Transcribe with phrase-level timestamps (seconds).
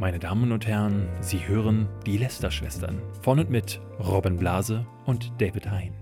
[0.00, 5.70] Meine Damen und Herren, Sie hören die Lester-Schwestern von und mit Robin Blase und David
[5.70, 5.92] Hein.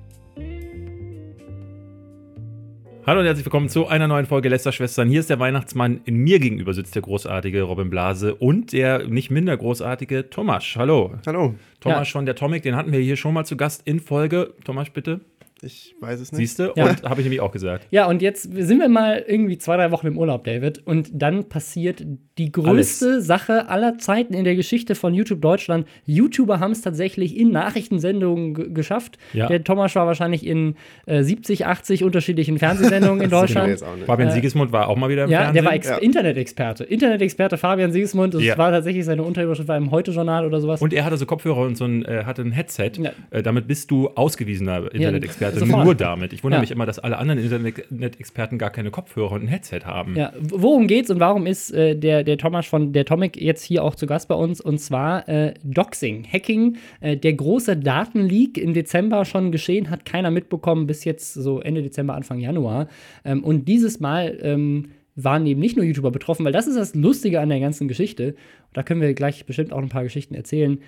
[3.04, 5.08] Hallo und herzlich willkommen zu einer neuen Folge Lester-Schwestern.
[5.08, 6.00] Hier ist der Weihnachtsmann.
[6.04, 10.76] In mir gegenüber sitzt der großartige Robin Blase und der nicht minder großartige Thomas.
[10.76, 11.14] Hallo.
[11.26, 11.56] Hallo.
[11.80, 12.04] Thomas Ja.
[12.04, 14.54] schon, der Tomic, den hatten wir hier schon mal zu Gast in Folge.
[14.62, 15.22] Thomas, bitte.
[15.62, 16.38] Ich weiß es nicht.
[16.38, 16.72] Siehst du?
[16.76, 16.88] Ja.
[16.90, 17.86] Und habe ich nämlich auch gesagt.
[17.90, 20.86] Ja, und jetzt sind wir mal irgendwie zwei, drei Wochen im Urlaub, David.
[20.86, 22.04] Und dann passiert
[22.38, 25.86] die größte Sache aller Zeiten in der Geschichte von YouTube Deutschland.
[26.06, 29.18] YouTuber haben es tatsächlich in Nachrichtensendungen ge- geschafft.
[29.32, 29.48] Ja.
[29.48, 33.68] Der Thomas war wahrscheinlich in äh, 70, 80 unterschiedlichen Fernsehsendungen in wir Deutschland.
[33.70, 34.06] jetzt auch nicht.
[34.06, 35.54] Fabian Sigismund war auch mal wieder im Ja, Fernsehen.
[35.54, 35.96] der war Ex Ja.
[35.96, 36.84] Internet-Experte.
[36.84, 38.34] Internet-Experte Fabian Siegesmund.
[38.34, 38.56] Das Ja.
[38.56, 40.80] war tatsächlich seine Unterüberschrift war im Heute-Journal oder sowas.
[40.80, 42.92] Und er hatte so Kopfhörer und so ein, äh, hatte ein Headset.
[42.98, 43.10] Ja.
[43.30, 45.47] Äh, damit bist du ausgewiesener Internet-Experte.
[45.52, 45.84] Sofort.
[45.84, 46.32] Nur damit.
[46.32, 46.60] Ich wundere Ja.
[46.62, 50.16] mich immer, dass alle anderen Internet-Experten gar keine Kopfhörer und ein Headset haben.
[50.16, 53.84] Ja, worum geht's und warum ist äh, der, der Thomas von der Tomic jetzt hier
[53.84, 54.60] auch zu Gast bei uns?
[54.60, 60.30] Und zwar äh, Doxing, Hacking, äh, der große Datenleak im Dezember schon geschehen, hat keiner
[60.30, 62.88] mitbekommen bis jetzt so Ende Dezember, Anfang Januar.
[63.24, 66.94] Ähm, und dieses Mal ähm, waren eben nicht nur YouTuber betroffen, weil das ist das
[66.94, 68.28] Lustige an der ganzen Geschichte.
[68.28, 70.78] Und da können wir gleich bestimmt auch ein paar Geschichten erzählen.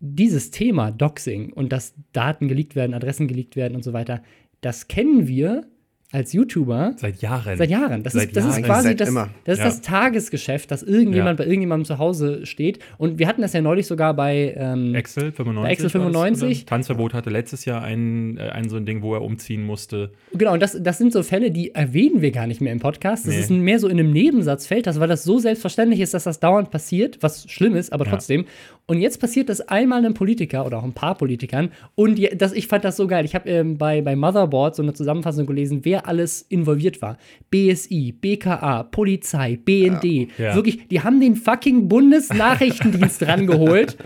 [0.00, 4.22] Dieses Thema Doxing und dass Daten geleakt werden, Adressen geleakt werden und so weiter,
[4.60, 5.66] das kennen wir
[6.12, 7.56] als YouTuber Seit Jahren.
[7.56, 8.02] Seit Jahren.
[8.02, 8.62] Das, Seit ist, das ist Jahren.
[8.64, 9.64] quasi Seit das, das, ist Ja.
[9.64, 11.44] das Tagesgeschäft, dass irgendjemand Ja.
[11.44, 12.80] bei irgendjemandem zu Hause steht.
[12.98, 14.54] Und wir hatten das ja neulich sogar bei.
[14.56, 15.62] Ähm, Excel 95.
[15.62, 16.58] Bei Excel war das, 95.
[16.62, 16.66] oder?
[16.66, 20.10] Tanzverbot hatte letztes Jahr ein, äh, ein so ein Ding, wo er umziehen musste.
[20.32, 23.26] genau, und das, das sind so Fälle, die erwähnen wir gar nicht mehr im Podcast.
[23.26, 23.40] Das Nee.
[23.40, 26.40] ist mehr so in einem Nebensatz fällt das, weil das so selbstverständlich ist, dass das
[26.40, 28.10] dauernd passiert, was schlimm ist, aber Ja.
[28.12, 28.46] trotzdem.
[28.86, 31.70] Und jetzt passiert das einmal einem Politiker oder auch ein paar Politikern.
[31.94, 33.24] Und das, ich fand das so geil.
[33.24, 37.18] Ich habe ähm, bei, bei Motherboard so eine Zusammenfassung gelesen, wer alles involviert war.
[37.50, 40.28] BSI, BKA, Polizei, BND.
[40.38, 40.54] Ja.
[40.54, 43.96] Wirklich, die haben den fucking Bundesnachrichtendienst rangeholt.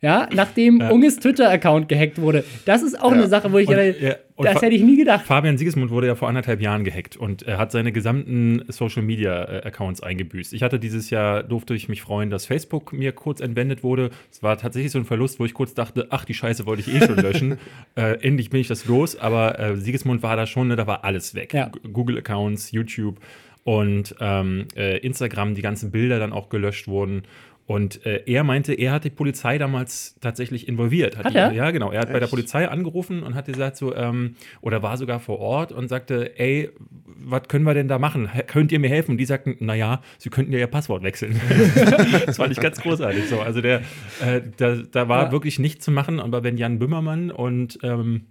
[0.00, 2.44] Ja, nachdem Unges Twitter-Account gehackt wurde.
[2.64, 3.18] Das ist auch Ja.
[3.18, 4.16] eine Sache, wo ich Und, ja,
[4.48, 5.24] und das hätte ich nie gedacht.
[5.26, 9.44] Fabian Sigismund wurde ja vor anderthalb Jahren gehackt und er hat seine gesamten Social Media
[9.44, 10.52] äh, Accounts eingebüßt.
[10.52, 14.10] Ich hatte dieses Jahr, durfte ich mich freuen, dass Facebook mir kurz entwendet wurde.
[14.30, 16.94] Es war tatsächlich so ein Verlust, wo ich kurz dachte, ach, die Scheiße wollte ich
[16.94, 17.58] eh schon löschen.
[17.96, 21.04] äh, endlich bin ich das los, aber äh, Sigismund war da schon, ne, da war
[21.04, 21.54] alles weg.
[21.54, 21.68] Ja.
[21.68, 23.18] G- Google-Accounts, YouTube
[23.64, 27.22] und ähm, äh, Instagram, die ganzen Bilder dann auch gelöscht wurden.
[27.72, 31.16] Und äh, er meinte, er hat die Polizei damals tatsächlich involviert.
[31.16, 31.52] Hat die, er?
[31.52, 31.90] Ja, genau.
[31.90, 32.30] Er hat bei der Echt?
[32.30, 36.70] Polizei angerufen und hat gesagt so, ähm, oder war sogar vor Ort und sagte, ey,
[37.24, 38.28] was können wir denn da machen?
[38.46, 39.12] Könnt ihr mir helfen?
[39.12, 41.40] Und die sagten, naja, sie könnten ja ihr Passwort wechseln.
[42.26, 43.28] das fand ich ganz großartig.
[43.28, 43.80] So, also der,
[44.24, 45.32] äh, da, da war Ja.
[45.32, 48.26] wirklich nichts zu machen, aber wenn Jan Böhmermann und ähm,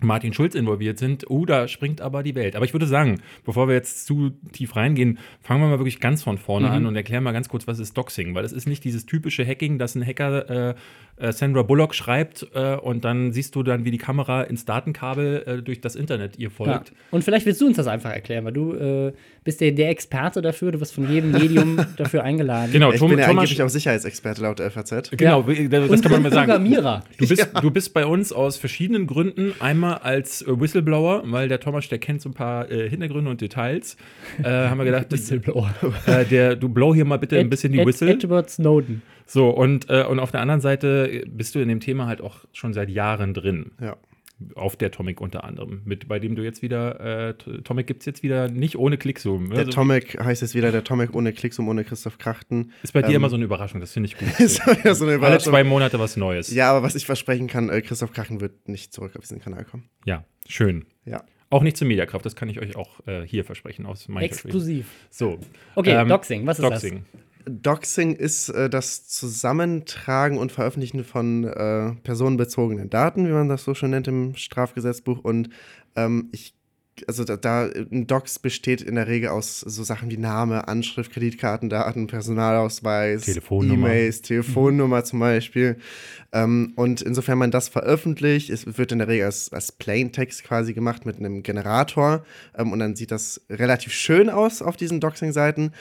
[0.00, 2.54] Martin Schulz involviert sind, uh, da springt aber die Welt.
[2.54, 6.22] Aber ich würde sagen, bevor wir jetzt zu tief reingehen, fangen wir mal wirklich ganz
[6.22, 6.72] von vorne Mhm.
[6.74, 9.44] an und erklären mal ganz kurz, was ist Doxing, weil es ist nicht dieses typische
[9.44, 10.74] Hacking, dass ein Hacker äh,
[11.16, 15.42] äh, Sandra Bullock schreibt äh, und dann siehst du dann, wie die Kamera ins Datenkabel
[15.46, 16.50] äh, durch das Internet ihr Ja.
[16.50, 16.92] folgt.
[17.10, 19.12] Und vielleicht willst du uns das einfach erklären, weil du äh,
[19.48, 22.70] bist der, der Experte dafür, du wirst von jedem Medium dafür eingeladen.
[22.70, 25.10] Genau, Ich Tom- bin ja Thomas, angeblich auch Sicherheitsexperte laut FAZ.
[25.16, 25.68] genau, Ja.
[25.68, 26.46] das und, kann man mal sagen.
[26.50, 27.02] Programmierer.
[27.18, 29.54] Du bist, du bist bei uns aus verschiedenen Gründen.
[29.60, 33.40] Einmal als äh, Whistleblower, weil der Thomas, der kennt so ein paar äh, Hintergründe und
[33.40, 33.96] Details.
[34.42, 35.74] Äh, haben wir gedacht, Whistleblower.
[36.06, 38.10] äh, der, du blow hier mal bitte ein bisschen die Ed- Whistle.
[38.10, 39.02] Edward Snowden.
[39.26, 42.36] So, und, äh, und auf der anderen Seite bist du in dem Thema halt auch
[42.52, 43.72] schon seit Jahren drin.
[43.80, 43.96] Ja.
[44.54, 45.82] Auf der Tomic unter anderem.
[45.84, 49.50] Mit, bei dem du jetzt wieder, äh, Tomic gibt es jetzt wieder nicht ohne Klickzoom.
[49.50, 52.72] Der Also, Tomek heißt jetzt wieder der Tomek ohne Klicksum, ohne Christoph Krachten.
[52.84, 54.28] ist bei dir ähm, immer so eine Überraschung, das finde ich gut.
[54.40, 55.52] Ist ja so eine Alle Überraschung.
[55.52, 56.52] zwei Monate was Neues.
[56.54, 59.64] Ja, aber was ich versprechen kann, äh, Christoph Krachten wird nicht zurück auf diesen Kanal
[59.64, 59.88] kommen.
[60.04, 60.86] ja schön.
[61.04, 61.24] Ja.
[61.50, 64.86] Auch nicht zur Mediakraft, das kann ich euch auch äh, hier versprechen aus meinem Exklusiv.
[65.10, 65.38] So.
[65.74, 67.04] Okay, ähm, Doxing, was ist Doxing.
[67.48, 73.74] Doxing ist äh, das Zusammentragen und Veröffentlichen von äh, personenbezogenen Daten, wie man das so
[73.74, 75.18] schon nennt im Strafgesetzbuch.
[75.18, 75.50] Und
[75.96, 76.54] ähm, ich,
[77.06, 81.12] also da, da ein Dox besteht in der Regel aus so Sachen wie Name, Anschrift,
[81.12, 83.88] Kreditkartendaten, Personalausweis, Telefonnummer.
[83.88, 85.76] E-Mails, Telefonnummer zum Beispiel.
[86.32, 90.74] Ähm, und insofern man das veröffentlicht, es wird in der Regel als, als Plaintext quasi
[90.74, 92.24] gemacht mit einem Generator.
[92.56, 95.72] Ähm, und dann sieht das relativ schön aus auf diesen Doxing-Seiten.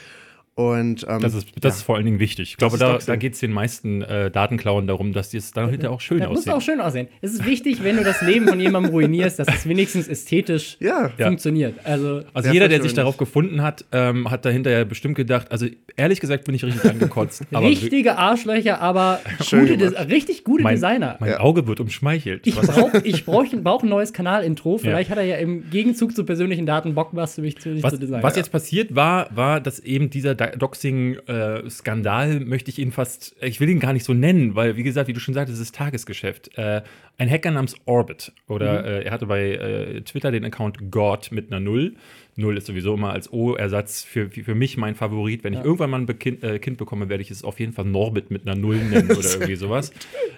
[0.57, 2.50] Und ähm, Das ist, das ist vor allen Dingen wichtig.
[2.50, 5.69] Ich glaube, da, da geht es den meisten äh, Datenklauen darum, dass die es dann
[5.69, 6.54] hinterher auch schön Das muss aussehen.
[6.54, 7.07] auch schön aussehen.
[7.21, 11.12] Es ist wichtig, wenn du das Leben von jemandem ruinierst, dass es wenigstens ästhetisch ja,
[11.19, 11.27] Ja.
[11.27, 11.75] funktioniert.
[11.83, 15.68] Also, Also jeder, der sich darauf gefunden hat, ähm, hat dahinter ja bestimmt gedacht, also
[15.95, 17.44] ehrlich gesagt bin ich richtig angekotzt.
[17.54, 19.19] richtige Arschlöcher, aber
[19.51, 21.18] gute, richtig gute mein, Designer.
[21.19, 21.39] mein Ja.
[21.42, 22.48] Auge wird umschmeichelt.
[22.48, 24.80] Ich brauche ich brauch, brauch ein neues Kanal-Intro.
[24.80, 27.94] Vielleicht hat er ja im Gegenzug zu persönlichen Daten Bock, was für mich zu, Was,
[27.94, 28.24] zu designen.
[28.24, 33.70] was jetzt passiert war, war, dass eben dieser, Hacker-Doxing-Skandal möchte ich ihn fast, ich will
[33.70, 36.58] ihn gar nicht so nennen, weil, wie gesagt, wie du schon sagst, es ist Tagesgeschäft.
[36.58, 36.82] Äh,
[37.18, 41.52] ein Hacker namens Orbit, oder äh, er hatte bei äh, Twitter den Account God mit
[41.52, 41.96] einer Null.
[42.39, 45.44] Null ist sowieso immer als O-Ersatz für, für mich mein Favorit.
[45.44, 47.86] Wenn ich irgendwann mal ein kind, äh, kind bekomme, werde ich es auf jeden Fall
[47.86, 49.92] Norbit mit einer Null nennen oder irgendwie sowas.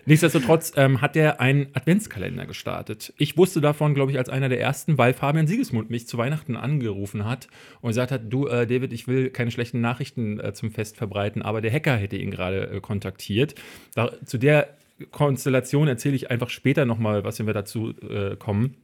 [0.06, 3.14] Nichtsdestotrotz ähm, hat er einen Adventskalender gestartet.
[3.18, 6.56] Ich wusste davon, glaube ich, als einer der ersten, weil Fabian Siegesmund mich zu Weihnachten
[6.56, 7.50] angerufen hat
[7.82, 11.42] und gesagt hat: Du, äh, David, ich will keine schlechten Nachrichten äh, zum Fest verbreiten,
[11.42, 13.56] aber der Hacker hätte ihn gerade äh, kontaktiert.
[13.94, 14.70] Da, zu der
[15.12, 18.76] Konstellation erzähle ich einfach später nochmal, was wir dazu äh, kommen.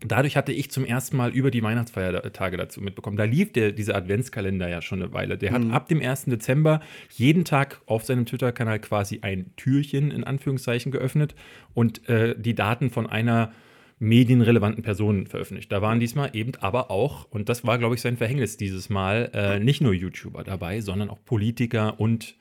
[0.00, 3.16] Dadurch hatte ich zum ersten Mal über die Weihnachtsfeiertage dazu mitbekommen.
[3.16, 5.38] Da lief der, dieser Adventskalender ja schon eine Weile.
[5.38, 6.26] Der hat ab dem 1.
[6.26, 6.80] Dezember
[7.10, 11.34] jeden Tag auf seinem Twitter-Kanal quasi ein Türchen in Anführungszeichen geöffnet
[11.72, 13.52] und äh, die Daten von einer
[13.98, 15.70] medienrelevanten Person veröffentlicht.
[15.72, 19.30] Da waren diesmal eben aber auch, und das war, glaube ich, sein Verhängnis dieses Mal,
[19.32, 22.36] äh, nicht nur YouTuber dabei, sondern auch Politiker und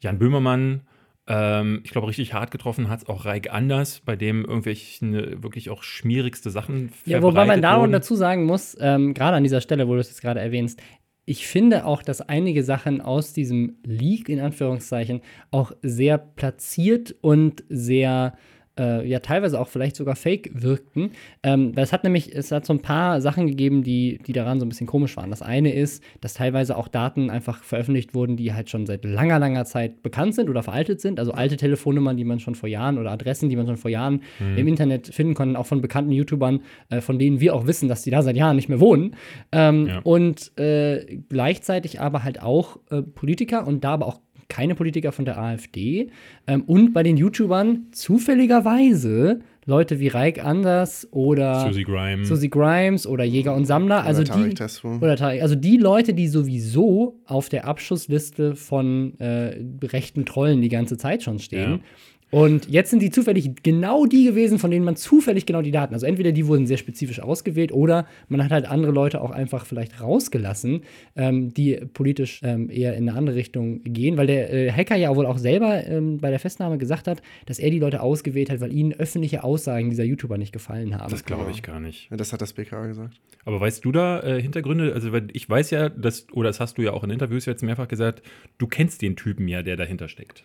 [0.00, 0.82] Jan Böhmermann.
[1.28, 5.42] Ähm, ich glaube, richtig hart getroffen hat es auch Reik Anders, bei dem irgendwelche ne,
[5.42, 9.42] wirklich auch schmierigste Sachen Ja, wobei man da noch dazu sagen muss, ähm, gerade an
[9.42, 10.80] dieser Stelle, wo du es jetzt gerade erwähnst,
[11.28, 15.20] ich finde auch, dass einige Sachen aus diesem Leak, in Anführungszeichen,
[15.50, 18.34] auch sehr platziert und sehr,
[18.78, 21.10] äh, ja, teilweise auch vielleicht sogar fake wirkten.
[21.42, 24.60] Ähm, weil es hat nämlich, es hat so ein paar Sachen gegeben, die, die daran
[24.60, 25.30] so ein bisschen komisch waren.
[25.30, 29.38] Das eine ist, dass teilweise auch Daten einfach veröffentlicht wurden, die halt schon seit langer,
[29.38, 31.18] langer Zeit bekannt sind oder veraltet sind.
[31.18, 34.22] Also alte Telefonnummern, die man schon vor Jahren oder Adressen, die man schon vor Jahren
[34.56, 38.02] im Internet finden konnte, auch von bekannten YouTubern, äh, von denen wir auch wissen, dass
[38.02, 39.16] die da seit Jahren nicht mehr wohnen.
[39.52, 40.00] Ähm, Ja.
[40.00, 45.24] Und äh, gleichzeitig aber halt auch äh, Politiker und da aber auch keine Politiker von
[45.24, 46.10] der AfD.
[46.46, 52.24] Ähm, und bei den YouTubern zufälligerweise Leute wie Reik Anders oder Susie Grime.
[52.24, 54.04] Susie Grimes oder Jäger und Sammler.
[54.04, 59.18] Also Oder Tarek die, oder Tarek, also die Leute, die sowieso auf der Abschussliste von
[59.18, 61.72] äh, rechten Trollen die ganze Zeit schon stehen.
[61.72, 61.78] Ja.
[62.36, 65.94] Und jetzt sind die zufällig genau die gewesen, von denen man zufällig genau die Daten.
[65.94, 69.64] Also entweder die wurden sehr spezifisch ausgewählt oder man hat halt andere Leute auch einfach
[69.64, 70.82] vielleicht rausgelassen,
[71.16, 75.16] ähm, die politisch ähm, eher in eine andere Richtung gehen, weil der äh, Hacker ja
[75.16, 78.60] wohl auch selber ähm, bei der Festnahme gesagt hat, dass er die Leute ausgewählt hat,
[78.60, 81.10] weil ihnen öffentliche Aussagen dieser YouTuber nicht gefallen haben.
[81.10, 82.10] das glaube ich gar nicht.
[82.10, 83.18] Ja, das hat das BKA gesagt.
[83.46, 84.92] Aber weißt du da äh, Hintergründe?
[84.92, 87.62] Also, weil ich weiß ja, dass, oder das hast du ja auch in Interviews jetzt
[87.62, 88.20] mehrfach gesagt,
[88.58, 90.44] du kennst den Typen ja, der dahinter steckt.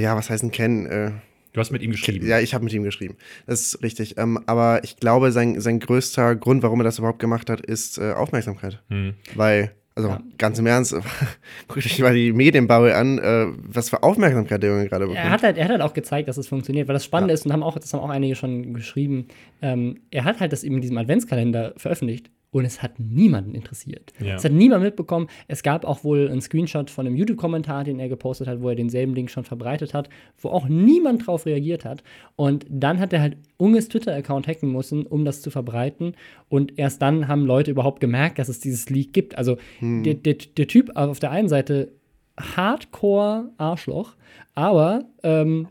[0.00, 0.86] Ja, was heißt denn kennen?
[0.86, 1.10] Äh,
[1.54, 2.26] Du hast mit ihm geschrieben.
[2.26, 3.16] Ja, ich habe mit ihm geschrieben.
[3.46, 4.16] Das ist richtig.
[4.18, 7.98] Ähm, aber ich glaube, sein, sein größter Grund, warum er das überhaupt gemacht hat, ist
[7.98, 8.80] äh, Aufmerksamkeit.
[8.90, 9.14] Hm.
[9.34, 10.20] Weil, also Ja.
[10.36, 10.94] ganz im Ernst,
[11.66, 15.18] guck dich mal die Medienbubble an, äh, was für Aufmerksamkeit der Junge gerade bekommt.
[15.24, 17.46] Er hat, halt, er hat halt auch gezeigt, dass es funktioniert, weil das Spannende ist,
[17.46, 19.26] und haben auch, das haben auch einige schon geschrieben,
[19.62, 24.12] ähm, er hat halt das eben in diesem Adventskalender veröffentlicht und es hat niemanden interessiert.
[24.20, 24.36] Ja.
[24.36, 25.28] Es hat niemand mitbekommen.
[25.48, 28.74] Es gab auch wohl einen Screenshot von einem YouTube-Kommentar, den er gepostet hat, wo er
[28.74, 30.08] denselben Link schon verbreitet hat,
[30.38, 32.02] wo auch niemand drauf reagiert hat.
[32.36, 36.14] Und dann hat er halt Unges Twitter-Account hacken müssen, um das zu verbreiten.
[36.48, 39.36] Und erst dann haben Leute überhaupt gemerkt, dass es dieses Leak gibt.
[39.36, 41.92] Also der, der, der Typ auf der einen Seite
[42.40, 44.16] Hardcore-Arschloch,
[44.54, 45.68] aber ähm,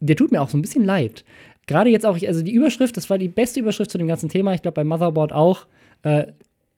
[0.00, 1.24] der tut mir auch so ein bisschen leid.
[1.70, 4.52] Gerade jetzt auch, also die Überschrift, das war die beste Überschrift zu dem ganzen Thema,
[4.54, 5.68] ich glaube bei Motherboard auch.
[6.02, 6.26] Äh,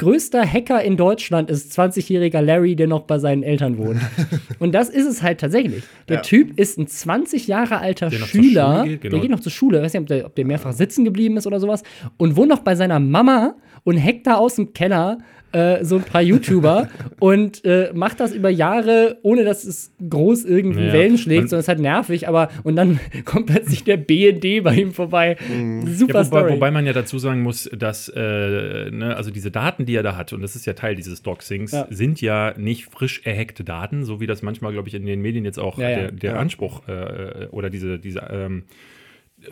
[0.03, 4.01] größter Hacker in Deutschland ist 20-jähriger Larry, der noch bei seinen Eltern wohnt.
[4.59, 5.85] Und das ist es halt tatsächlich.
[6.09, 6.23] Der Ja.
[6.23, 9.13] Typ ist ein 20 Jahre alter Der Schüler, geht, genau.
[9.13, 11.37] der geht noch zur Schule, ich weiß nicht, ob der, ob der mehrfach sitzen geblieben
[11.37, 11.83] ist oder sowas,
[12.17, 15.19] und wohnt noch bei seiner Mama und hackt da aus dem Keller
[15.55, 16.89] äh, so ein paar YouTuber
[17.21, 20.93] und äh, macht das über Jahre, ohne dass es groß irgendwie Ja.
[20.95, 24.75] Wellen schlägt, sondern es ist halt nervig, aber und dann kommt plötzlich der BND bei
[24.77, 25.37] ihm vorbei.
[25.85, 26.53] Super Ja, wobei, Story.
[26.55, 30.17] wobei man ja dazu sagen muss, dass äh, ne, also diese Daten, die er da
[30.17, 31.87] hat, und das ist ja Teil dieses Doxings, Ja.
[31.91, 35.45] sind ja nicht frisch erhackte Daten, so wie das manchmal, glaube ich, in den Medien
[35.45, 35.97] jetzt auch Ja, ja.
[35.99, 36.39] der, der Ja.
[36.39, 38.65] Anspruch äh, oder diese, diese ähm,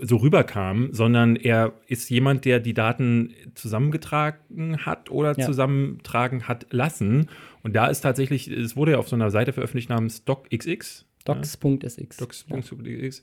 [0.02, 5.46] so rüberkam, sondern er ist jemand, der die Daten zusammengetragen hat oder Ja.
[5.46, 7.28] zusammentragen hat lassen.
[7.62, 11.06] Und da ist tatsächlich, es wurde ja auf so einer Seite veröffentlicht namens DocXX.
[11.24, 12.16] Docs.sx.
[12.18, 13.22] Docs.xx.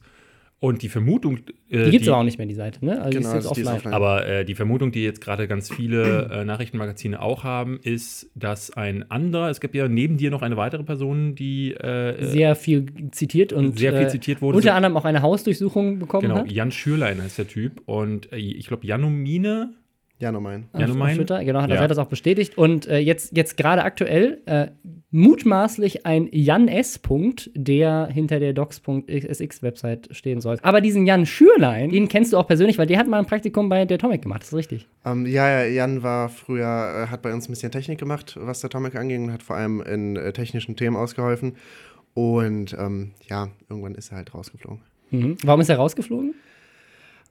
[0.60, 1.38] Und die Vermutung.
[1.70, 3.00] Äh, Die gibt es aber auch nicht mehr, die Seite, ne?
[3.00, 3.78] Also Genau, die ist also jetzt die ist offline.
[3.78, 3.94] offline.
[3.94, 8.72] Aber äh, die Vermutung, die jetzt gerade ganz viele äh, Nachrichtenmagazine auch haben, ist, dass
[8.72, 12.88] ein anderer, es gibt ja neben dir noch eine weitere Person, die äh, Sehr viel
[13.12, 14.58] zitiert und Sehr viel äh, zitiert wurde.
[14.58, 16.52] Unter anderem auch eine Hausdurchsuchung bekommen genau, hat.
[16.52, 17.84] Jan Schürlein heißt der Typ.
[17.86, 19.76] Und äh, ich glaube, Janomine
[20.20, 20.68] Janomein.
[20.74, 21.10] auf, Janomein?
[21.12, 21.44] auf Twitter.
[21.46, 21.76] Genau, hat, Ja.
[21.76, 22.58] er hat das auch bestätigt.
[22.58, 24.68] Und äh, jetzt, jetzt gerade aktuell äh,
[25.12, 27.00] mutmaßlich ein Jan S.
[27.00, 30.58] Punkt, der hinter der docs.sx-Website stehen soll.
[30.64, 33.70] Aber diesen Jan Schürlein, den kennst du auch persönlich, weil der hat mal ein Praktikum
[33.70, 34.88] bei der Tomic gemacht, das ist richtig.
[35.06, 38.60] Ähm, ja, ja, Jan war früher, äh, hat bei uns ein bisschen Technik gemacht, was
[38.62, 41.56] der Atomic anging und hat vor allem in äh, technischen Themen ausgeholfen.
[42.14, 44.82] Und ähm, ja, irgendwann ist er halt rausgeflogen.
[45.12, 45.38] Mhm.
[45.44, 46.34] Warum ist er rausgeflogen?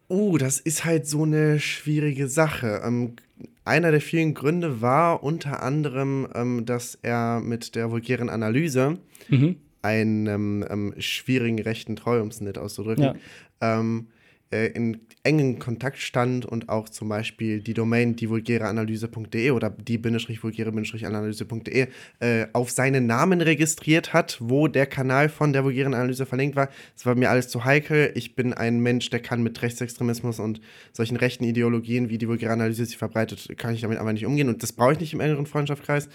[0.08, 2.80] Oh, das ist halt so eine schwierige Sache.
[2.84, 3.16] Ähm,
[3.64, 8.98] einer der vielen Gründe war unter anderem, ähm, dass er mit der vulgären Analyse
[9.28, 9.56] Mhm.
[9.82, 13.14] einem ähm, schwierigen rechten Treu, um es nett auszudrücken, Ja.
[13.60, 14.06] ähm,
[14.50, 21.88] äh, in engen Kontakt stand und auch zum Beispiel die Domain divulgäreanalyse.de oder die-vulgäre-analyse.de
[22.20, 26.68] äh, auf seinen Namen registriert hat, wo der Kanal von der vulgären Analyse verlinkt war.
[26.94, 28.12] Das war mir alles zu heikel.
[28.14, 30.60] Ich bin ein Mensch, der kann mit Rechtsextremismus und
[30.92, 34.48] solchen rechten Ideologien, wie die vulgäre Analyse sie verbreitet, kann ich damit aber nicht umgehen
[34.48, 36.08] und das brauche ich nicht im engeren Freundschaftskreis.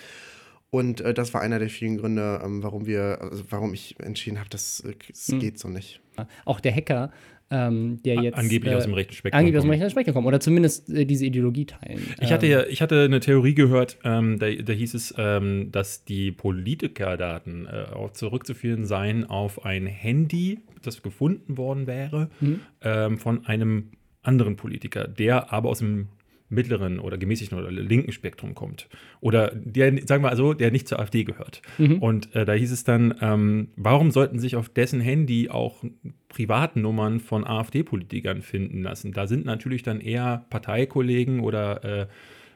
[0.69, 4.39] Und äh, das war einer der vielen Gründe, ähm, warum wir, also warum ich entschieden
[4.39, 5.39] habe, das, äh, das Hm.
[5.39, 5.99] geht so nicht.
[6.45, 7.11] Auch der Hacker,
[7.51, 8.37] ähm, der jetzt.
[8.37, 9.37] angeblich äh, aus dem rechten Spektrum.
[9.37, 9.81] Angeblich aus dem kommt.
[9.81, 10.27] rechten Spektrum kommen.
[10.27, 12.01] Oder zumindest äh, diese Ideologie teilen.
[12.21, 15.71] Ich hatte Ähm, ja, ich hatte eine Theorie gehört, ähm, da, da hieß es, ähm,
[15.71, 22.59] dass die Politikerdaten äh, auch zurückzuführen seien auf ein Handy, das gefunden worden wäre, Mhm.
[22.81, 23.91] ähm, von einem
[24.23, 26.07] anderen Politiker, der aber aus dem
[26.51, 28.87] mittleren oder gemäßigten oder linken Spektrum kommt.
[29.21, 31.61] Oder der, sagen wir mal so, der nicht zur AfD gehört.
[31.77, 31.99] Mhm.
[31.99, 35.83] Und äh, da hieß es dann, ähm, warum sollten sich auf dessen Handy auch
[36.29, 39.13] Privatnummern von AfD-Politikern finden lassen?
[39.13, 41.83] Da sind natürlich dann eher Parteikollegen oder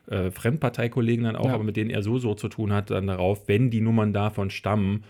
[0.10, 1.54] äh, äh, Fremdparteikollegen dann auch, Ja.
[1.56, 4.50] aber mit denen er so so zu tun hat, dann darauf, wenn die Nummern davon
[4.50, 5.04] stammen.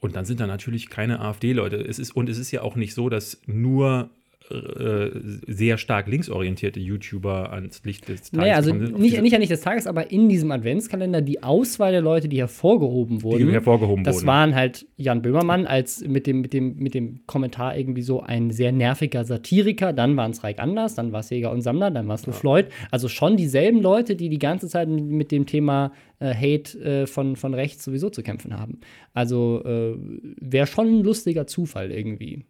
[0.00, 1.76] Und dann sind da natürlich keine AfD-Leute.
[1.76, 4.10] Es ist, und es ist ja auch nicht so, dass nur
[4.50, 5.10] äh,
[5.46, 9.60] sehr stark linksorientierte YouTuber ans Licht des Tages Naja, also nicht, nicht an nicht des
[9.60, 13.46] Tages, aber in diesem Adventskalender die Auswahl der Leute, die hervorgehoben wurden.
[13.46, 14.26] die hervorgehoben das wurden.
[14.26, 18.50] waren halt Jan Böhmermann als mit dem, mit, dem, mit dem Kommentar irgendwie so ein
[18.50, 19.92] sehr nerviger Satiriker.
[19.92, 22.68] Dann waren es Reik Anders, dann war es Jäger und Sammler, dann war es LeFloid.
[22.90, 27.06] Also schon dieselben Leute, die die ganze Zeit mit, mit dem Thema äh, Hate äh,
[27.06, 28.80] von, von rechts sowieso zu kämpfen haben.
[29.12, 29.96] Also äh,
[30.40, 32.44] wäre schon ein lustiger Zufall irgendwie.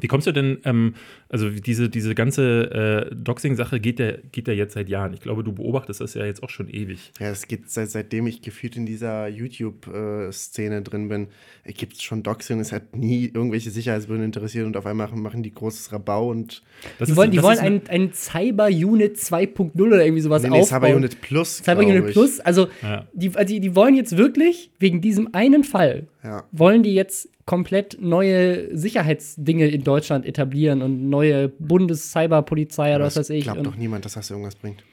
[0.00, 0.94] Wie kommst du denn, ähm,
[1.28, 5.12] also diese, diese ganze äh, Doxing-Sache geht ja, geht ja jetzt seit Jahren.
[5.12, 7.12] Ich glaube, du beobachtest das ja jetzt auch schon ewig.
[7.20, 11.28] Ja, es gibt seit, seitdem ich gefühlt in dieser YouTube-Szene drin bin,
[11.66, 12.60] gibt es schon Doxing.
[12.60, 16.62] Es hat nie irgendwelche Sicherheitsbehörden interessiert und auf einmal machen, machen die großes Rabau und
[16.98, 20.60] Das Die ist- wollen, die wollen ein, ein Cyber-Unit 2.0 oder irgendwie sowas nee, nee,
[20.60, 20.80] aufbauen.
[20.82, 21.58] Cyber Unit Plus.
[21.58, 22.12] Cyber glaub Unit ich.
[22.12, 23.06] Plus, also Ja.
[23.12, 26.44] die, also die, die wollen jetzt wirklich wegen diesem einen Fall, Ja.
[26.52, 33.30] wollen die jetzt komplett neue Sicherheitsdinge in Deutschland etablieren und neue Bundes-Cyberpolizei oder was weiß
[33.30, 33.44] ich.
[33.44, 34.84] Glaubt doch niemand, dass das irgendwas bringt.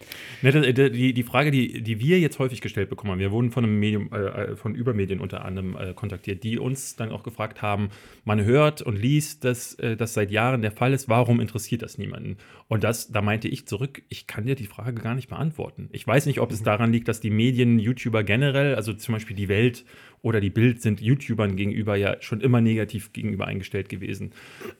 [0.42, 3.52] Ne, äh, die, die Frage, die, die wir jetzt häufig gestellt bekommen haben, wir wurden
[3.52, 7.62] von einem Medium, äh, von Übermedien unter anderem äh, kontaktiert, die uns dann auch gefragt
[7.62, 7.90] haben,
[8.26, 12.00] man hört und liest, dass äh, das seit Jahren der Fall ist, warum interessiert das
[12.00, 12.38] niemanden?
[12.68, 15.90] Und das, da meinte ich zurück, ich kann dir die Frage gar nicht beantworten.
[15.92, 19.36] Ich weiß nicht, ob es daran liegt, dass die Medien, YouTuber generell, also zum Beispiel
[19.36, 19.86] die Welt
[20.22, 24.32] oder die Bild sind YouTubern gegenüber ja schon immer negativ gegenüber eingestellt gewesen.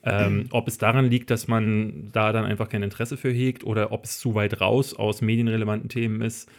[0.02, 3.92] Ähm, ob es daran liegt, dass man da dann einfach kein Interesse für hegt oder
[3.92, 6.50] ob es zu weit raus aus medienrelevanten Themen ist.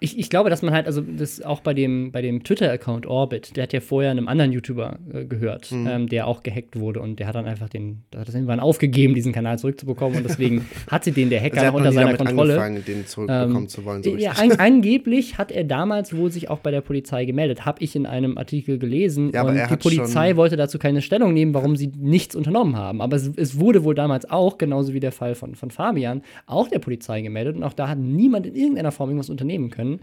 [0.00, 3.56] Ich, ich glaube, dass man halt, also das auch bei dem, bei dem Twitter-Account Orbit,
[3.56, 5.86] der hat ja vorher einem anderen YouTuber äh, gehört, Mhm.
[5.86, 9.14] ähm, der auch gehackt wurde und der hat dann einfach den, hat das irgendwann aufgegeben,
[9.14, 12.52] diesen Kanal zurückzubekommen und deswegen hatte den der Hacker Also er unter seiner damit Kontrolle.
[12.62, 14.02] angefangen, den zurückbekommen Ähm, zu wollen.
[14.02, 17.82] So ja, an, angeblich hat er damals wohl sich auch bei der Polizei gemeldet, habe
[17.82, 19.30] ich in einem Artikel gelesen.
[19.32, 23.00] Ja, aber und die Polizei wollte dazu keine Stellung nehmen, warum sie nichts unternommen haben.
[23.00, 26.68] Aber es, es wurde wohl damals auch, genauso wie der Fall von, von Fabian, auch
[26.68, 30.00] der Polizei gemeldet und auch da hat niemand in irgendeiner Form irgendwas unternehmen können.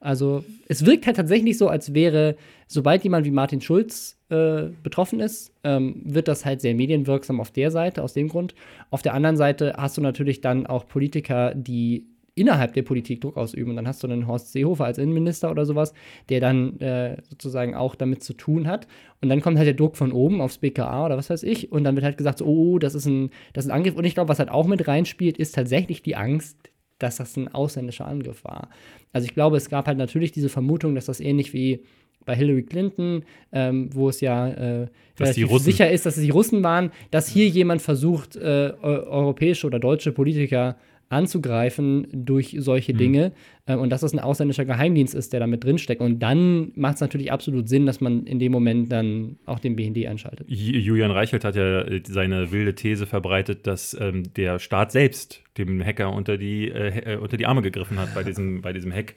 [0.00, 5.20] Also es wirkt halt tatsächlich so, als wäre, sobald jemand wie Martin Schulz äh, betroffen
[5.20, 8.54] ist, ähm, wird das halt sehr medienwirksam auf der Seite, aus dem Grund.
[8.90, 13.36] Auf der anderen Seite hast du natürlich dann auch Politiker, die innerhalb der Politik Druck
[13.36, 13.70] ausüben.
[13.70, 15.94] Und dann hast du einen Horst Seehofer als Innenminister oder sowas,
[16.28, 18.86] der dann äh, sozusagen auch damit zu tun hat.
[19.22, 21.72] Und dann kommt halt der Druck von oben aufs BKA oder was weiß ich.
[21.72, 23.96] Und dann wird halt gesagt, so, oh, das ist ein, das ist ein Angriff.
[23.96, 26.58] Und ich glaube, was halt auch mit reinspielt, ist tatsächlich die Angst,
[26.98, 28.68] dass das ein ausländischer Angriff war.
[29.12, 31.80] Also ich glaube, es gab halt natürlich diese Vermutung, dass das ähnlich wie
[32.24, 34.86] bei Hillary Clinton, ähm, wo es ja äh,
[35.20, 39.66] relativ sicher ist, dass es die Russen waren, dass hier jemand versucht, äh, eu- europäische
[39.66, 40.76] oder deutsche Politiker
[41.08, 43.32] anzugreifen durch solche Dinge
[43.66, 46.00] äh, und dass das ein ausländischer Geheimdienst ist, der da mit drinsteckt.
[46.00, 49.76] Und dann macht es natürlich absolut Sinn, dass man in dem Moment dann auch den
[49.76, 50.48] BND einschaltet.
[50.48, 55.42] Ju- Julian Reichelt hat ja äh, seine wilde These verbreitet, dass ähm, der Staat selbst
[55.58, 58.92] dem Hacker unter die, äh, äh, unter die Arme gegriffen hat bei diesem, bei diesem
[58.92, 59.14] Hack.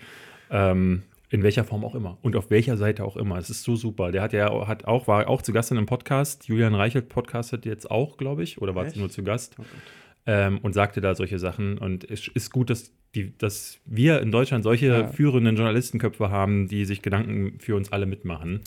[0.49, 3.37] Ähm, in welcher Form auch immer und auf welcher Seite auch immer.
[3.37, 4.13] Es ist so super.
[4.13, 6.47] Der hat ja hat auch, war auch zu Gast in einem Podcast.
[6.47, 8.95] Julian Reichelt podcastet jetzt auch, glaube ich, oder war Echt?
[8.95, 9.57] nur zu Gast.
[9.59, 9.63] Oh.
[10.27, 11.77] Ähm, und sagte da solche Sachen.
[11.79, 15.07] Und es ist gut, dass, die, dass wir in Deutschland solche Ja.
[15.07, 18.61] führenden Journalistenköpfe haben, die sich Gedanken für uns alle mitmachen.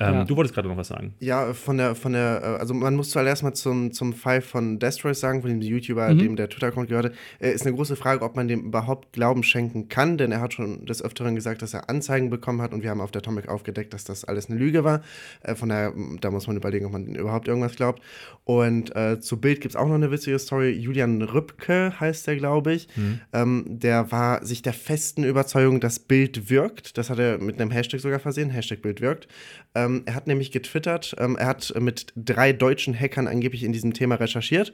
[0.00, 0.24] Ähm, Ja.
[0.24, 1.14] Du wolltest gerade noch was sagen.
[1.20, 4.78] Ja, von der, von der, äh, also man muss zuallererst mal zum, zum Fall von
[4.78, 6.18] Destroy sagen, von dem YouTuber, Mhm.
[6.18, 9.88] dem der Twitter-Account gehörte, äh, ist eine große Frage, ob man dem überhaupt Glauben schenken
[9.88, 12.90] kann, denn er hat schon des Öfteren gesagt, dass er Anzeigen bekommen hat und wir
[12.90, 15.02] haben auf der Atomic aufgedeckt, dass das alles eine Lüge war.
[15.42, 18.00] Äh, von daher, da muss man überlegen, ob man überhaupt irgendwas glaubt.
[18.44, 20.70] Und äh, zu Bild gibt es auch noch eine witzige Story.
[20.70, 22.88] Julian Rübke heißt der, glaube ich.
[23.32, 26.96] Ähm, der war sich der festen Überzeugung, dass Bild wirkt.
[26.96, 29.28] Das hat er mit einem Hashtag sogar versehen, Hashtag Bild wirkt.
[29.74, 33.92] Ähm, er hat nämlich getwittert, ähm, er hat mit drei deutschen Hackern angeblich in diesem
[33.92, 34.72] Thema recherchiert.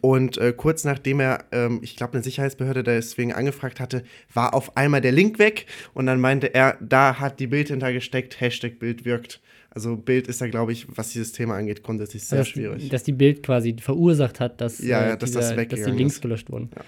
[0.00, 4.76] Und äh, kurz nachdem er, ähm, ich glaube, eine Sicherheitsbehörde deswegen angefragt hatte, war auf
[4.76, 5.66] einmal der Link weg.
[5.94, 9.40] Und dann meinte er, da hat die Bild hintergesteckt, Hashtag Bild wirkt.
[9.70, 12.88] Also Bild ist da, glaube ich, was dieses Thema angeht, grundsätzlich sehr dass, schwierig.
[12.88, 15.90] dass die Bild quasi verursacht hat, dass, Ja, äh, ja, dass dieser- das dass die
[15.90, 16.22] Links ist.
[16.22, 16.70] gelöscht wurden.
[16.74, 16.82] Ja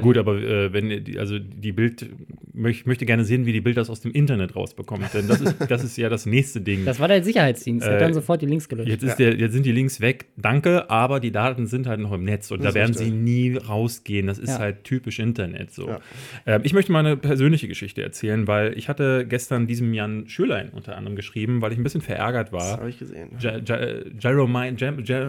[0.00, 2.08] gut, aber äh, wenn die, also die Bild
[2.54, 5.56] möch, möchte gerne sehen, wie die Bild das aus dem Internet rausbekommt, denn das ist,
[5.68, 6.84] das ist ja das nächste Ding.
[6.84, 8.88] Das war der Sicherheitsdienst, der hat Äh, dann sofort die Links gelöscht.
[8.88, 12.12] Jetzt, ist der, jetzt sind die Links weg, danke, aber die Daten sind halt noch
[12.12, 13.06] im Netz und Das da werden richtig.
[13.08, 14.26] sie nie rausgehen.
[14.26, 14.58] Das ist Ja.
[14.58, 15.88] halt typisch Internet so.
[15.88, 16.00] Ja.
[16.46, 20.70] Ähm, ich möchte mal eine persönliche Geschichte erzählen, weil ich hatte gestern diesem Jan Schürlein
[20.70, 22.78] unter anderem geschrieben, weil ich ein bisschen verärgert Das war.
[22.78, 23.30] habe ich gesehen.
[23.40, 23.78] Ja- Ja-
[24.20, 24.76] Jeromine,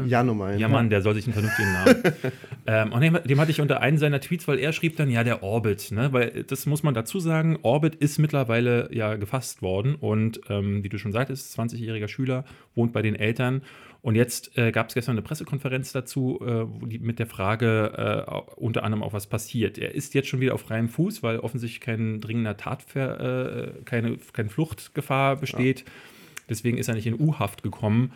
[0.08, 0.58] Janomine.
[0.58, 1.96] ja, Mann, der soll sich einen vernünftigen Namen.
[2.68, 5.24] ähm, und dem, dem hatte ich unter einen seiner Tweets, weil er schrieb dann, ja,
[5.24, 6.14] der Orbit, ne?
[6.14, 10.90] Weil das muss man dazu sagen, Orbit ist mittlerweile ja gefasst worden und ähm, wie
[10.90, 12.46] du schon sagtest, 20-jähriger Schüler,
[12.76, 13.62] wohnt bei den Eltern.
[14.02, 18.32] Und jetzt äh, gab es gestern eine Pressekonferenz dazu, äh, die, mit der Frage äh,
[18.58, 19.78] unter anderem auch was passiert.
[19.78, 23.20] Er ist jetzt schon wieder auf freiem Fuß, weil offensichtlich kein dringender Tatver,
[23.78, 25.86] äh, keine, keine Fluchtgefahr besteht.
[26.50, 28.12] Deswegen ist er nicht in U-Haft gekommen.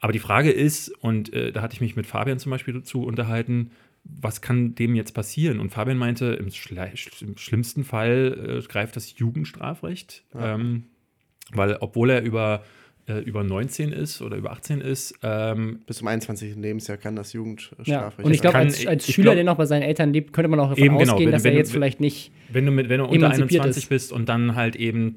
[0.00, 3.02] Aber die Frage ist, und äh, da hatte ich mich mit Fabian zum Beispiel dazu
[3.02, 3.72] unterhalten,
[4.04, 5.60] was kann dem jetzt passieren?
[5.60, 6.90] Und Fabian meinte, im, Schle
[7.20, 10.54] im schlimmsten Fall äh, greift das Jugendstrafrecht, Ja.
[10.54, 10.84] ähm,
[11.52, 12.62] weil obwohl er über,
[13.08, 16.56] äh, über 19 ist oder über 18 ist, ähm, Bis zum 21.
[16.56, 17.38] Lebensjahr kann das ja.
[17.40, 20.32] Jugendstrafrecht Und ich glaube, als, als ich Schüler, glaub- der noch bei seinen Eltern lebt,
[20.32, 22.32] könnte man auch davon Eben, genau, ausgehen, wenn- dass wenn er du- jetzt vielleicht nicht.
[22.50, 23.88] wenn du, mit, wenn du unter Emanzipiert 21 ist.
[23.88, 25.14] bist und dann halt eben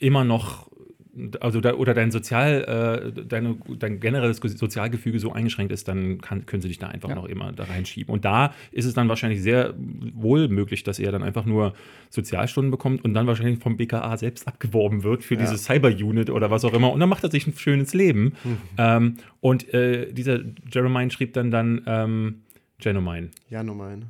[0.00, 0.70] immer noch,
[1.40, 6.46] also da, oder dein Sozial, äh, deine, dein generelles Sozialgefüge so eingeschränkt ist, dann kann,
[6.46, 7.14] können sie dich da einfach Ja.
[7.14, 8.12] noch immer da reinschieben.
[8.12, 9.74] Und da ist es dann wahrscheinlich sehr
[10.14, 11.74] wohl möglich, dass er dann einfach nur
[12.10, 15.40] Sozialstunden bekommt und dann wahrscheinlich vom BKA selbst abgeworben wird für Ja.
[15.40, 16.92] diese Cyber-Unit oder was auch immer.
[16.92, 18.32] Und dann macht er sich ein schönes Leben.
[18.78, 20.40] Ähm, und äh, dieser
[20.72, 22.40] Jeremiah schrieb dann dann, ähm,
[22.78, 23.30] Genomine.
[23.48, 24.06] Janomine.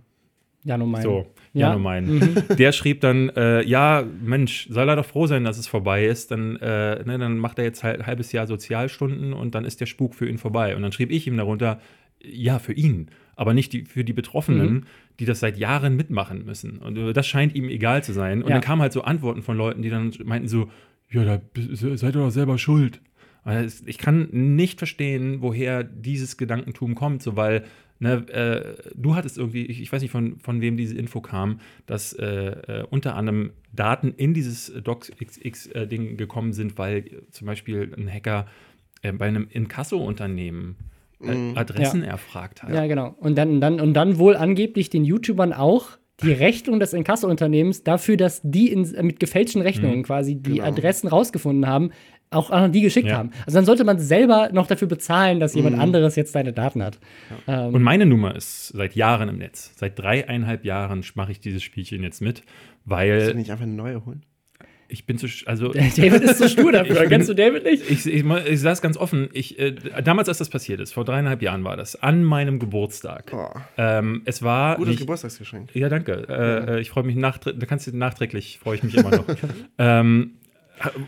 [0.64, 1.02] Ja, nur mein.
[1.02, 1.72] So, Ja.
[1.72, 2.34] ja, mein.
[2.58, 6.30] Der schrieb dann, äh, ja, Mensch, soll er doch froh sein, dass es vorbei ist.
[6.30, 9.80] Dann, äh, ne, dann macht er jetzt halt ein halbes Jahr Sozialstunden und dann ist
[9.80, 10.74] der Spuk für ihn vorbei.
[10.74, 11.80] Und dann schrieb ich ihm darunter,
[12.26, 14.82] ja, für ihn, aber nicht die, für die Betroffenen, Mhm.
[15.20, 16.78] die das seit Jahren mitmachen müssen.
[16.78, 18.42] Und das scheint ihm egal zu sein.
[18.42, 18.54] Und Ja.
[18.54, 20.70] dann kamen halt so Antworten von Leuten, die dann meinten so,
[21.10, 23.00] ja, da seid ihr doch selber schuld.
[23.84, 27.64] Ich kann nicht verstehen, woher dieses Gedankentum kommt, so weil
[28.04, 31.58] ne, äh, du hattest irgendwie, ich, ich weiß nicht von, von wem diese Info kam,
[31.86, 37.92] dass äh, äh, unter anderem Daten in dieses DocXX-Ding gekommen sind, weil äh, zum Beispiel
[37.96, 38.46] ein Hacker
[39.02, 40.76] äh, bei einem Inkasso-Unternehmen
[41.20, 41.56] äh, Mhm.
[41.56, 42.08] Adressen Ja.
[42.10, 42.70] erfragt hat.
[42.74, 43.14] Ja, genau.
[43.18, 45.90] Und dann, dann, und dann wohl angeblich den YouTubern auch
[46.22, 50.64] die Rechnung des Inkasso-Unternehmens dafür, dass die in, mit gefälschten Rechnungen quasi die Genau.
[50.64, 51.90] Adressen rausgefunden haben,
[52.34, 53.18] auch an die geschickt Ja.
[53.18, 53.30] haben.
[53.46, 55.82] Also dann sollte man selber noch dafür bezahlen, dass jemand Mhm.
[55.82, 56.98] anderes jetzt deine Daten hat.
[57.46, 59.72] Ähm, Und meine Nummer ist seit Jahren im Netz.
[59.76, 62.46] Seit dreieinhalb Jahren mache ich dieses Spielchen jetzt mit, Kannst
[62.86, 64.24] du weil nicht einfach eine neue holen?
[64.86, 66.92] ich bin zu, also David ist zu stur dafür.
[66.96, 67.90] Ich bin- Kennst du David nicht?
[67.90, 69.72] Ich, ich, ich sage es ganz offen, ich, äh,
[70.04, 73.32] damals, als das passiert ist, vor dreieinhalb Jahren war das, an meinem Geburtstag.
[73.34, 74.76] Oh, Ähm, es war.
[74.76, 75.74] gutes nicht, Geburtstagsgeschenk.
[75.74, 76.26] ja, danke.
[76.28, 79.24] Äh, äh, Ich freue mich nachträglich, da kannst du nachträglich, freue ich mich immer noch.
[79.78, 80.32] ähm,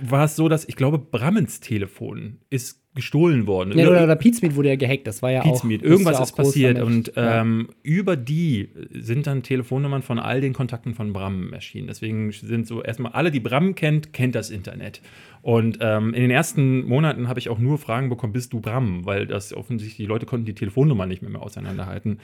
[0.02, 3.78] war es so, dass ich glaube, Brammens Telefon ist gestohlen worden.
[3.78, 5.06] Ja, oder, oder Pizmeet wurde ja gehackt.
[5.06, 5.52] Das war ja auch.
[5.52, 5.82] Pizmeet.
[5.82, 10.18] das Irgendwas ja ist auch groß passiert und ähm, über die sind dann Telefonnummern von
[10.18, 11.88] all den Kontakten von Bram erschienen.
[11.88, 15.02] Deswegen sind so erstmal alle, die Bram kennt, kennt das Internet.
[15.42, 19.04] Und ähm, in den ersten Monaten habe ich auch nur Fragen bekommen, bist du Bram?
[19.04, 22.18] Weil das offensichtlich, die Leute konnten die Telefonnummer nicht mehr, mehr auseinanderhalten.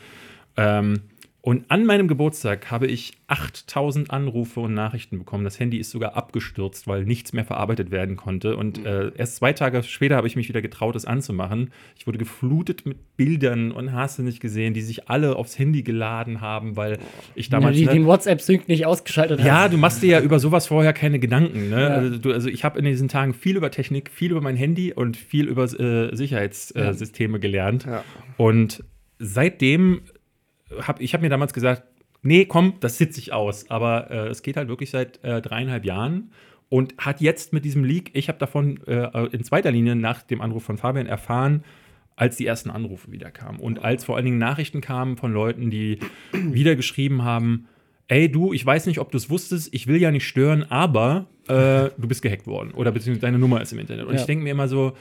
[0.57, 1.01] Ähm,
[1.45, 5.43] Und an meinem Geburtstag habe ich 8000 Anrufe und Nachrichten bekommen.
[5.43, 8.57] Das Handy ist sogar abgestürzt, weil nichts mehr verarbeitet werden konnte.
[8.57, 8.87] Und Mhm.
[8.87, 11.73] äh, erst zwei Tage später habe ich mich wieder getraut, es anzumachen.
[11.99, 15.83] Ich wurde geflutet mit Bildern und hast du nicht gesehen, die sich alle aufs Handy
[15.83, 16.99] geladen haben, weil
[17.35, 17.77] ich damals.
[17.77, 19.73] die ne, den WhatsApp-Sync nicht ausgeschaltet ja, hast.
[19.73, 21.71] du machst dir ja über sowas vorher keine Gedanken.
[21.71, 21.81] Ne?
[21.81, 21.89] Ja.
[21.89, 24.93] Also, du, also ich habe in diesen Tagen viel über Technik, viel über mein Handy
[24.93, 27.85] und viel über äh, Sicherheitssysteme äh, Systeme gelernt.
[27.85, 28.05] Ja.
[28.37, 28.85] Und
[29.19, 30.03] seitdem
[30.81, 31.83] habe ich hab mir damals gesagt,
[32.23, 33.69] nee, komm, das sitze ich aus.
[33.71, 36.31] Aber äh, es geht halt wirklich seit äh, dreieinhalb Jahren
[36.69, 40.41] und hat jetzt mit diesem Leak, ich habe davon äh, in zweiter Linie nach dem
[40.41, 41.65] Anruf von Fabian erfahren,
[42.17, 45.71] als die ersten Anrufe wieder kamen und als vor allen Dingen Nachrichten kamen von Leuten,
[45.71, 45.99] die
[46.33, 47.67] wieder geschrieben haben,
[48.09, 51.27] ey du, ich weiß nicht, ob du es wusstest, ich will ja nicht stören, aber
[51.49, 54.07] äh, du bist gehackt worden oder beziehungsweise deine Nummer ist im Internet.
[54.07, 54.21] Und Ja.
[54.21, 54.93] ich denke mir immer so,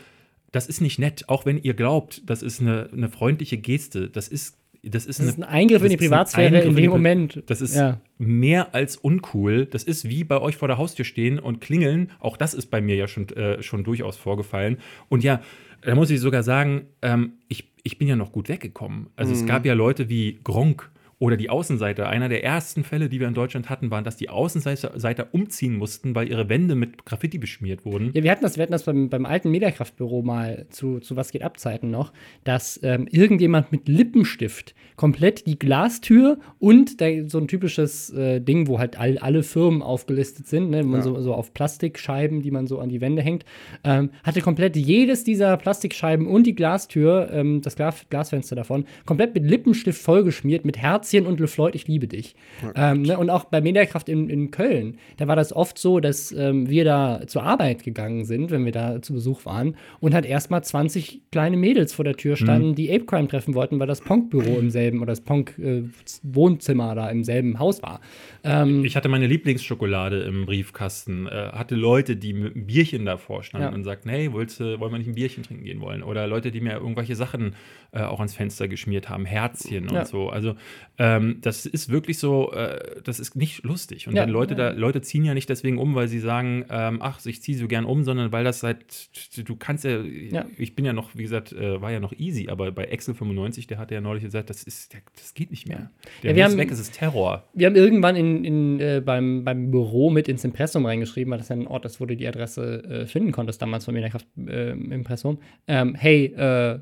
[0.52, 4.28] das ist nicht nett, auch wenn ihr glaubt, das ist eine, eine freundliche Geste, das
[4.28, 7.44] ist das ist, Das ist ein Eingriff in die Privatsphäre in dem Moment.
[7.48, 8.00] Das ist Ja.
[8.18, 9.66] mehr als uncool.
[9.66, 12.12] Das ist wie bei euch vor der Haustür stehen und klingeln.
[12.20, 14.78] Auch das ist bei mir ja schon, äh, schon durchaus vorgefallen.
[15.10, 15.42] Und ja,
[15.82, 19.08] da muss ich sogar sagen, ähm, ich, ich bin ja noch gut weggekommen.
[19.16, 20.91] Also es gab ja Leute wie Gronk
[21.22, 22.10] oder die Außenseiter.
[22.10, 25.78] Einer der ersten Fälle, die wir in Deutschland hatten, waren, dass die Außenseiter Seiter umziehen
[25.78, 28.10] mussten, weil ihre Wände mit Graffiti beschmiert wurden.
[28.16, 31.32] Ja, wir hatten das, wir hatten das beim, beim alten Mediakraftbüro mal zu, zu Was
[31.32, 32.12] geht ab Zeiten noch,
[32.44, 38.68] dass ähm, irgendjemand mit Lippenstift komplett die Glastür und da, so ein typisches äh, Ding,
[38.68, 42.50] wo halt all, alle Firmen aufgelistet sind, ne, wo man so, so auf Plastikscheiben, die
[42.50, 43.46] man so an die Wände hängt,
[43.84, 49.36] ähm, hatte komplett jedes dieser Plastikscheiben und die Glastür, ähm, das Glas, Glasfenster davon, komplett
[49.36, 52.36] mit Lippenstift vollgeschmiert, mit Herzchen und LeFloid, ich liebe dich.
[52.76, 56.32] Ähm, ne, und auch bei Mediakraft in, in Köln, da war das oft so, dass
[56.32, 60.26] ähm, wir da zur Arbeit gegangen sind, wenn wir da zu Besuch waren, und halt
[60.26, 64.00] erstmal 20 kleine Mädels vor der Tür standen, die Ape Crime treffen wollten, weil das
[64.02, 68.00] Ponk-Büro im selben oder das Ponk-Wohnzimmer da im selben Haus war.
[68.44, 73.44] Ähm, Ich hatte meine Lieblingsschokolade im Briefkasten, äh, hatte Leute, die mit einem Bierchen davor
[73.44, 73.74] standen Ja.
[73.74, 76.04] und sagten, hey, willst du, wollen wir nicht ein Bierchen trinken gehen wollen?
[76.04, 77.56] Oder Leute, die mir irgendwelche Sachen
[77.92, 80.00] äh, auch ans Fenster geschmiert haben, Herzchen Ja.
[80.02, 80.30] und so.
[80.30, 80.56] Also
[81.04, 84.08] ähm, das ist wirklich so, äh, das ist nicht lustig.
[84.08, 84.22] Und Ja.
[84.22, 87.42] wenn Leute da, Leute ziehen ja nicht deswegen um, weil sie sagen, ähm, ach, ich
[87.42, 89.10] ziehe so gern um, sondern weil das halt,
[89.48, 90.46] du kannst ja, Ja.
[90.58, 93.66] ich bin ja noch, wie gesagt, äh, war ja noch easy, aber bei Excel 95,
[93.66, 95.90] der hatte ja neulich gesagt, das ist, das geht nicht mehr.
[96.22, 97.48] Der Ja, wir muss haben- weg, es ist Terror.
[97.56, 101.50] Wir haben irgendwann in, in, äh, beim, beim Büro mit ins Impressum reingeschrieben, weil das
[101.50, 104.72] ja ein Ort ist, wo du die Adresse äh, finden konntest, damals von Mediakraft äh,
[104.72, 105.40] Impressum.
[105.68, 106.80] Ähm, hey, äh,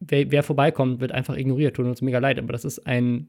[0.00, 1.76] wer, wer vorbeikommt, wird einfach ignoriert.
[1.76, 3.28] Tut uns mega leid, aber das ist ein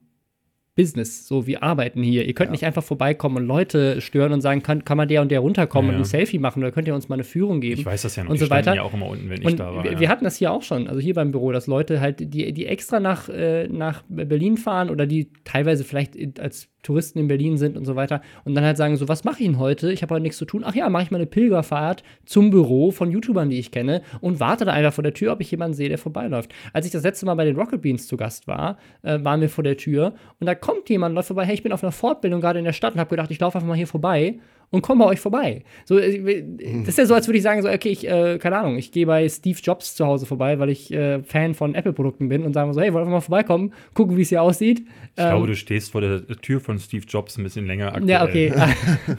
[0.76, 1.28] Business.
[1.28, 2.26] So, wir arbeiten hier.
[2.26, 5.30] Ihr könnt nicht einfach vorbeikommen und Leute stören und sagen, kann, kann man der und
[5.30, 6.10] der runterkommen Ja, und ein ja.
[6.10, 7.80] Selfie machen oder könnt ihr uns mal eine Führung geben?
[7.80, 8.32] Ich weiß das ja noch.
[8.32, 8.74] Und so weiter.
[8.74, 9.84] ja auch immer unten, wenn ich Und da war.
[9.84, 10.00] wir, ja.
[10.00, 12.66] wir hatten das hier auch schon, also hier beim Büro, dass Leute halt, die, die
[12.66, 17.58] extra nach, äh, nach Berlin fahren oder die teilweise vielleicht in- als Touristen in Berlin
[17.58, 19.92] sind und so weiter und dann halt sagen so, was mache ich denn heute?
[19.92, 20.64] Ich habe heute nichts zu tun.
[20.66, 24.40] Ach ja, mache ich mal eine Pilgerfahrt zum Büro von YouTubern, die ich kenne und
[24.40, 26.52] warte da einfach vor der Tür, ob ich jemanden sehe, der vorbeiläuft.
[26.74, 29.50] Als ich das letzte Mal bei den Rocket Beans zu Gast war, äh, waren wir
[29.50, 32.42] vor der Tür und da kommt jemand, läuft vorbei, hey, ich bin auf einer Fortbildung
[32.42, 34.40] gerade in der Stadt und habe gedacht, ich laufe einfach mal hier vorbei
[34.72, 35.64] und komme bei euch vorbei.
[35.86, 36.44] So, äh,
[36.80, 38.92] das ist ja so, als würde ich sagen, so, okay, ich, äh, keine Ahnung, ich
[38.92, 42.54] gehe bei Steve Jobs zu Hause vorbei, weil ich äh, Fan von Apple-Produkten bin und
[42.54, 44.80] sagen so, hey, wollen wir mal vorbeikommen, gucken, wie es hier aussieht.
[44.80, 44.86] ich
[45.24, 48.10] Ähm, glaube, du stehst vor der Tür von Steve Jobs ein bisschen länger aktuell.
[48.10, 48.52] ja, okay.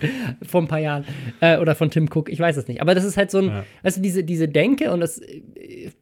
[0.43, 1.05] Vor ein paar Jahren.
[1.41, 2.81] Äh, oder von Tim Cook, ich weiß es nicht.
[2.81, 3.65] Aber das ist halt so ein, Ja.
[3.83, 5.43] weißt du, diese, diese Denke und das äh,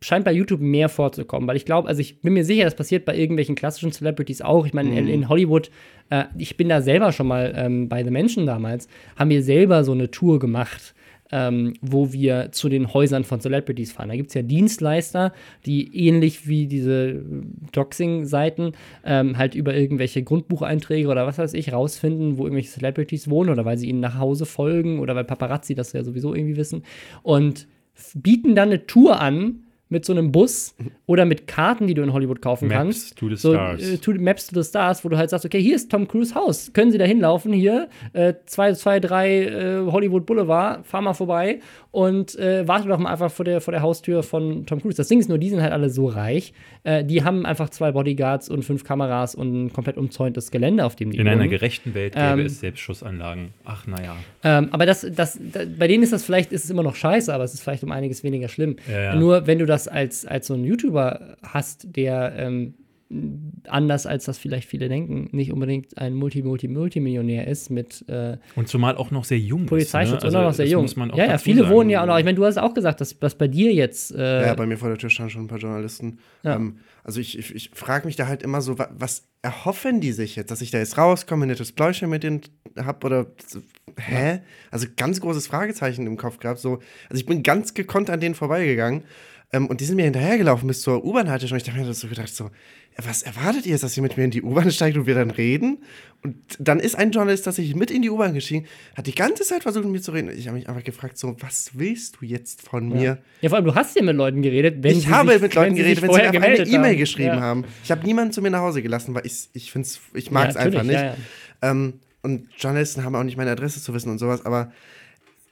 [0.00, 3.04] scheint bei YouTube mehr vorzukommen, weil ich glaube, also ich bin mir sicher, das passiert
[3.04, 4.64] bei irgendwelchen klassischen Celebrities auch.
[4.66, 5.70] Ich meine, in, in Hollywood,
[6.10, 9.84] äh, ich bin da selber schon mal ähm, bei The Menschen damals, haben wir selber
[9.84, 10.94] so eine Tour gemacht.
[11.32, 14.08] Ähm, wo wir zu den Häusern von Celebrities fahren.
[14.08, 15.32] Da gibt es ja Dienstleister,
[15.64, 17.22] die ähnlich wie diese
[17.70, 18.72] Doxing-Seiten
[19.04, 23.64] ähm, halt über irgendwelche Grundbucheinträge oder was weiß ich rausfinden, wo irgendwelche Celebrities wohnen oder
[23.64, 26.82] weil sie ihnen nach Hause folgen oder weil Paparazzi das ja sowieso irgendwie wissen
[27.22, 27.68] und
[28.16, 30.74] bieten dann eine Tour an mit so einem Bus
[31.06, 33.18] oder mit Karten, die du in Hollywood kaufen Maps kannst.
[33.18, 33.82] to the so, Stars.
[33.82, 36.34] Äh, to, Maps to the Stars, wo du halt sagst, okay, hier ist Tom Cruise
[36.34, 36.72] Haus.
[36.72, 37.52] Können Sie da hinlaufen?
[37.52, 41.58] Hier, äh, 223 äh, Hollywood Boulevard, fahr mal vorbei
[41.90, 44.96] und äh, warte doch mal einfach vor der, vor der Haustür von Tom Cruise.
[44.96, 46.52] Das Ding ist nur, die sind halt alle so reich.
[46.84, 50.94] Äh, die haben einfach zwei Bodyguards und fünf Kameras und ein komplett umzäuntes Gelände, auf
[50.96, 51.50] dem die In einer wohnen.
[51.50, 53.48] gerechten Welt gäbe Ähm, es Selbstschussanlagen.
[53.64, 54.14] Ach, naja.
[54.44, 57.32] Ähm, aber das, das, da, bei denen ist das vielleicht, ist es immer noch scheiße,
[57.34, 58.76] aber es ist vielleicht um einiges weniger schlimm.
[58.90, 59.14] Ja, ja.
[59.16, 62.74] Nur wenn du das als, als so ein YouTuber hast, der ähm,
[63.66, 68.96] anders als das vielleicht viele denken, nicht unbedingt ein Multi-Multi-Multimillionär ist mit äh, Und zumal
[68.96, 70.22] auch noch sehr jung Polizeischutz ist.
[70.24, 70.28] ne?
[70.30, 70.82] und auch noch sehr das jung.
[70.82, 71.74] Muss man auch ja, ja, viele sagen.
[71.74, 72.18] wohnen ja auch noch.
[72.18, 74.14] Ich meine, du hast auch gesagt, dass, dass bei dir jetzt.
[74.14, 76.18] Äh, Ja, bei mir vor der Tür standen schon ein paar Journalisten.
[76.44, 76.54] Ja.
[76.56, 80.12] Ähm, also ich, ich, ich frage mich da halt immer so, wa- was erhoffen die
[80.12, 82.42] sich jetzt, dass ich da jetzt rauskomme, ein nettes Bläuschen mit denen
[82.76, 83.60] hab oder so,
[83.98, 84.40] hä?
[84.70, 86.60] Also ganz großes Fragezeichen im Kopf gehabt.
[86.60, 86.74] So,
[87.08, 89.02] also ich bin ganz gekonnt an denen vorbeigegangen
[89.52, 91.56] ähm, und die sind mir hinterhergelaufen bis zur U-Bahn-Haltestelle.
[91.58, 94.02] Und ich habe mir das so gedacht, so, ja, was erwartet ihr jetzt, dass ihr
[94.02, 95.78] mit mir in die U-Bahn steigt und wir dann reden?
[96.22, 99.62] Und dann ist ein Journalist tatsächlich mit in die U-Bahn gestiegen, hat die ganze Zeit
[99.62, 100.30] versucht, mit mir zu reden.
[100.36, 103.18] Ich habe mich einfach gefragt, so, was willst du jetzt von mir?
[103.40, 105.54] ja, vor allem, du hast ja mit Leuten geredet, wenn ich sie habe sich, mit
[105.54, 107.40] Leuten sie geredet, sich wenn sie mir eine E-Mail geschrieben ja.
[107.40, 107.64] haben.
[107.82, 109.74] Ich habe niemanden zu mir nach Hause gelassen, weil ich, ich
[110.14, 110.94] ich mag es Ja, einfach nicht.
[110.94, 111.16] ja, ja.
[111.62, 114.72] Ähm, und Journalisten haben auch nicht meine Adresse zu wissen und sowas, aber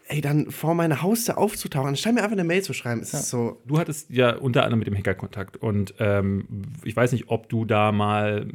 [0.09, 3.31] ey, dann vor meine Haustür aufzutauchen, anstatt mir einfach eine Mail zu schreiben, ist es
[3.31, 3.61] so.
[3.66, 6.47] Du hattest ja unter anderem mit dem Hacker Kontakt und ähm,
[6.85, 8.47] ich weiß nicht, ob du da mal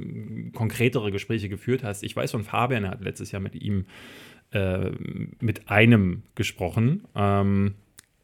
[0.53, 2.03] konkretere Gespräche geführt hast.
[2.03, 3.85] Ich weiß von Fabian, er hat letztes Jahr mit ihm
[4.51, 4.91] äh,
[5.39, 7.07] mit einem gesprochen.
[7.15, 7.75] Ähm,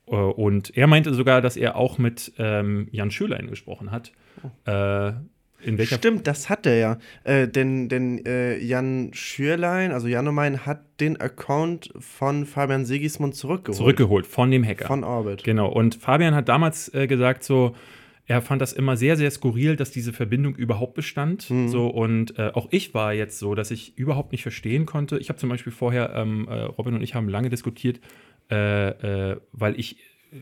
[0.07, 4.11] äh, und er meinte sogar, dass er auch mit ähm, Jan Schölein gesprochen hat.
[4.65, 5.13] Äh,
[5.61, 6.97] in welcher Stimmt, das hat er ja.
[7.23, 13.77] Äh, denn denn äh, Jan Schürlein, also Janomein, hat den Account von Fabian Sigismund zurückgeholt.
[13.77, 14.87] zurückgeholt von dem Hacker.
[14.87, 15.43] Von Orbit.
[15.43, 15.69] Genau.
[15.69, 17.75] Und Fabian hat damals äh, gesagt, so,
[18.29, 21.41] er fand das immer sehr, sehr skurril, dass diese Verbindung überhaupt bestand.
[21.41, 25.17] So, und äh, auch ich war jetzt so, dass ich überhaupt nicht verstehen konnte.
[25.17, 27.99] Ich habe zum Beispiel vorher, ähm, äh, Robin und ich haben lange diskutiert,
[28.51, 29.97] äh, äh, weil ich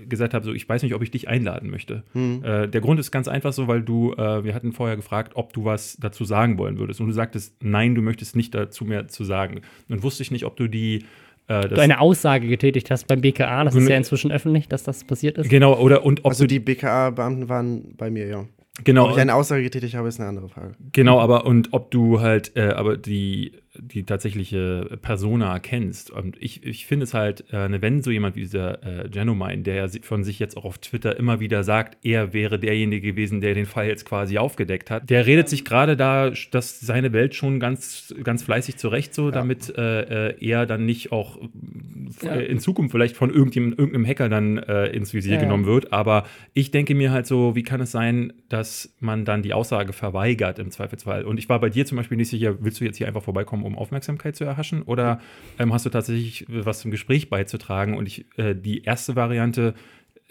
[0.10, 2.04] gesagt habe, so, ich weiß nicht, ob ich dich einladen möchte.
[2.16, 5.54] Äh, der Grund ist ganz einfach so, weil du, äh, wir hatten vorher gefragt, ob
[5.54, 7.00] du was dazu sagen wollen würdest.
[7.00, 9.62] Und du sagtest, nein, du möchtest nicht dazu mehr zu sagen.
[9.88, 11.06] Nun wusste ich nicht, ob du die
[11.48, 14.68] äh, das, Du eine Aussage getätigt hast beim BKA, das ist Gründe- ja inzwischen öffentlich,
[14.68, 15.50] dass das passiert ist.
[15.50, 18.46] Genau, oder und ob Also die BKA-Beamten waren bei mir, ja.
[18.84, 20.76] genau, Ob ich eine Aussage getätigt habe, ist eine andere Frage.
[20.92, 26.12] Genau, aber und ob du halt äh, aber die, die tatsächliche Persona kennst.
[26.12, 29.64] Und ich, ich finde es halt, äh, ne, wenn so jemand wie dieser äh, Genomine,
[29.64, 33.42] der ja von sich jetzt auch auf Twitter immer wieder sagt, er wäre derjenige gewesen,
[33.42, 37.36] der den Fall jetzt quasi aufgedeckt hat, der redet sich gerade da, dass seine Welt
[37.36, 42.34] schon ganz, ganz fleißig zurecht, so, damit äh, äh, er dann nicht auch äh, Ja.
[42.36, 45.44] in Zukunft vielleicht von irgendjemandem, irgendeinem Hacker dann äh, ins Visier Ja, ja.
[45.44, 45.92] genommen wird.
[45.94, 49.94] Aber ich denke mir halt so, wie kann es sein, dass man dann die Aussage
[49.94, 51.26] verweigert im Zweifelsfall?
[51.26, 53.64] Und ich war bei dir zum Beispiel nicht sicher, willst du jetzt hier einfach vorbeikommen,
[53.68, 54.82] um Aufmerksamkeit zu erhaschen?
[54.82, 55.22] Oder
[55.60, 57.96] ähm, hast du tatsächlich was zum Gespräch beizutragen?
[57.96, 59.74] Und ich, äh, die erste Variante,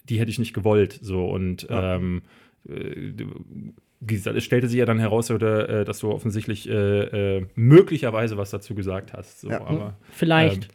[0.08, 0.98] die hätte ich nicht gewollt.
[1.00, 2.22] So und ähm,
[2.68, 3.12] äh,
[4.08, 8.50] es stellte sich ja dann heraus, oder, äh, dass du offensichtlich äh, äh, möglicherweise was
[8.50, 9.40] dazu gesagt hast.
[9.40, 9.60] So, Ja.
[9.64, 10.64] aber, Vielleicht.
[10.64, 10.70] ähm,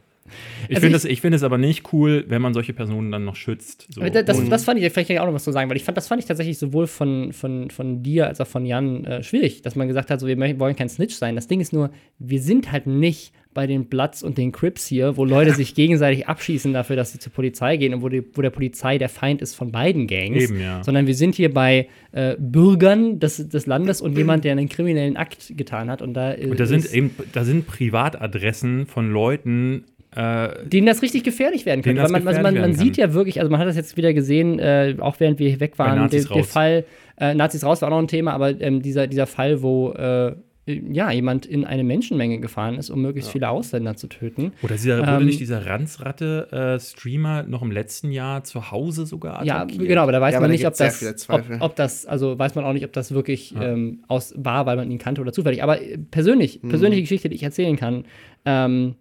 [0.67, 3.88] ich Also finde es find aber nicht cool, wenn man solche Personen dann noch schützt.
[3.94, 4.02] So.
[4.02, 5.98] Das, das fand ich, vielleicht kann ich auch noch was zu sagen, weil ich fand,
[5.98, 9.62] das fand ich tatsächlich sowohl von, von, von dir als auch von Jan äh, schwierig,
[9.62, 11.36] dass man gesagt hat, so, wir wollen kein Snitch sein.
[11.36, 15.17] Das Ding ist nur, wir sind halt nicht bei den Bloods und den Crips hier,
[15.17, 18.41] wo Leute sich gegenseitig abschießen dafür, dass sie zur Polizei gehen und wo, die, wo
[18.41, 20.44] der Polizei der Feind ist von beiden Gangs.
[20.44, 20.84] Eben, ja.
[20.84, 25.17] Sondern wir sind hier bei äh, Bürgern des, des Landes und jemand, der einen kriminellen
[25.17, 26.02] Akt getan hat.
[26.02, 31.02] Und da, äh, Und da sind eben, da sind Privatadressen von Leuten, äh, denen das
[31.02, 32.02] richtig gefährlich werden könnte.
[32.02, 33.95] Denen Weil das man, also man, man sieht ja wirklich, also man hat das jetzt
[33.97, 36.52] wieder gesehen, äh, auch während wir weg waren, Nazis der, der raus.
[36.52, 36.86] Fall,
[37.17, 40.36] äh, Nazis raus war auch noch ein Thema, aber ähm, dieser, dieser Fall, wo äh,
[40.67, 44.54] ja, jemand in eine Menschenmenge gefahren ist, um möglichst viele Ausländer zu töten.
[44.62, 49.58] oder dieser, wurde Ähm, nicht dieser Ranzratte-Streamer noch im letzten Jahr zu Hause sogar Ja,
[49.63, 49.88] attackiert?
[49.88, 52.56] genau, aber da weiß Ja, man da nicht, ob das, ob, ob das, also weiß
[52.56, 55.63] man auch nicht, ob das wirklich ähm, aus war, weil man ihn kannte oder zufällig.
[55.63, 56.69] Aber äh, persönlich, Mhm.
[56.69, 58.06] persönliche Geschichte, die ich erzählen kann,
[58.45, 58.95] ähm,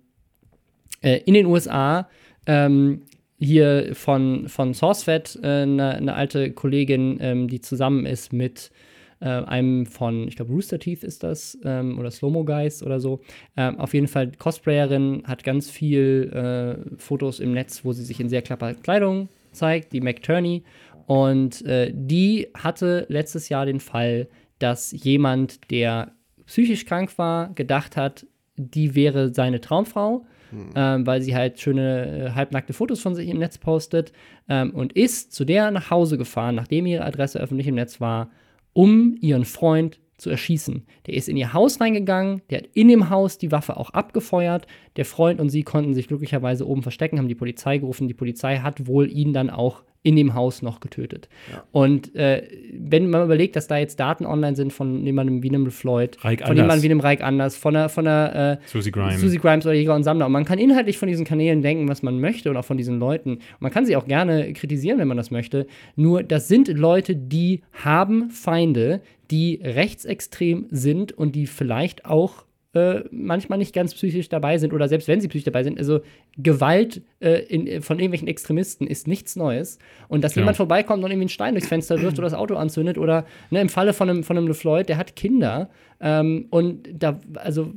[1.01, 2.09] äh, in den USA,
[2.47, 3.03] ähm,
[3.39, 8.71] hier von, von SourceFed, eine äh, ne- alte Kollegin, ähm, die zusammen ist mit
[9.21, 13.21] äh, einem von, ich glaube, Rooster Teeth ist das, ähm, oder Slow-Mo Guys oder so.
[13.57, 18.21] Ähm, auf jeden Fall Cosplayerin, hat ganz viel äh, Fotos im Netz, wo sie sich
[18.21, 20.63] in sehr klapper Kleidung zeigt, die McTurney.
[21.07, 26.13] Und äh, die hatte letztes Jahr den Fall, dass jemand, der
[26.47, 30.27] psychisch krank war, gedacht hat, die wäre seine Traumfrau,
[30.75, 34.13] ähm, weil sie halt schöne äh, halbnackte Fotos von sich im Netz postet
[34.49, 38.31] ähm, und ist zu der nach Hause gefahren, nachdem ihre Adresse öffentlich im Netz war,
[38.73, 40.85] um ihren Freund zu erschießen.
[41.07, 44.67] Der ist in ihr Haus reingegangen, der hat in dem Haus die Waffe auch abgefeuert.
[44.97, 48.09] Der Freund und sie konnten sich glücklicherweise oben verstecken, haben die Polizei gerufen.
[48.09, 51.29] Die Polizei hat wohl ihn dann auch in dem Haus noch getötet.
[51.53, 51.63] Ja.
[51.73, 55.71] Und äh, wenn man überlegt, dass da jetzt Daten online sind von jemandem wie einem
[55.71, 56.57] Floyd, Reik von Anders.
[56.57, 59.21] jemandem wie einem Reich Anders, von einer, von einer äh, Susie Grimes.
[59.21, 60.27] Susie Grimes oder Jäger und Sammler.
[60.27, 62.99] Und man kann inhaltlich von diesen Kanälen denken, was man möchte und auch von diesen
[62.99, 63.33] Leuten.
[63.33, 65.67] Und man kann sie auch gerne kritisieren, wenn man das möchte.
[65.97, 73.01] Nur das sind Leute, die haben Feinde, die rechtsextrem sind und die vielleicht auch äh,
[73.11, 75.77] manchmal nicht ganz psychisch dabei sind oder selbst wenn sie psychisch dabei sind.
[75.79, 76.01] Also
[76.37, 79.79] Gewalt äh, in, von irgendwelchen Extremisten ist nichts Neues.
[80.07, 80.45] Und dass Genau.
[80.45, 83.61] jemand vorbeikommt und irgendwie einen Stein durchs Fenster wirft oder das Auto anzündet oder ne,
[83.61, 85.69] im Falle von einem, von einem LeFloid, der hat Kinder.
[86.01, 87.73] Ähm, und da, also,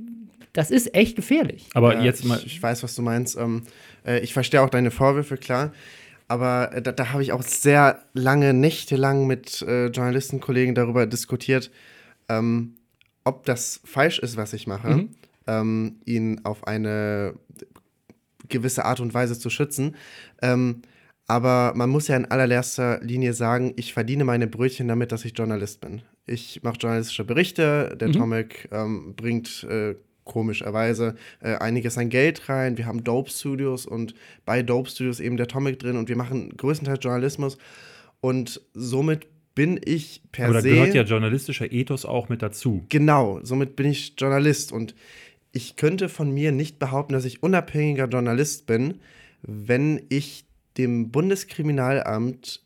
[0.53, 1.69] das ist echt gefährlich.
[1.73, 2.37] Aber Ja, jetzt mal.
[2.37, 3.35] Ich, ich weiß, was du meinst.
[3.35, 3.63] Ähm,
[4.05, 5.73] äh, ich verstehe auch deine Vorwürfe, klar.
[6.33, 11.69] Aber äh, da, da habe ich auch sehr lange, nächtelang mit äh, Journalistenkollegen darüber diskutiert,
[12.27, 12.73] ähm,
[13.23, 15.09] ob das falsch ist, was ich mache, Mhm.
[15.45, 17.35] ähm, ihn auf eine
[18.49, 19.95] gewisse Art und Weise zu schützen.
[20.41, 20.81] Ähm,
[21.27, 25.37] aber man muss ja in allererster Linie sagen, ich verdiene meine Brötchen damit, dass ich
[25.37, 26.01] Journalist bin.
[26.25, 28.13] Ich mache journalistische Berichte, der Mhm.
[28.13, 32.77] Tomic ähm, bringt äh, komischerweise äh, einiges an Geld rein.
[32.77, 34.13] Wir haben Dope Studios und
[34.45, 37.57] bei Dope Studios eben der Tomic drin und wir machen größtenteils Journalismus.
[38.21, 40.69] Und somit bin ich per Aber da se.
[40.69, 42.85] gehört ja journalistischer Ethos auch mit dazu.
[42.89, 44.95] Genau, somit bin ich Journalist und
[45.51, 48.99] ich könnte von mir nicht behaupten, dass ich unabhängiger Journalist bin,
[49.43, 50.45] wenn ich
[50.77, 52.63] dem Bundeskriminalamt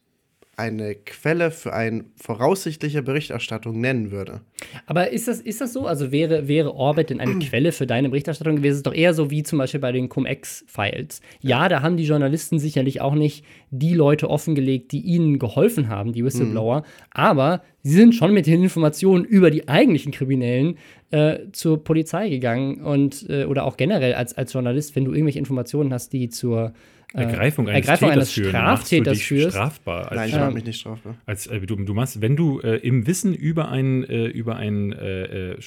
[0.58, 4.42] eine Quelle für eine voraussichtliche Berichterstattung nennen würde.
[4.88, 5.86] Aber ist das, ist das so?
[5.86, 8.72] Also wäre, wäre Orbit denn eine Quelle für deine Berichterstattung gewesen?
[8.72, 11.22] Es ist doch eher so wie zum Beispiel bei den Cum-Ex-Files.
[11.42, 16.12] Ja, da haben die Journalisten sicherlich auch nicht die Leute offengelegt, die ihnen geholfen haben,
[16.12, 16.82] die Whistleblower.
[17.12, 20.80] Aber sie sind schon mit den Informationen über die eigentlichen Kriminellen
[21.12, 25.40] äh, zur Polizei gegangen und äh, oder auch generell als, als Journalist, wenn du irgendwelche
[25.40, 26.74] Informationen hast, die zur
[27.14, 29.52] Ergreifung eines Ergreifung Täters eines führen, machst du Straftäters dich führst.
[29.56, 30.12] strafbar.
[30.12, 31.16] Als, Nein, ich Ähm, mache mich nicht strafbar.
[31.26, 34.92] als äh, du, du machst, wenn du äh, im Wissen über ein, äh, über ein
[34.92, 35.58] äh, äh,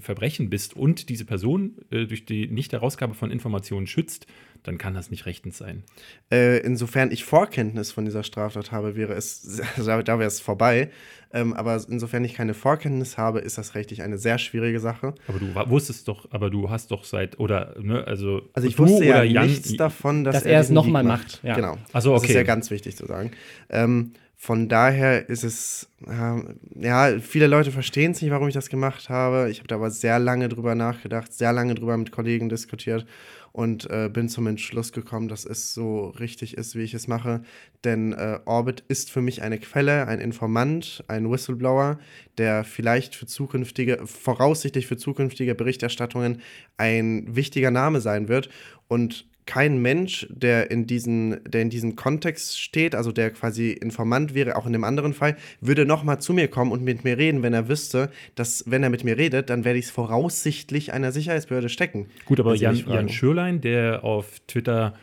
[0.00, 4.26] Verbrechen bist und diese Person äh, durch die Nicht-Herausgabe von Informationen schützt,
[4.64, 5.82] dann kann das nicht rechtens sein.
[6.30, 10.90] Äh, insofern ich Vorkenntnis von dieser Straftat habe, wäre es, da, da wäre es vorbei.
[11.34, 15.14] Ähm, aber insofern ich keine Vorkenntnis habe, ist das rechtlich eine sehr schwierige Sache.
[15.26, 18.42] Aber du wusstest doch, aber du hast doch seit, oder, ne, also.
[18.52, 21.04] Also ich wusste ja Jan- nichts davon, dass, Dass er es diesen noch Leak mal
[21.04, 21.54] macht, ja.
[21.54, 21.78] Genau.
[21.92, 22.36] Ach so, Das ist okay.
[22.38, 23.30] ja ganz wichtig zu sagen.
[23.70, 28.68] Ähm, von daher ist es, äh, ja, viele Leute verstehen es nicht, warum ich das
[28.68, 29.48] gemacht habe.
[29.50, 33.06] Ich habe da aber sehr lange drüber nachgedacht, sehr lange drüber mit Kollegen diskutiert
[33.52, 37.42] und äh, bin zum Entschluss gekommen, dass es so richtig ist, wie ich es mache.
[37.84, 41.98] Denn äh, Orbit ist für mich eine Quelle, ein Informant, ein Whistleblower,
[42.38, 46.40] der vielleicht für zukünftige, voraussichtlich für zukünftige Berichterstattungen
[46.78, 48.48] ein wichtiger Name sein wird.
[48.88, 54.34] Und kein Mensch, der in, diesen, der in diesem Kontext steht, also der quasi Informant
[54.34, 57.42] wäre, auch in dem anderen Fall, würde nochmal zu mir kommen und mit mir reden,
[57.42, 61.12] wenn er wüsste, dass, wenn er mit mir redet, dann werde ich es voraussichtlich einer
[61.12, 62.06] Sicherheitsbehörde stecken.
[62.24, 62.76] Gut, aber Jan.
[62.76, 64.94] Jan Schürlein, der auf Twitter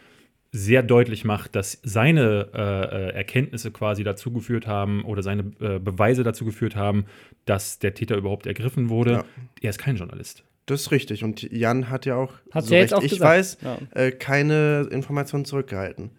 [0.52, 5.80] sehr deutlich macht, dass seine äh, äh, Erkenntnisse quasi dazu geführt haben oder seine äh,
[5.80, 7.06] Beweise dazu geführt haben,
[7.45, 9.12] dass der Täter überhaupt ergriffen wurde.
[9.12, 9.25] Ja.
[9.62, 10.43] Er ist kein Journalist.
[10.69, 11.23] Das ist richtig.
[11.23, 13.29] Und Jan hat ja auch, Hat so ja recht auch ich gesagt.
[13.32, 13.77] weiß, Ja.
[13.95, 16.12] äh, keine Informationen zurückgehalten.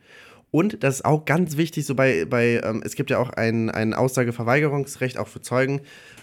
[0.52, 3.70] Und das ist auch ganz wichtig, so bei, bei ähm, es gibt ja auch ein,
[3.70, 5.82] ein Aussageverweigerungsrecht auch für Zeugen,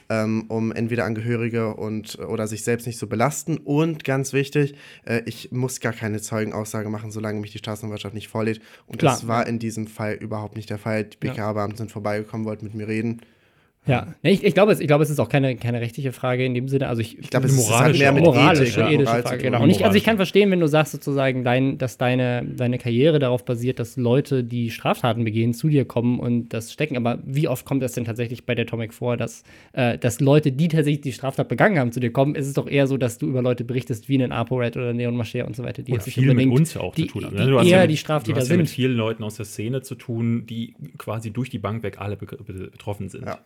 [0.10, 3.58] ähm, um entweder Angehörige und oder sich selbst nicht zu belasten.
[3.58, 8.28] Und ganz wichtig, äh, ich muss gar keine Zeugenaussage machen, solange mich die Staatsanwaltschaft nicht
[8.28, 8.60] vorlädt.
[8.88, 9.13] Und Klar.
[9.13, 11.06] das war in diesem Fall überhaupt nicht der Fall.
[11.06, 13.22] Die BKA-Beamten sind vorbeigekommen, wollten mit mir reden.
[13.88, 16.54] Ja, ich, ich glaube, es, ich glaube, es ist auch keine, keine rechtliche Frage in
[16.54, 16.88] dem Sinne.
[16.88, 19.63] Also ich, Ich glaube, es Eine ist, mehr mit moralische, Ethik und ethische Frage, genau.
[19.63, 23.19] Und ich, also ich kann verstehen, wenn du sagst sozusagen, dein, dass deine, deine Karriere
[23.19, 26.97] darauf basiert, dass Leute, die Straftaten begehen, zu dir kommen und das stecken.
[26.97, 30.52] Aber wie oft kommt das denn tatsächlich bei der Atomic vor, dass, äh, dass Leute,
[30.52, 32.36] die tatsächlich die Straftat begangen haben, zu dir kommen?
[32.36, 35.15] Es ist doch eher so, dass du über Leute berichtest, wie einen ApoRed oder Neon
[35.15, 37.26] Mascher und so weiter, die Und jetzt viel mit uns ja auch die, zu tun
[37.26, 37.36] haben.
[37.36, 37.50] die ne?
[37.50, 38.76] Du hast eher ja, die du Straftäter hast ja mit sind.
[38.76, 42.26] vielen Leuten aus der Szene zu tun, die quasi durch die Bank weg alle be
[42.26, 43.26] be betroffen sind.
[43.26, 43.39] Ja.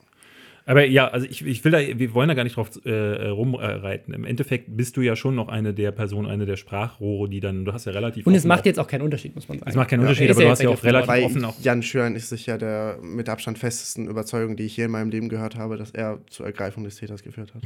[0.65, 4.13] Aber ja, also ich, ich will da, wir wollen da gar nicht drauf äh, rumreiten.
[4.13, 7.65] Im Endeffekt bist du ja schon noch eine der Personen, eine der Sprachrohre, die dann,
[7.65, 8.27] du hast ja relativ.
[8.27, 9.69] Und es macht auch- jetzt auch keinen Unterschied, muss man sagen.
[9.69, 11.55] Es macht keinen Ja, Unterschied, er aber du hast ja auch relativ Bei offen auch.
[11.61, 15.29] Jan Schürn ist sicher der mit Abstand festesten Überzeugung, die ich je in meinem Leben
[15.29, 17.63] gehört habe, dass er zur Ergreifung des Täters geführt hat.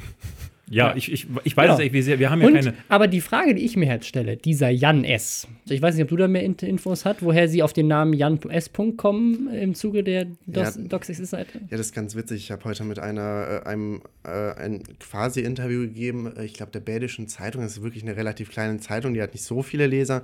[0.68, 1.74] Ja, ich, ich, ich weiß Ja.
[1.76, 2.74] es echt, wir, sehr- wir haben ja Und, keine.
[2.90, 5.48] aber die Frage, die ich mir jetzt stelle, dieser Jan S.
[5.70, 8.14] Ich weiß nicht, ob du da mehr In- Infos hast, woher sie auf den Namen
[8.14, 8.72] Jan S.
[8.98, 10.82] kommen im Zuge der Dos Ja.
[10.82, 11.60] Doxis-Seite.
[11.70, 12.38] Ja, das ist ganz witzig.
[12.38, 16.72] Ich habe heute mit einer, äh, einem äh, ein quasi Interview gegeben, äh, ich glaube
[16.72, 19.86] der Bädischen Zeitung, das ist wirklich eine relativ kleine Zeitung, die hat nicht so viele
[19.86, 20.24] Leser.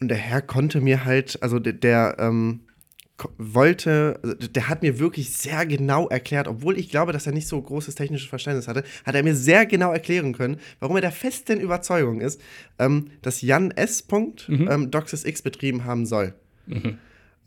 [0.00, 2.60] Und der Herr konnte mir halt, also der, der ähm,
[3.38, 7.48] wollte, also der hat mir wirklich sehr genau erklärt, obwohl ich glaube, dass er nicht
[7.48, 11.12] so großes technisches Verständnis hatte, hat er mir sehr genau erklären können, warum er der
[11.12, 12.40] festen Überzeugung ist,
[12.78, 14.02] ähm, dass Jan S.
[14.02, 14.68] Punkt, Mhm.
[14.70, 16.34] ähm, Doxis X betrieben haben soll.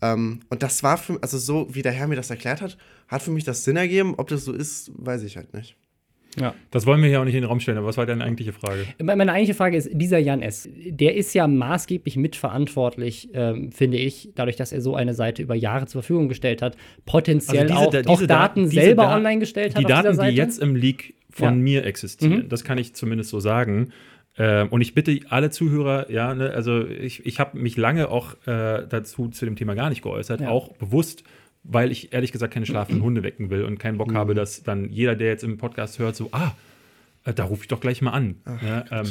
[0.02, 2.76] Ähm, und das war für, also so wie der Herr mir das erklärt hat,
[3.08, 4.14] hat für mich das Sinn ergeben.
[4.16, 5.76] Ob das so ist, weiß ich halt nicht.
[6.40, 6.54] Ja.
[6.70, 8.52] Das wollen wir hier auch nicht in den Raum stellen, aber was war deine eigentliche
[8.52, 8.84] Frage?
[9.02, 14.30] Meine eigentliche Frage ist, dieser Jan S., der ist ja maßgeblich mitverantwortlich, ähm, finde ich,
[14.34, 17.86] dadurch, dass er so eine Seite über Jahre zur Verfügung gestellt hat, potenziell Also diese-
[17.86, 20.58] auch, diese auch Da- Daten diese selber Da- online gestellt hat Die Daten, die jetzt
[20.60, 21.50] im Leak von Ja.
[21.62, 22.48] mir existieren, Mhm.
[22.48, 23.90] das kann ich zumindest so sagen.
[24.38, 28.34] Ähm, und ich bitte alle Zuhörer, ja, ne, also ich, ich habe mich lange auch
[28.46, 30.50] äh, dazu zu dem Thema gar nicht geäußert, Ja.
[30.50, 31.24] auch bewusst,
[31.68, 34.90] weil ich ehrlich gesagt keine schlafenden Hunde wecken will und keinen Bock habe, dass dann
[34.90, 36.52] jeder, der jetzt im Podcast hört, so, ah,
[37.24, 38.36] äh, da rufe ich doch gleich mal an.
[38.62, 39.06] Ja, ähm,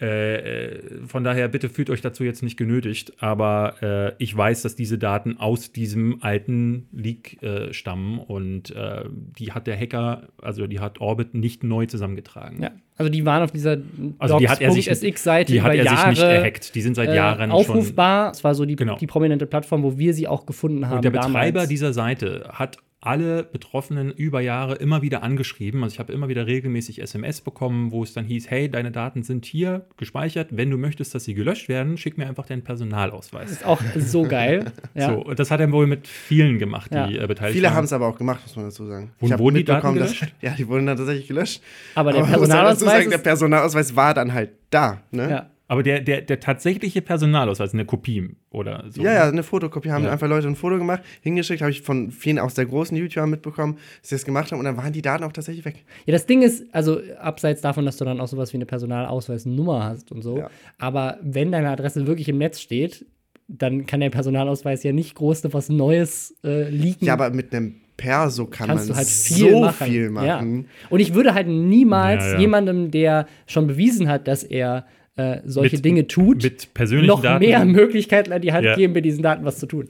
[0.00, 4.62] äh, äh, von daher, bitte fühlt euch dazu jetzt nicht genötigt, aber äh, ich weiß,
[4.62, 10.28] dass diese Daten aus diesem alten Leak äh, stammen und äh, die hat der Hacker,
[10.40, 12.62] also die hat Orbit nicht neu zusammengetragen.
[12.62, 13.78] ja, also die waren auf dieser
[14.18, 16.74] Also die hat er sich, Docs.sx-Seite die hat er sich nicht Jahre gehackt.
[16.74, 17.58] Die sind seit äh, Jahren schon.
[17.60, 18.30] aufrufbar.
[18.32, 18.96] Es war so die, Genau.
[18.96, 20.96] die prominente Plattform, wo wir sie auch gefunden haben.
[20.96, 21.68] Und der Betreiber damals.
[21.68, 25.84] dieser Seite hat alle Betroffenen über Jahre immer wieder angeschrieben.
[25.84, 29.22] Also ich habe immer wieder regelmäßig SMS bekommen, wo es dann hieß, hey, deine Daten
[29.22, 30.48] sind hier gespeichert.
[30.50, 33.52] Wenn du möchtest, dass sie gelöscht werden, schick mir einfach deinen Personalausweis.
[33.52, 34.72] ist auch so geil.
[34.94, 35.08] ja.
[35.14, 37.06] So, und das hat er wohl mit vielen gemacht, die Ja.
[37.22, 37.76] äh, beteiligt Viele waren.
[37.76, 39.12] haben es aber auch gemacht, muss man dazu sagen.
[39.20, 40.34] Wurden- wurden die Daten mitbekommen, dass- gelöscht?
[40.42, 41.62] Ja, die wurden dann tatsächlich gelöscht.
[41.94, 45.02] Aber der Personalausweis sagen, der Personalausweis war dann halt da.
[45.12, 45.30] Ne?
[45.30, 45.50] Ja.
[45.70, 49.02] Aber der, der, der tatsächliche Personalausweis, eine Kopie oder so.
[49.02, 50.10] Ja, ja, eine Fotokopie haben Ja.
[50.12, 53.74] einfach Leute ein Foto gemacht, hingeschickt, habe ich von vielen aus der großen YouTubern mitbekommen,
[54.00, 55.84] dass sie das gemacht haben und dann waren die Daten auch tatsächlich weg.
[56.06, 59.84] Ja, das Ding ist, also abseits davon, dass du dann auch sowas wie eine Personalausweisnummer
[59.84, 60.50] hast und so, Ja.
[60.78, 63.04] aber wenn deine Adresse wirklich im Netz steht,
[63.46, 67.06] dann kann der Personalausweis ja nicht groß was Neues äh, leaken.
[67.06, 69.86] Ja, aber mit einem Perso kann kannst man du halt viel so machen.
[69.86, 70.10] viel Ja.
[70.10, 70.66] machen.
[70.90, 72.40] Und ich würde halt niemals Ja, ja.
[72.40, 74.86] jemandem, der schon bewiesen hat, dass er
[75.18, 77.44] äh, solche Mit- Dinge tut, Mit persönlichen noch Daten.
[77.44, 78.74] mehr Möglichkeiten an die Hand Ja.
[78.76, 79.88] geben, mit diesen Daten was zu tun.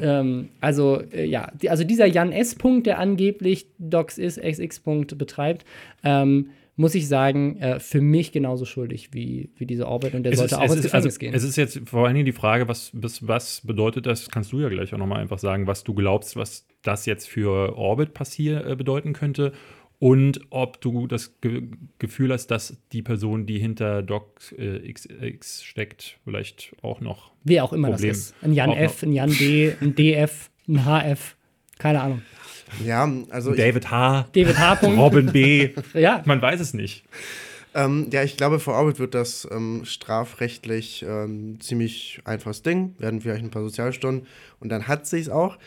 [0.00, 2.54] Ähm, also, äh, ja, die, also dieser Jan S.
[2.54, 5.64] Punkt, der angeblich Docs ist, XX Punkt betreibt,
[6.02, 10.32] ähm, muss ich sagen, äh, für mich genauso schuldig wie, wie diese Orbit und der
[10.32, 11.34] Es sollte ist, auch ins ist, Gefängnis also, gehen.
[11.34, 14.30] es ist jetzt vor allen Dingen die Frage, was, was, was bedeutet das?
[14.30, 17.76] Kannst du ja gleich auch nochmal einfach sagen, was du glaubst, was das jetzt für
[17.76, 19.52] Orbit passier äh, bedeuten könnte.
[20.00, 21.62] Und ob du das Ge
[21.98, 27.30] Gefühl hast, dass die Person, die hinter Doc äh, XX steckt, vielleicht auch noch.
[27.44, 28.08] Wer auch immer Problem.
[28.08, 28.34] das ist.
[28.42, 31.36] Ein Jan Auch F., ein Jan D., ein DF, ein HF,
[31.78, 32.22] keine Ahnung.
[32.84, 34.74] Ja, also David H., David H.
[34.86, 35.70] Robin B.
[35.92, 37.04] Ja, Man weiß es nicht.
[37.74, 42.94] ähm, ja, ich glaube, vor Orbit wird das ähm, strafrechtlich ähm, ziemlich einfaches Ding.
[42.98, 44.26] Werden vielleicht ein paar Sozialstunden
[44.60, 45.58] und dann hat sich's auch.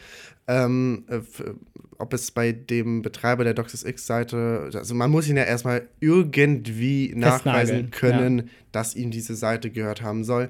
[0.48, 1.44] Ähm, äh, f-
[2.00, 7.14] ob es bei dem Betreiber der Doxis X-Seite, also man muss ihn ja erstmal irgendwie
[7.16, 10.50] nachweisen können, dass ihm diese Seite gehört haben soll.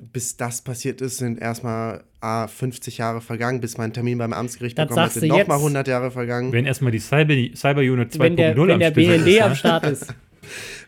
[0.00, 4.32] Bis das passiert ist, sind erstmal A, 50 Jahre vergangen, bis man einen Termin beim
[4.32, 5.64] Amtsgericht Das bekommen hat, sind nochmal jetzt.
[5.64, 6.52] 100 Jahre vergangen.
[6.52, 9.40] Wenn erstmal die Cyber, Cyber Unit 2.0 wenn der, wenn am der Stissel BND ist,
[9.42, 9.56] am ne?
[9.56, 10.14] Start ist.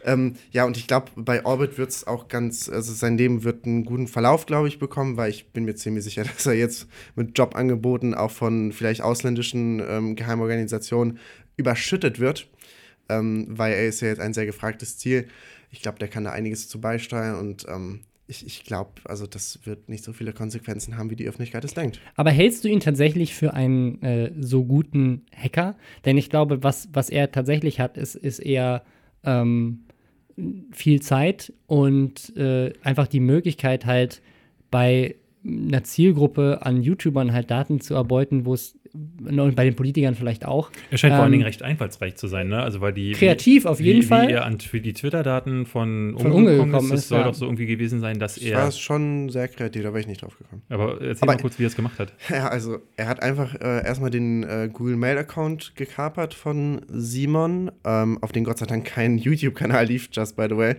[0.05, 3.65] Ähm, ja, und ich glaube, bei Orbit wird es auch ganz, also sein Leben wird
[3.65, 6.87] einen guten Verlauf, glaube ich, bekommen, weil ich bin mir ziemlich sicher, dass er jetzt
[7.17, 11.19] mit Jobangeboten auch von vielleicht ausländischen ähm, Geheimorganisationen
[11.57, 12.49] überschüttet wird,
[13.09, 15.29] ähm, weil er ist ja jetzt ein sehr gefragtes Ziel.
[15.71, 18.01] Ich glaube, der kann da einiges zu beisteuern und ähm,
[18.31, 21.75] ich, ich glaube, also das wird nicht so viele Konsequenzen haben, wie die Öffentlichkeit es
[21.75, 22.01] denkt.
[22.15, 25.77] Aber hältst du ihn tatsächlich für einen äh, so guten Hacker?
[26.05, 28.85] Denn ich glaube, was, was er tatsächlich hat, ist, ist eher
[29.25, 29.85] ähm,
[30.73, 34.23] viel Zeit und äh, einfach die Möglichkeit, halt
[34.71, 40.15] bei einer Zielgruppe an YouTubern halt Daten zu erbeuten, wo es und bei den Politikern
[40.15, 40.71] vielleicht auch.
[40.91, 42.61] Er scheint vor allen Ähm, Dingen recht einfallsreich zu sein, ne?
[42.63, 44.31] Also weil die Kreativ auf wie, jeden wie Fall.
[44.31, 47.25] er an für die Twitter-Daten von, Von Unge gekommen gekommen ist, das ist, soll ja.
[47.27, 48.69] doch so irgendwie gewesen sein, dass Das war er.
[48.69, 50.63] es schon sehr kreativ, da wäre ich nicht drauf gekommen.
[50.69, 52.13] Aber erzähl Aber- mal kurz, wie er es gemacht hat.
[52.31, 58.19] Ja, also er hat einfach äh, erstmal den äh, Google Mail-Account gekapert von Simon, ähm,
[58.23, 60.75] auf den Gott sei Dank kein YouTube-Kanal lief, just by the way.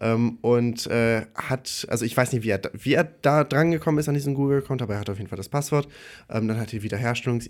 [0.00, 3.70] Ähm, und äh, hat, also ich weiß nicht, wie er, da- wie er da dran
[3.70, 5.88] gekommen ist an diesen Google-Account, aber er hat auf jeden Fall das Passwort.
[6.30, 6.82] Ähm, dann hat er die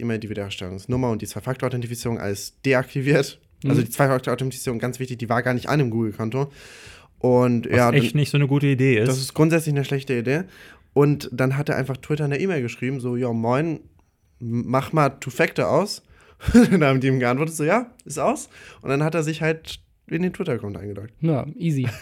[0.01, 3.41] Wiederherstellungs-E-Mail, die Wiederherstellungsnummer und die Zwei-Faktor-Authentifizierung alles deaktiviert.
[3.67, 6.51] Also die Zwei-Faktor-Authentifizierung, ganz wichtig, die war gar nicht an dem Google-Konto.
[7.19, 9.09] Und Was ja, echt nicht so eine gute Idee ist.
[9.09, 10.45] das ist grundsätzlich eine schlechte Idee.
[10.95, 13.81] Und dann hat er einfach Twitter eine E-Mail geschrieben, so, ja, moin,
[14.39, 16.03] mach mal Two-Factor aus.
[16.55, 18.49] dann haben die ihm geantwortet, so, ja, ist aus.
[18.81, 21.13] Und dann hat er sich halt in den Twitter-Account eingeloggt.
[21.21, 21.87] Ja, easy.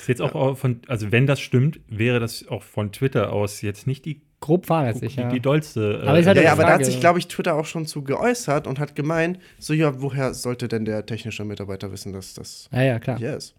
[0.00, 3.86] Ist jetzt auch von, also wenn das stimmt, wäre das auch von Twitter aus jetzt
[3.86, 5.28] nicht die grob fahrlässig, die, ja.
[5.28, 6.00] die dollste.
[6.04, 7.86] äh, Aber ist halt Ja, ja, aber da hat sich, glaube ich, Twitter auch schon
[7.86, 12.34] zu geäußert und hat gemeint, so ja, woher sollte denn der technische Mitarbeiter wissen, dass
[12.34, 13.18] das ja, ja, klar.
[13.18, 13.54] hier ist?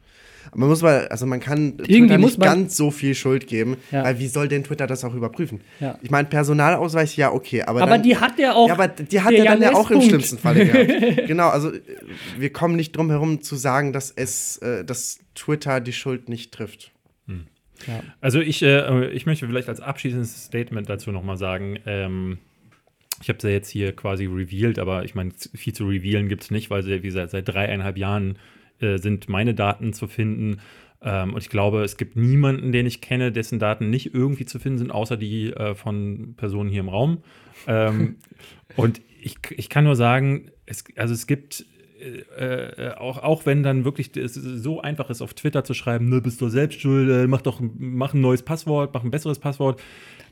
[0.51, 3.15] Aber man muss mal, also man kann Irgendwie Twitter muss nicht man- ganz so viel
[3.15, 4.03] Schuld geben, Ja.
[4.05, 5.59] weil wie soll denn Twitter das auch überprüfen?
[5.81, 5.97] Ja.
[6.01, 8.67] Ich meine, Personalausweis, ja, okay, aber Aber dann, die hat ja auch.
[8.69, 10.87] ja, aber die hat der er dann ja auch im schlimmsten Falle gehabt.
[11.27, 11.81] genau, also äh,
[12.37, 16.53] wir kommen nicht drum herum zu sagen, dass es, äh, dass Twitter die Schuld nicht
[16.53, 16.91] trifft.
[17.85, 18.03] Ja.
[18.21, 22.37] Also ich, äh, ich möchte vielleicht als abschließendes Statement dazu nochmal sagen, ähm,
[23.21, 26.43] ich habe es ja jetzt hier quasi revealed, aber ich meine, viel zu revealen gibt
[26.43, 28.37] es nicht, weil sie, wie gesagt, seit dreieinhalb Jahren
[28.79, 30.59] äh, sind meine Daten zu finden.
[31.01, 34.59] Ähm, und ich glaube, es gibt niemanden, den ich kenne, dessen Daten nicht irgendwie zu
[34.59, 37.23] finden sind, außer die äh, von Personen hier im Raum.
[37.67, 38.17] Ähm,
[38.75, 41.65] und ich, ich kann nur sagen, es, also es gibt
[41.99, 46.21] äh, auch, auch wenn dann wirklich es so einfach ist, auf Twitter zu schreiben, ne,
[46.21, 49.81] bist du selbst schuld, äh, mach doch mach ein neues Passwort, mach ein besseres Passwort.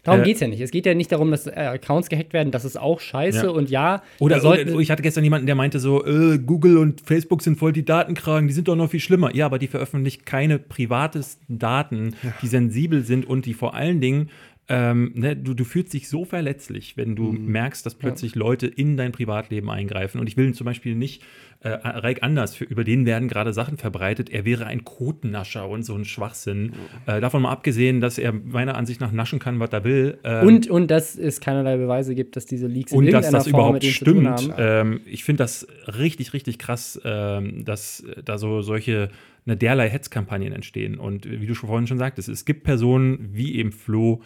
[0.04, 0.62] Darum Äh, geht es ja nicht.
[0.62, 2.52] Es geht ja nicht darum, dass äh, Accounts gehackt werden.
[2.52, 3.46] Das ist auch scheiße.
[3.46, 3.50] Ja.
[3.50, 7.02] Und ja, Oder, sollten- oder ich hatte gestern jemanden, der meinte so, äh, Google und
[7.02, 9.36] Facebook sind voll die Datenkragen, die sind doch noch viel schlimmer.
[9.36, 14.30] Ja, aber die veröffentlichen keine privatesten Daten, die sensibel sind und die vor allen Dingen
[14.68, 18.98] ähm, ne, du, du fühlst dich so verletzlich, wenn du merkst, dass plötzlich Leute in
[18.98, 20.20] dein Privatleben eingreifen.
[20.20, 21.22] Und ich will zum Beispiel nicht,
[21.66, 25.84] äh, Reik Anders, für, über den werden gerade Sachen verbreitet, er wäre ein Kotennascher und
[25.84, 26.74] so ein Schwachsinn.
[27.08, 30.18] Äh, davon mal abgesehen, dass er meiner Ansicht nach naschen kann, was er will.
[30.24, 33.38] Ähm, und, und dass es keinerlei Beweise gibt, dass diese Leaks in und dass irgendeiner
[33.38, 34.58] das Form überhaupt mit ihm zu tun stimmt.
[34.58, 34.94] haben.
[34.94, 39.10] Ähm, ich finde das richtig, richtig krass, ähm, dass da so solche
[39.48, 40.98] eine derlei Hetzkampagnen entstehen.
[40.98, 44.22] Und wie du schon vorhin schon sagtest, es gibt Personen wie eben Flo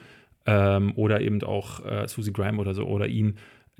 [0.45, 3.35] ähm, oder eben auch äh, Susie Graham oder so oder ihn,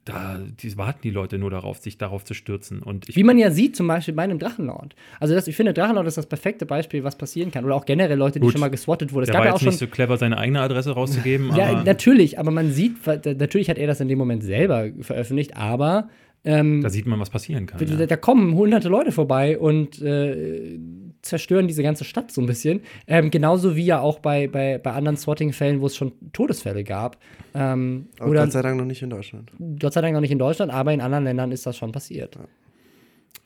[0.10, 2.82] da die warten die Leute nur darauf, sich darauf zu stürzen.
[2.84, 4.96] Und Wie man ja sieht, zum Beispiel bei einem Drachenlord.
[5.20, 7.64] Also das, ich finde, Drachenlord ist das perfekte Beispiel, was passieren kann.
[7.66, 8.52] Oder auch generell Leute, die Gut.
[8.54, 9.24] schon mal geswattet wurden.
[9.24, 9.70] Es der gab war ja auch jetzt schon.
[9.70, 11.56] nicht so clever, seine eigene Adresse rauszugeben.
[11.56, 15.56] ja, aber natürlich, aber man sieht, natürlich hat er das in dem Moment selber veröffentlicht,
[15.56, 16.10] aber
[16.46, 17.86] ähm, da sieht man, was passieren kann.
[17.86, 18.06] da, Ja.
[18.06, 20.80] da kommen hunderte Leute vorbei und äh,
[21.22, 22.80] zerstören diese ganze Stadt so ein bisschen.
[23.08, 27.18] Ähm, genauso wie ja auch bei, bei, bei anderen Swatting-Fällen, wo es schon Todesfälle gab.
[27.54, 29.52] Ähm, Aber oder Gott sei Dank noch nicht in Deutschland.
[29.80, 32.38] Gott sei Dank noch nicht in Deutschland, aber in anderen Ländern ist das schon passiert.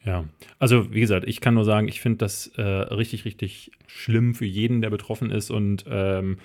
[0.06, 0.26] Ja,
[0.60, 4.46] also wie gesagt, ich kann nur sagen, ich finde das äh, richtig, richtig schlimm für
[4.46, 5.50] jeden, der betroffen ist.
[5.50, 6.38] Und ähm,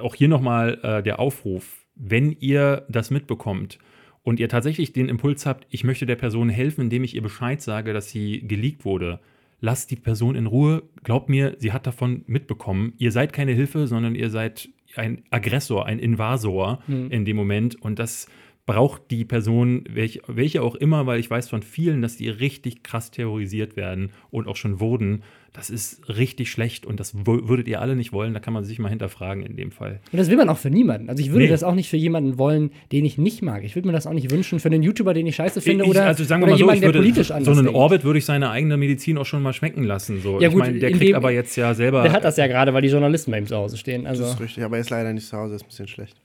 [0.00, 3.78] auch hier nochmal äh, der Aufruf, wenn ihr das mitbekommt
[4.22, 7.62] und ihr tatsächlich den Impuls habt, ich möchte der Person helfen, indem ich ihr Bescheid
[7.62, 9.20] sage, dass sie geleakt wurde,
[9.60, 10.82] lasst die Person in Ruhe.
[11.04, 12.94] Glaubt mir, sie hat davon mitbekommen.
[12.98, 14.68] Ihr seid keine Hilfe, sondern ihr seid
[14.98, 16.80] ein Aggressor, ein Invasor
[17.10, 17.80] in dem Moment.
[17.80, 18.28] Und das
[18.66, 22.82] braucht die Person, welche, welche auch immer, weil ich weiß von vielen, dass die richtig
[22.82, 25.22] krass terrorisiert werden und auch schon wurden.
[25.52, 28.34] Das ist richtig schlecht und das würdet ihr alle nicht wollen.
[28.34, 30.00] Da kann man sich mal hinterfragen in dem Fall.
[30.12, 31.08] Und das will man auch für niemanden.
[31.08, 31.50] Also ich würde Nee.
[31.50, 33.64] das auch nicht für jemanden wollen, den ich nicht mag.
[33.64, 35.90] Ich würde mir das auch nicht wünschen für einen YouTuber, den ich scheiße finde Ich-
[35.90, 37.66] oder, also sagen wir oder mal so, jemanden, ich der würde politisch so anders einen
[37.66, 37.78] denkt.
[37.78, 40.20] Orbit würde ich seine eigene Medizin auch schon mal schmecken lassen.
[40.20, 40.40] So.
[40.40, 42.02] Ja, ich gut, meine, der kriegt dem- aber jetzt ja selber.
[42.02, 44.06] Der hat das ja gerade, weil die Journalisten bei ihm zu Hause stehen.
[44.06, 46.16] Also, Das ist richtig, aber er ist leider nicht zu Hause, ist ein bisschen schlecht.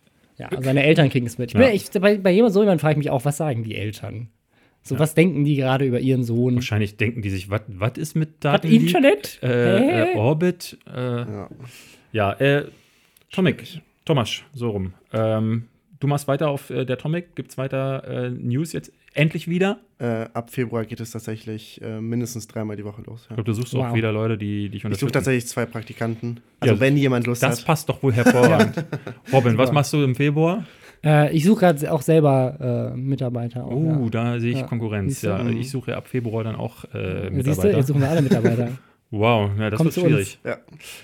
[0.52, 1.52] Ja, seine Eltern kriegen es mit.
[1.52, 1.66] Ich Ja.
[1.66, 4.28] bin, ich, bei, bei jemand so jemand frage ich mich auch, was sagen die Eltern?
[4.84, 6.56] So, was denken die gerade über ihren Sohn?
[6.56, 8.68] Wahrscheinlich denken die sich, was was ist mit Hat Daten?
[8.68, 9.40] Internet?
[9.44, 10.16] Äh, äh?
[10.18, 10.78] Orbit.
[10.88, 11.50] Äh, Ja.
[12.14, 12.66] Ja, äh,
[13.32, 14.94] Tomic, Thomas, so rum.
[15.14, 15.68] Ähm,
[16.00, 19.80] du machst weiter auf äh, der Tomic, gibt's weiter äh, News jetzt endlich wieder?
[20.00, 23.22] Äh, ab Februar geht es tatsächlich äh, mindestens dreimal die Woche los.
[23.24, 23.36] Ich Ja.
[23.36, 23.88] glaube, du suchst Wow.
[23.88, 25.14] auch wieder Leute, die dich Ich suche unterstützen.
[25.14, 26.40] tatsächlich zwei Praktikanten.
[26.60, 27.66] Also Ja, wenn jemand Lust das hat.
[27.68, 28.84] passt doch wohl hervorragend.
[29.34, 30.66] Robin, was machst du im Februar?
[31.04, 33.66] Äh, ich suche gerade auch selber äh, Mitarbeiter.
[33.66, 34.10] Auch, Oh, ja.
[34.10, 35.22] da sehe ich Ja, Konkurrenz.
[35.24, 35.58] Ja, Mhm.
[35.58, 37.78] ich suche ab Februar dann auch äh, Siehst du, Mitarbeiter.
[37.78, 38.70] jetzt suchen wir alle Mitarbeiter.
[39.12, 40.40] wow, ja, das Kommt wird schwierig.
[40.44, 40.58] Ja.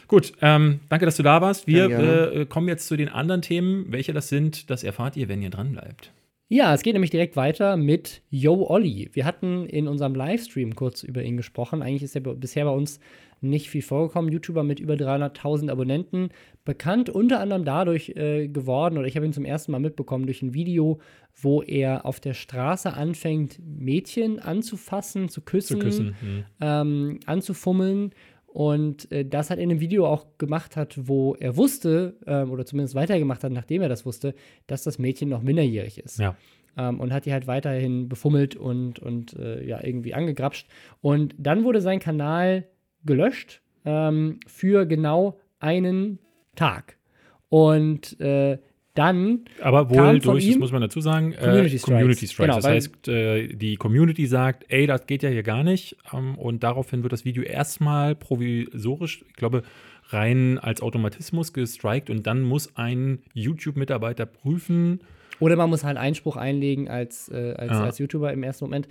[0.08, 1.68] Gut, ähm, danke, dass du da warst.
[1.68, 3.86] Wir äh, kommen jetzt zu den anderen Themen.
[3.90, 6.12] Welche das sind, das erfahrt ihr, wenn ihr dran bleibt.
[6.50, 9.10] Ja, es geht nämlich direkt weiter mit Yo Olli.
[9.12, 11.82] Wir hatten in unserem Livestream kurz über ihn gesprochen.
[11.82, 13.02] Eigentlich ist er bisher bei uns
[13.42, 14.32] nicht viel vorgekommen.
[14.32, 16.30] YouTuber mit über 300.000 Abonnenten.
[16.64, 20.42] Bekannt unter anderem dadurch äh, geworden, oder ich habe ihn zum ersten Mal mitbekommen, durch
[20.42, 21.00] ein Video,
[21.36, 26.16] wo er auf der Straße anfängt, Mädchen anzufassen, zu küssen, Zu küssen.
[26.22, 26.44] Hm.
[26.62, 28.12] ähm, anzufummeln.
[28.48, 32.52] Und äh, das hat er in einem Video auch gemacht hat, wo er wusste, ähm,
[32.52, 34.34] oder zumindest weitergemacht hat, nachdem er das wusste,
[34.66, 36.20] dass das Mädchen noch minderjährig ist.
[36.20, 36.36] Ja.
[36.78, 40.68] Ähm, und hat die halt weiterhin befummelt und, und äh, ja, irgendwie angegrapscht.
[41.02, 42.66] Und dann wurde sein Kanal
[43.06, 46.20] gelöscht ähm, für genau einen
[46.56, 46.98] Tag.
[47.50, 48.58] Und äh,
[48.98, 51.84] dann Aber wohl durch, das muss man dazu sagen, Community äh, Strikes.
[51.84, 52.38] Community Strikes.
[52.38, 55.98] Genau, das heißt, äh, die Community sagt, ey, das geht ja hier gar nicht.
[56.14, 59.64] Ähm, und daraufhin wird das Video erstmal provisorisch, ich glaube,
[60.10, 65.02] rein als Automatismus gestrikt und dann muss ein YouTube-Mitarbeiter prüfen.
[65.40, 67.84] Oder man muss halt Einspruch einlegen als, äh, als, Ja.
[67.84, 68.88] als YouTuber im ersten Moment.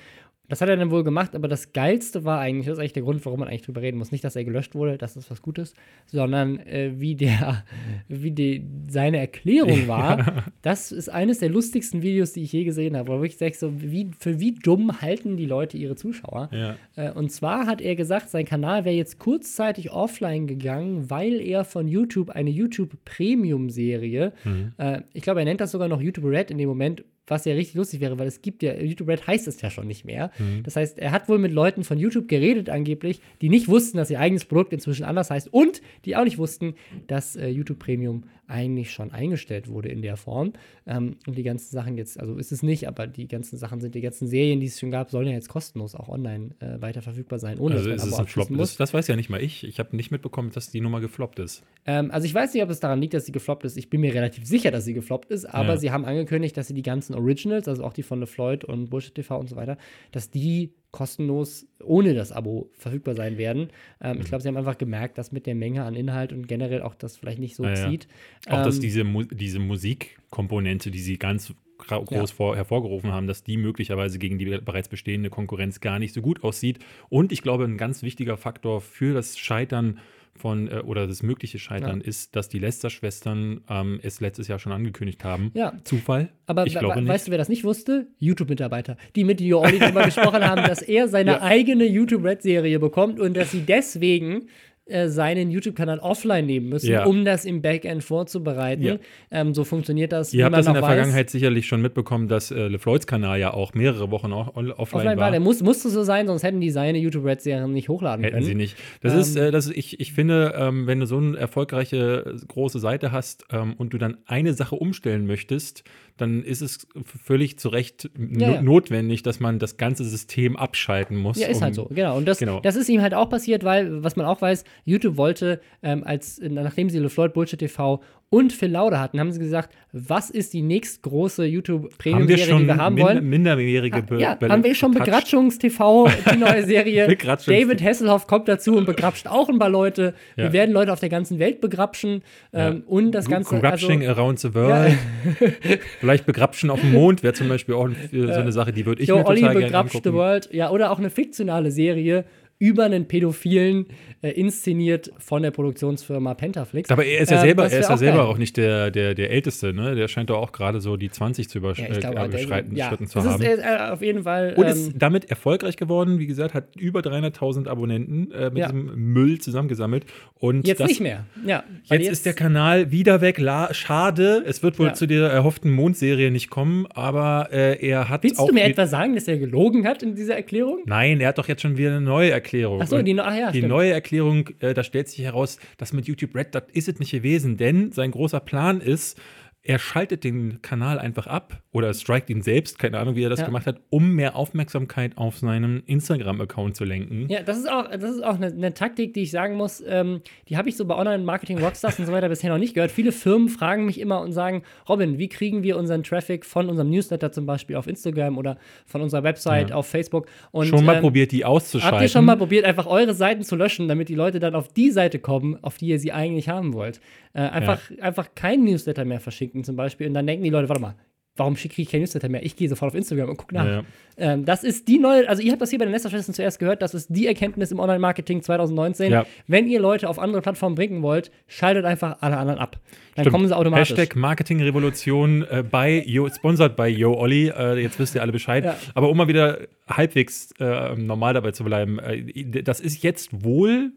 [0.48, 3.02] Das hat er dann wohl gemacht, aber das Geilste war eigentlich, das ist eigentlich der
[3.02, 4.12] Grund, warum man eigentlich drüber reden muss.
[4.12, 5.74] Nicht, dass er gelöscht wurde, das ist was Gutes,
[6.06, 7.64] sondern äh, wie der,
[8.08, 10.44] wie die, seine Erklärung war.
[10.62, 13.18] Das ist eines der lustigsten Videos, die ich je gesehen habe.
[13.18, 16.48] Wo ich sage, so, wie, für wie dumm halten die Leute ihre Zuschauer?
[16.52, 16.76] Ja.
[16.96, 21.64] Äh, Und zwar hat er gesagt, sein Kanal wäre jetzt kurzzeitig offline gegangen, weil er
[21.64, 24.32] von YouTube eine YouTube Premium-Serie,
[24.78, 27.54] äh, ich glaube, er nennt das sogar noch YouTube Red in dem Moment, was ja
[27.54, 30.30] richtig lustig wäre, weil es gibt ja, YouTube Red heißt es ja schon nicht mehr.
[30.62, 34.10] Das heißt, er hat wohl mit Leuten von YouTube geredet angeblich, die nicht wussten, dass
[34.10, 36.74] ihr eigenes Produkt inzwischen anders heißt und die auch nicht wussten,
[37.06, 40.52] dass äh, YouTube Premium eigentlich schon eingestellt wurde in der Form.
[40.86, 43.94] Ähm, und die ganzen Sachen jetzt, also ist es nicht, aber die ganzen Sachen sind,
[43.94, 47.02] die ganzen Serien, die es schon gab, sollen ja jetzt kostenlos auch online äh, weiter
[47.02, 48.42] verfügbar sein, ohne Also dass ist man es Abo ein Flop.
[48.44, 48.76] abschließen Das, muss.
[48.76, 49.64] das weiß ja nicht mal ich.
[49.64, 51.62] Ich habe nicht mitbekommen, dass die Nummer gefloppt ist.
[51.86, 53.76] Ähm, also ich weiß nicht, ob es daran liegt, dass sie gefloppt ist.
[53.76, 55.76] Ich bin mir relativ sicher, dass sie gefloppt ist, aber Ja.
[55.76, 59.14] sie haben angekündigt, dass sie die ganzen Originals, also auch die von LeFloid und Bullshit
[59.14, 59.76] TV und so weiter,
[60.12, 63.68] dass die kostenlos ohne das Abo verfügbar sein werden.
[64.00, 64.22] Ähm, Mhm.
[64.22, 66.94] Ich glaube, sie haben einfach gemerkt, dass mit der Menge an Inhalt und generell auch
[66.94, 67.90] das vielleicht nicht so Ja, ja.
[67.90, 68.08] zieht.
[68.48, 72.26] Auch dass Ähm, diese, Mu diese Musikkomponente, die sie ganz groß Ja.
[72.36, 76.42] vor, hervorgerufen haben, dass die möglicherweise gegen die bereits bestehende Konkurrenz gar nicht so gut
[76.42, 76.78] aussieht.
[77.10, 79.98] Und ich glaube, ein ganz wichtiger Faktor für das Scheitern
[80.36, 84.72] von äh, oder das mögliche Scheitern ist, dass die Lester-Schwestern ähm, es letztes Jahr schon
[84.72, 85.50] angekündigt haben.
[85.54, 85.72] Ja.
[85.84, 86.28] Zufall?
[86.46, 87.08] Aber ich glaube nicht.
[87.08, 88.06] weißt du, wer das nicht wusste?
[88.18, 91.42] YouTube-Mitarbeiter, die mit Jo Olli darüber gesprochen haben, dass er seine Ja.
[91.42, 94.48] eigene YouTube-Red-Serie bekommt und dass sie deswegen
[94.88, 97.06] äh, seinen YouTube-Kanal offline nehmen müssen, Ja.
[97.06, 98.82] um das im Backend vorzubereiten.
[98.82, 98.96] Ja.
[99.30, 100.32] Ähm, so funktioniert das.
[100.32, 100.88] Ihr habt das in der weiß.
[100.94, 105.30] Vergangenheit sicherlich schon mitbekommen, dass äh, LeFloids Kanal ja auch mehrere Wochen offline, offline war.
[105.32, 108.46] Der muss, musste so sein, sonst hätten die seine YouTube-Red-Serien nicht hochladen Hätten können.
[108.46, 108.76] sie nicht.
[109.02, 112.24] Das Ähm, ist, äh, das ist ich, ich finde, ähm, wenn du so eine erfolgreiche
[112.36, 115.82] äh, große Seite hast ähm, und du dann eine Sache umstellen möchtest,
[116.16, 118.62] dann ist es völlig zu Recht Ja, ja.
[118.62, 121.38] notwendig, dass man das ganze System abschalten muss.
[121.38, 122.16] Ja, ist um- halt so, genau.
[122.16, 122.60] Und das, Genau.
[122.60, 126.40] das ist ihm halt auch passiert, weil, was man auch weiß, YouTube wollte, ähm, als,
[126.42, 130.60] nachdem sie LeFloid Bullshit TV und Phil Laude hatten, haben sie gesagt, was ist die
[130.62, 133.28] nächstgroße wir YouTube-Premium-Serie, die wir haben min wollen?
[133.28, 134.92] minderjährige Be ja, Be- haben wir schon?
[134.92, 137.08] Begratschungs-TV, die neue Serie.
[137.08, 140.14] Begratschungs- David Hasselhoff kommt dazu und begrapscht auch ein paar Leute.
[140.34, 140.52] Wir Ja.
[140.52, 142.22] werden Leute auf der ganzen Welt begrapschen.
[142.52, 143.60] Ähm, Und das Ganze.
[143.60, 144.92] Corruption also, around the world.
[146.00, 149.08] Vielleicht Begrapschen auf dem Mond wäre zum Beispiel auch so eine Sache, die würde ich
[149.08, 150.16] Joe mir Olli total gerne begrapscht the angucken.
[150.16, 150.48] World.
[150.52, 152.24] Ja, oder auch eine fiktionale Serie
[152.58, 153.86] über einen Pädophilen,
[154.22, 156.90] äh, inszeniert von der Produktionsfirma Pentaflix.
[156.90, 158.26] Aber er ist ja Ähm, selber, das er ist ja auch selber geil.
[158.26, 159.94] auch nicht der, der, der Älteste, ne?
[159.94, 163.06] Der scheint doch auch gerade so die 20 zu Ja, äh, der- überschreiten ja, Schritten
[163.08, 163.42] zu das haben.
[163.42, 164.54] ist äh, auf jeden Fall.
[164.56, 166.18] Und ähm, ist damit erfolgreich geworden.
[166.18, 168.66] Wie gesagt, hat über 300.000 Abonnenten äh, mit Ja.
[168.72, 170.06] diesem Müll zusammengesammelt.
[170.38, 171.26] Und jetzt das, nicht mehr.
[171.44, 173.38] Ja, weil Jetzt, ist der Kanal wieder weg.
[173.38, 174.42] La Schade.
[174.46, 174.94] Es wird wohl Ja.
[174.94, 179.14] zu der erhofften Mondserie nicht kommen, aber äh, er hat Willst du mir etwa sagen,
[179.14, 180.78] dass er gelogen hat in dieser Erklärung?
[180.86, 182.45] Nein, er hat doch jetzt schon wieder eine neue Erklärung.
[182.82, 183.70] Ach so, die, ach ja, die stimmt.
[183.70, 187.10] neue Erklärung, äh, da stellt sich heraus, dass mit YouTube Red, das ist es nicht
[187.10, 189.20] gewesen, denn sein großer Plan ist,
[189.66, 193.40] er schaltet den Kanal einfach ab oder strikt ihn selbst, keine Ahnung, wie er das
[193.40, 193.46] Ja.
[193.46, 197.26] gemacht hat, um mehr Aufmerksamkeit auf seinen Instagram-Account zu lenken.
[197.28, 200.20] Ja, das ist auch, das ist auch eine, eine Taktik, die ich sagen muss, ähm,
[200.48, 202.90] die habe ich so bei Online-Marketing-Rockstars und so weiter bisher noch nicht gehört.
[202.90, 206.90] Viele Firmen fragen mich immer und sagen, Robin, wie kriegen wir unseren Traffic von unserem
[206.90, 208.56] Newsletter zum Beispiel auf Instagram oder
[208.86, 209.76] von unserer Website Ja.
[209.76, 210.26] auf Facebook?
[210.52, 211.96] Und, Schon mal ähm, probiert, die auszuschalten.
[211.98, 214.68] Habt ihr schon mal probiert, einfach eure Seiten zu löschen, damit die Leute dann auf
[214.68, 217.00] die Seite kommen, auf die ihr sie eigentlich haben wollt?
[217.36, 220.06] Äh, einfach, einfach kein Newsletter mehr verschicken zum Beispiel.
[220.06, 220.94] Und dann denken die Leute, warte mal,
[221.36, 222.42] warum kriege ich kein Newsletter mehr?
[222.42, 223.66] Ich gehe sofort auf Instagram und gucke nach.
[223.66, 223.82] Ja.
[224.16, 226.80] Ähm, das ist die neue, also ihr habt das hier bei den Nesterschwestern zuerst gehört,
[226.80, 229.12] das ist die Erkenntnis im Online-Marketing 2019.
[229.12, 229.26] Ja.
[229.46, 232.80] Wenn ihr Leute auf andere Plattformen bringen wollt, schaltet einfach alle anderen ab.
[233.14, 233.34] Dann Stimmt.
[233.34, 233.90] kommen sie automatisch.
[233.90, 237.48] Hashtag Marketingrevolution äh, bei Yo, sponsored by Yo Olli.
[237.48, 238.64] Äh, jetzt wisst ihr alle Bescheid.
[238.64, 238.76] Ja.
[238.94, 243.92] Aber um mal wieder halbwegs äh, normal dabei zu bleiben, äh, das ist jetzt wohl,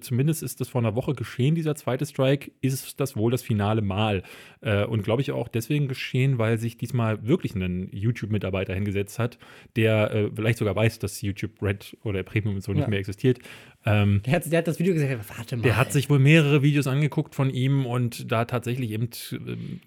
[0.00, 3.82] zumindest ist das vor einer Woche geschehen, dieser zweite Strike, ist das wohl das finale
[3.82, 4.22] Mal.
[4.60, 9.38] Äh, und glaube ich auch deswegen geschehen, weil sich diesmal wirklich ein YouTube-Mitarbeiter hingesetzt hat,
[9.76, 12.88] der äh, vielleicht sogar weiß, dass YouTube Red oder Premium und so nicht Ja.
[12.88, 13.38] mehr existiert.
[13.86, 15.62] Ähm, Der hat, der hat das Video gesagt, warte mal.
[15.62, 19.80] der hat sich wohl mehrere Videos angeguckt von ihm und da tatsächlich eben ähm,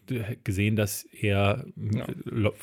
[0.43, 2.07] gesehen, dass er Ja.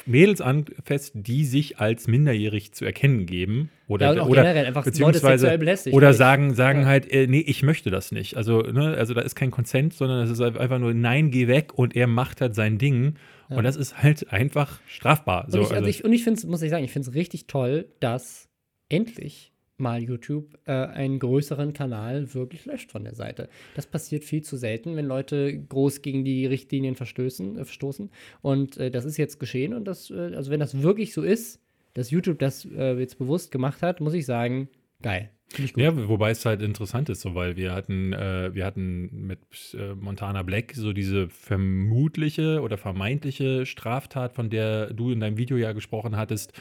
[0.06, 3.70] Mädels anfasst, die sich als minderjährig zu erkennen geben.
[3.88, 5.94] Oder, Ja, oder generell einfach Leute beziehungsweise sexuell belästigt.
[5.94, 6.86] oder sagen, sagen Ja.
[6.86, 8.36] halt, äh, nee, ich möchte das nicht.
[8.36, 11.74] Also, ne, also da ist kein Consent, sondern es ist einfach nur, nein, geh weg
[11.74, 13.14] und er macht halt sein Ding.
[13.48, 15.44] Und das ist halt einfach strafbar.
[15.48, 17.08] So, und ich, also also- ich, und ich finde es, muss ich sagen, ich finde
[17.10, 18.48] es richtig toll, dass
[18.88, 23.48] endlich mal YouTube äh, einen größeren Kanal wirklich löscht von der Seite.
[23.74, 28.10] Das passiert viel zu selten, wenn Leute groß gegen die Richtlinien verstößen, äh, verstoßen.
[28.42, 29.74] Und äh, das ist jetzt geschehen.
[29.74, 31.60] Und das, äh, also wenn das wirklich so ist,
[31.94, 34.68] dass YouTube das äh, jetzt bewusst gemacht hat, muss ich sagen,
[35.02, 35.30] geil.
[35.76, 39.38] Ja, wobei es halt interessant ist, so, weil wir hatten, äh, wir hatten mit
[39.78, 45.56] äh, Montana Black so diese vermutliche oder vermeintliche Straftat, von der du in deinem Video
[45.56, 46.52] ja gesprochen hattest.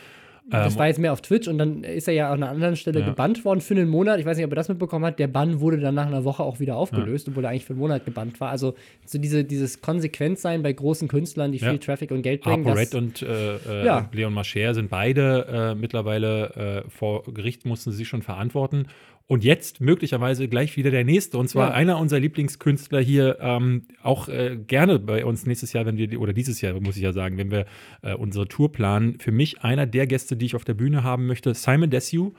[0.48, 2.76] Das Ähm, war jetzt mehr auf Twitch und dann ist er ja an einer anderen
[2.76, 3.08] Stelle Ja.
[3.08, 4.20] gebannt worden für einen Monat.
[4.20, 5.18] Ich weiß nicht, ob er das mitbekommen hat.
[5.18, 7.80] Der Bann wurde dann nach einer Woche auch wieder aufgelöst, obwohl er eigentlich für einen
[7.80, 8.52] Monat gebannt war.
[8.52, 8.76] Also
[9.08, 11.72] so diese, dieses Konsequenzsein bei großen Künstlern, die Ja.
[11.72, 12.64] viel Traffic und Geld bringen.
[12.66, 14.08] Harper Red und äh, äh, Ja.
[14.12, 18.86] Leon Mascher sind beide äh, mittlerweile äh, vor Gericht, mussten sie sich schon verantworten.
[19.28, 21.38] Und jetzt möglicherweise gleich wieder der nächste.
[21.40, 21.74] Und zwar Ja.
[21.74, 26.32] einer unserer Lieblingskünstler hier, ähm, auch äh, gerne bei uns nächstes Jahr, wenn wir, oder
[26.34, 27.66] dieses Jahr, muss ich ja sagen, wenn wir
[28.04, 29.18] äh, unsere Tour planen.
[29.20, 32.34] Für mich einer der Gäste, die ich auf der Bühne haben möchte, Simon Desue,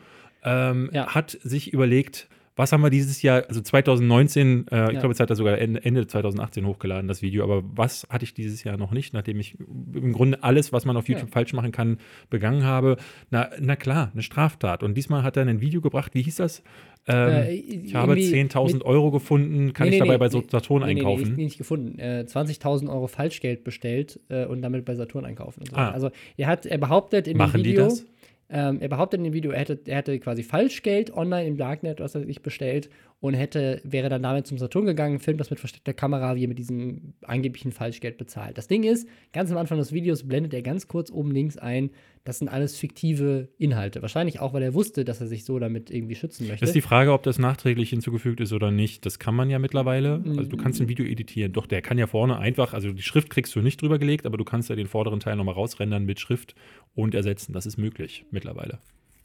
[0.44, 1.08] ähm, Ja.
[1.12, 5.00] hat sich überlegt, was haben wir dieses Jahr, also 2019, äh, ich Ja.
[5.00, 8.34] glaube, es hat er sogar Ende, Ende 2018 hochgeladen, das Video, aber was hatte ich
[8.34, 9.56] dieses Jahr noch nicht, nachdem ich
[9.94, 11.32] im Grunde alles, was man auf YouTube Ja.
[11.32, 11.98] falsch machen kann,
[12.30, 12.96] begangen habe?
[13.30, 14.82] Na, na klar, eine Straftat.
[14.82, 16.62] Und diesmal hat er ein Video gebracht, wie hieß das?
[17.08, 20.40] Ähm, Äh, ich habe irgendwie 10.000 mit- Euro gefunden, kann Nee, ich nee, dabei nee,
[20.40, 21.34] bei Saturn einkaufen?
[21.36, 21.98] Nee, nicht gefunden.
[22.00, 25.60] Äh, 20.000 Euro Falschgeld bestellt äh, und damit bei Saturn einkaufen.
[25.60, 25.76] Und so.
[25.76, 25.90] Ah.
[25.90, 28.04] Also er hat, er behauptet in Machen dem die Video, das?
[28.48, 32.00] Ähm, er behauptet in dem Video, er hätte, er hätte quasi Falschgeld online im Darknet,
[32.00, 32.88] was er sich bestellt,
[33.20, 36.48] und hätte, wäre dann damit zum Saturn gegangen, filmt das mit versteckter Kamera, wie er
[36.48, 38.56] mit diesem angeblichen Falschgeld bezahlt.
[38.56, 41.90] Das Ding ist, ganz am Anfang des Videos blendet er ganz kurz oben links ein,
[42.26, 44.02] das sind alles fiktive Inhalte.
[44.02, 46.60] Wahrscheinlich auch, weil er wusste, dass er sich so damit irgendwie schützen möchte.
[46.60, 49.06] Das ist die Frage, ob das nachträglich hinzugefügt ist oder nicht.
[49.06, 50.22] Das kann man ja mittlerweile.
[50.36, 51.52] Also du kannst ein Video editieren.
[51.54, 54.36] Doch, der kann ja vorne einfach, also die Schrift kriegst du nicht drüber gelegt, aber
[54.36, 56.54] du kannst ja den vorderen Teil nochmal rausrendern mit Schrift
[56.94, 57.52] und ersetzen.
[57.54, 58.78] Das ist möglich mittlerweile.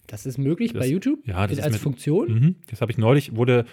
[0.08, 1.20] das ist möglich Das- bei YouTube?
[1.26, 2.28] ja, das ist als mit- Funktion?
[2.34, 2.56] Mhm.
[2.70, 3.64] Das habe ich neulich, wurde,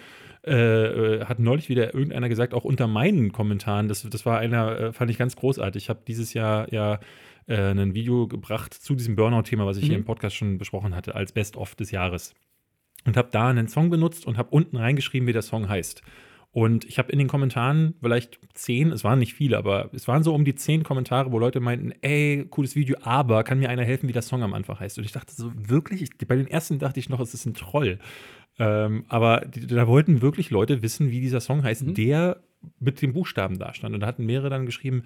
[0.47, 4.79] äh, äh, hat neulich wieder irgendeiner gesagt, auch unter meinen Kommentaren, das, das war einer,
[4.79, 5.83] äh, fand ich ganz großartig.
[5.83, 7.01] Ich habe dieses Jahr ja
[7.49, 10.01] äh, ein Video gebracht zu diesem Burnout-Thema, was ich hier Mhm.
[10.01, 12.33] im Podcast schon besprochen hatte, als Best-of des Jahres.
[13.05, 16.01] Und habe da einen Song benutzt und habe unten reingeschrieben, wie der Song heißt.
[16.51, 20.23] Und ich habe in den Kommentaren vielleicht zehn, es waren nicht viele, aber es waren
[20.23, 23.83] so um die zehn Kommentare, wo Leute meinten, ey, cooles Video, aber kann mir einer
[23.83, 24.97] helfen, wie der Song am Anfang heißt?
[24.97, 26.01] Und ich dachte so, wirklich?
[26.01, 27.99] Ich, bei den ersten dachte ich noch, es ist ein Troll.
[28.57, 31.93] Ähm, aber die, da wollten wirklich Leute wissen, wie dieser Song heißt, Mhm.
[31.93, 32.41] der
[32.79, 33.93] mit dem Buchstaben da stand.
[33.93, 35.03] Und da hatten mehrere dann geschrieben,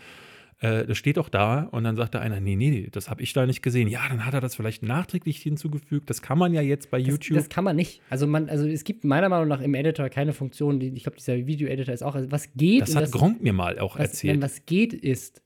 [0.64, 1.64] äh, das steht doch da.
[1.64, 3.90] Und dann sagte einer, nee, nee, das habe ich da nicht gesehen.
[3.90, 6.10] Ja, dann hat er das vielleicht nachträglich hinzugefügt.
[6.10, 7.38] Das kann man ja jetzt bei Das, YouTube.
[7.38, 8.02] das kann man nicht.
[8.10, 11.18] Also man, also es gibt meiner Meinung nach im Editor keine Funktion, die, ich glaube,
[11.18, 12.82] dieser Video-Editor ist auch, also was geht.
[12.82, 14.36] Das hat Gronk mir mal auch was, erzählt.
[14.36, 15.42] Nein, was geht ist,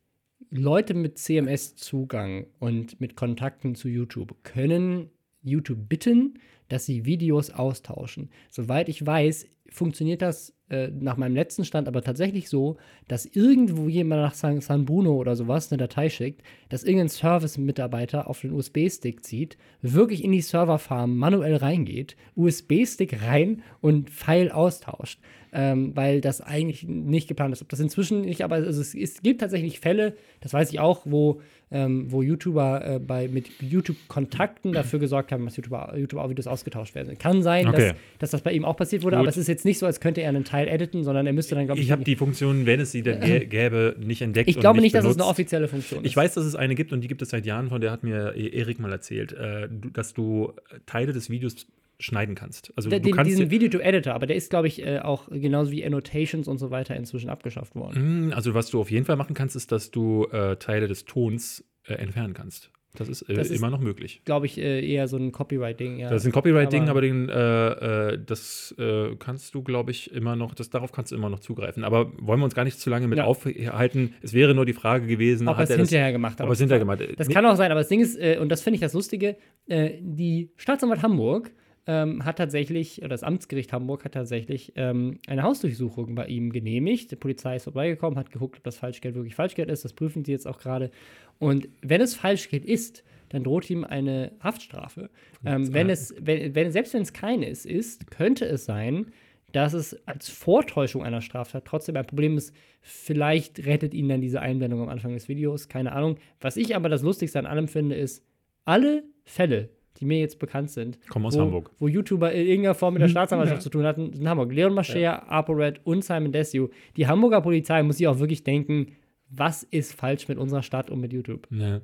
[0.51, 5.09] Leute mit CMS-Zugang und mit Kontakten zu YouTube können
[5.41, 6.36] YouTube bitten,
[6.68, 8.30] dass sie Videos austauschen.
[8.49, 12.76] Soweit ich weiß, funktioniert das äh, nach meinem letzten Stand aber tatsächlich so,
[13.07, 18.30] dass irgendwo jemand nach San, San Bruno oder sowas eine Datei schickt, dass irgendein Service-Mitarbeiter
[18.30, 25.20] auf den USB-Stick zieht, wirklich in die Serverfarm manuell reingeht, USB-Stick rein und File austauscht.
[25.53, 27.61] Ähm, weil das eigentlich nicht geplant ist.
[27.61, 31.03] Ob das inzwischen nicht, aber also es, es gibt tatsächlich Fälle, das weiß ich auch,
[31.05, 36.95] wo, ähm, wo YouTuber äh, bei, mit YouTube-Kontakten dafür gesorgt haben, dass YouTuber, YouTube-Videos ausgetauscht
[36.95, 37.18] werden.
[37.18, 37.88] Kann sein, Okay.
[37.89, 39.22] dass, dass das bei ihm auch passiert wurde, Gut.
[39.22, 41.55] aber es ist jetzt nicht so, als könnte er einen Teil editen, sondern er müsste
[41.55, 44.49] dann, glaube ich, ich habe die Funktion, wenn es sie denn gä- gäbe, nicht entdeckt.
[44.49, 46.09] ich glaube nicht, dass es eine offizielle Funktion ist.
[46.09, 48.03] Ich weiß, dass es eine gibt und die gibt es seit Jahren, von der hat
[48.03, 50.53] mir E- Erik mal erzählt, äh, dass du
[50.86, 51.68] Teile des Videos
[51.99, 52.71] schneiden kannst.
[52.75, 55.71] Also Der- du den, kannst diesen Video-to-Editor, aber der ist, glaube ich, äh, auch genauso
[55.71, 58.27] wie Annotations und so weiter inzwischen abgeschafft worden.
[58.27, 61.05] Mm, Also was du auf jeden Fall machen kannst, ist, dass du äh, Teile des
[61.05, 62.69] Tons äh, entfernen kannst.
[62.95, 64.21] Das ist, äh, Das ist- immer noch möglich.
[64.25, 65.99] Glaube ich, äh, eher so ein Copyright-Ding.
[65.99, 66.09] Ja.
[66.09, 68.75] Das ist ein Copyright-Ding, aber- aber, den, äh, das
[69.19, 71.83] kannst du, glaube ich, immer noch, das, darauf kannst du immer noch zugreifen.
[71.83, 73.25] Aber wollen wir uns gar nicht zu lange mit Ja.
[73.25, 74.13] aufhalten.
[74.21, 76.41] Es wäre nur die Frage gewesen, ob er es er das, hinterher gemacht hat.
[76.41, 78.61] ob er es hinterher gemacht Das kann auch sein, aber das Ding ist, und das
[78.61, 79.35] finde ich das Lustige,
[79.69, 81.51] die Staatsanwalt Hamburg
[81.88, 87.11] ähm, hat tatsächlich, oder das Amtsgericht Hamburg hat tatsächlich ähm, eine Hausdurchsuchung bei ihm genehmigt.
[87.11, 89.85] Die Polizei ist vorbeigekommen, hat geguckt, ob das Falschgeld wirklich Falschgeld ist.
[89.85, 90.91] Das prüfen sie jetzt auch gerade.
[91.39, 95.09] Und wenn es Falschgeld ist, dann droht ihm eine Haftstrafe.
[95.45, 99.07] Ähm, wenn es, wenn, wenn, selbst wenn es keines ist, könnte es sein,
[99.53, 102.53] dass es als Vortäuschung einer Straftat trotzdem ein Problem ist.
[102.81, 106.17] Vielleicht rettet ihn dann diese Einblendung am Anfang des Videos, keine Ahnung.
[106.41, 108.25] Was ich aber das Lustigste an allem finde, ist,
[108.65, 109.69] alle Fälle,
[109.99, 111.71] die mir jetzt bekannt sind, Kommen aus wo, Hamburg.
[111.79, 114.53] wo YouTuber in irgendeiner Form mit der Staatsanwaltschaft zu tun hatten, sind Hamburg.
[114.53, 116.69] Leon Mascher, ApoRed und Simon Desue.
[116.95, 118.93] Die Hamburger Polizei muss sich auch wirklich denken,
[119.29, 121.47] was ist falsch mit unserer Stadt und mit YouTube?
[121.51, 121.81] Ja.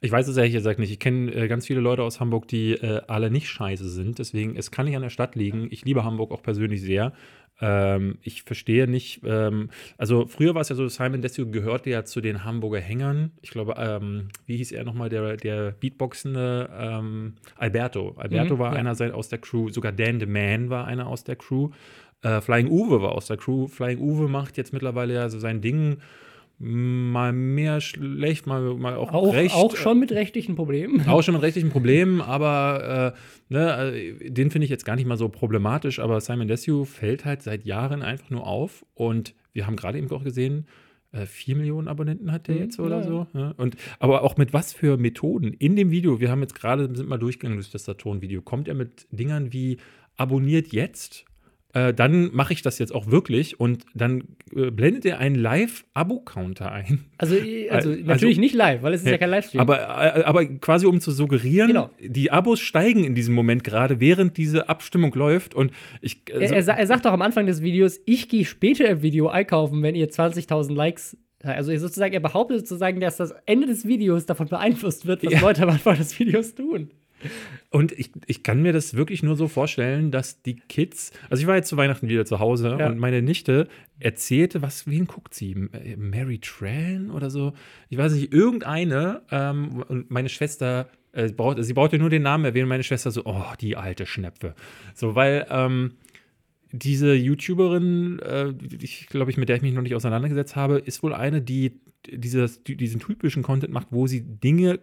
[0.00, 0.90] Ich weiß es ehrlich gesagt nicht.
[0.90, 4.18] Ich kenne äh, ganz viele Leute aus Hamburg, die äh, alle nicht scheiße sind.
[4.18, 5.68] Deswegen, es kann nicht an der Stadt liegen.
[5.70, 7.12] Ich liebe Hamburg auch persönlich sehr.
[7.64, 12.04] Ähm, ich verstehe nicht, ähm, also früher war es ja so, Simon Desue gehörte ja
[12.04, 13.30] zu den Hamburger Hängern.
[13.40, 18.14] Ich glaube, ähm, wie hieß er nochmal, der, der Beatboxende ähm, Alberto.
[18.18, 18.78] Alberto Mhm, war ja.
[18.80, 21.70] einer sein- aus der Crew, sogar Dan the Man war einer aus der Crew.
[22.22, 23.68] Äh, Flying Uwe war aus der Crew.
[23.68, 25.98] Flying Uwe macht jetzt mittlerweile ja so sein Ding.
[26.64, 29.52] Mal mehr schlecht, mal, mal auch, Auch, recht.
[29.52, 31.00] auch schon mit rechtlichen Problemen.
[31.08, 33.14] Auch schon mit rechtlichen Problemen, aber
[33.50, 35.98] äh, ne, äh, den finde ich jetzt gar nicht mal so problematisch.
[35.98, 38.86] Aber Simon Desue fällt halt seit Jahren einfach nur auf.
[38.94, 40.66] Und wir haben gerade eben auch gesehen,
[41.10, 43.26] äh, 4 Millionen Abonnenten hat der Mhm, jetzt oder ja, so.
[43.34, 43.54] Ja.
[43.56, 45.54] Und, aber auch mit was für Methoden.
[45.54, 48.74] In dem Video, wir haben jetzt gerade, sind mal durchgegangen durch das Saturn-Video, kommt er
[48.74, 49.78] mit Dingern wie
[50.16, 51.24] abonniert jetzt.
[51.74, 56.70] Äh, dann mache ich das jetzt auch wirklich und dann äh, blendet er einen Live-Abo-Counter
[56.70, 57.04] ein.
[57.18, 59.60] Also, äh, also, Also- natürlich nicht live, weil es ist ja, kein Livestream.
[59.60, 61.90] Aber, äh, aber quasi um zu suggerieren, Genau.
[62.00, 65.54] die Abos steigen in diesem Moment gerade, während diese Abstimmung läuft.
[65.54, 66.22] Und ich.
[66.30, 69.02] er, Also, er, sa- er sagt doch am Anfang des Videos, ich gehe später im
[69.02, 71.16] Video einkaufen, wenn ihr 20.000 Likes.
[71.44, 75.40] Also sozusagen, er behauptet sozusagen, dass das Ende des Videos davon beeinflusst wird, was Ja.
[75.40, 76.90] Leute am Anfang des Videos tun.
[77.70, 81.12] Und ich, ich kann mir das wirklich nur so vorstellen, dass die Kids.
[81.30, 82.86] Also, ich war jetzt zu Weihnachten wieder zu Hause Ja.
[82.88, 83.68] und meine Nichte
[83.98, 85.52] erzählte, was, wen guckt sie?
[85.72, 87.52] Äh, Mary Tran oder so?
[87.88, 89.22] Ich weiß nicht, irgendeine.
[89.30, 90.88] Ähm, und meine Schwester.
[91.14, 94.54] Äh, braucht, sie brauchte nur den Namen erwähnen, meine Schwester so, oh, die alte Schnepfe.
[94.94, 95.92] So, weil ähm,
[96.72, 101.02] diese YouTuberin, äh, ich glaube ich, mit der ich mich noch nicht auseinandergesetzt habe, ist
[101.02, 104.80] wohl eine, die dieses, die diesen typischen Content macht, wo sie Dinge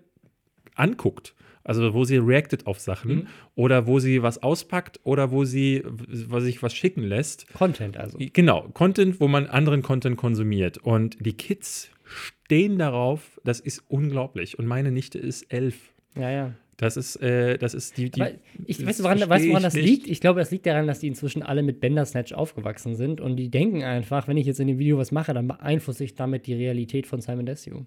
[0.75, 1.33] anguckt.
[1.63, 3.27] Also wo sie reactet auf Sachen Mhm.
[3.55, 7.51] oder wo sie was auspackt oder wo sie was sich was schicken lässt.
[7.53, 8.17] Content also.
[8.19, 10.77] Genau, Content, wo man anderen Content konsumiert.
[10.79, 14.57] Und die Kids stehen darauf, das ist unglaublich.
[14.57, 15.93] Und meine Nichte ist elf.
[16.15, 16.53] Ja, ja.
[16.77, 18.31] Das ist, äh, das ist die, die Aber
[18.65, 19.85] ich weiß, woran, weißt du, woran das nicht.
[19.85, 20.07] liegt?
[20.07, 23.49] Ich glaube, das liegt daran, dass die inzwischen alle mit Bandersnatch aufgewachsen sind und die
[23.49, 26.53] denken einfach, wenn ich jetzt in dem Video was mache, dann beeinflusse ich damit die
[26.53, 27.85] Realität von Simon Desue.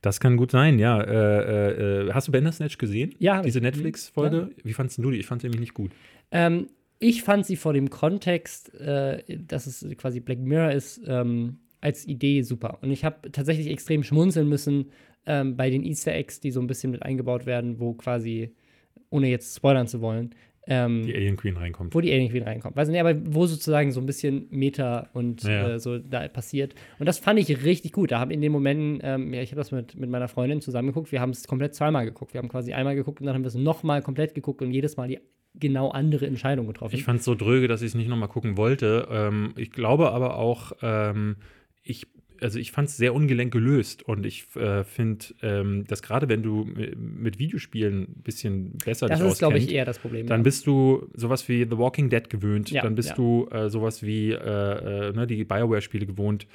[0.00, 1.00] Das kann gut sein, ja.
[1.00, 3.14] Äh, äh, hast du Bandersnatch gesehen?
[3.18, 3.60] Ja, Diese.
[3.60, 4.50] Netflix-Folge?
[4.62, 5.18] Wie fandest du die?
[5.18, 5.92] Ich fand sie nämlich nicht gut.
[6.30, 11.58] Ähm, ich fand sie vor dem Kontext, äh, dass es quasi Black Mirror ist, ähm,
[11.80, 12.78] als Idee super.
[12.82, 14.90] Und ich habe tatsächlich extrem schmunzeln müssen
[15.26, 18.52] ähm, bei den Easter Eggs, die so ein bisschen mit eingebaut werden, wo quasi,
[19.10, 20.34] ohne jetzt spoilern zu wollen,
[20.68, 21.94] ähm, Die Alien Queen reinkommt.
[21.94, 22.76] wo die Alien Queen reinkommt.
[22.76, 25.70] Weiß nicht, aber wo sozusagen so ein bisschen Meta und Ja.
[25.74, 26.74] äh, so da passiert.
[26.98, 28.12] Und das fand ich richtig gut.
[28.12, 30.88] Da habe in den Momenten, ähm, ja, ich habe das mit, mit meiner Freundin zusammen
[30.88, 31.10] geguckt.
[31.10, 32.34] Wir haben es komplett zweimal geguckt.
[32.34, 34.96] Wir haben quasi einmal geguckt und dann haben wir es nochmal komplett geguckt und jedes
[34.96, 35.18] Mal die
[35.54, 36.94] genau andere Entscheidung getroffen.
[36.94, 39.08] Ich fand es so dröge, dass ich es nicht nochmal gucken wollte.
[39.10, 41.36] Ähm, ich glaube aber auch, ähm,
[41.82, 42.06] ich,
[42.40, 46.42] also ich fand es sehr ungelenk gelöst und ich äh, finde, ähm, dass gerade wenn
[46.42, 50.26] du mi- mit Videospielen ein bisschen besser das dich ist, glaube ich, eher das Problem.
[50.26, 50.44] dann ja.
[50.44, 53.14] bist du sowas wie The Walking Dead gewöhnt, Ja, dann bist ja.
[53.16, 54.36] du äh, sowas wie äh,
[55.08, 56.46] äh, ne, die Bioware-Spiele gewohnt,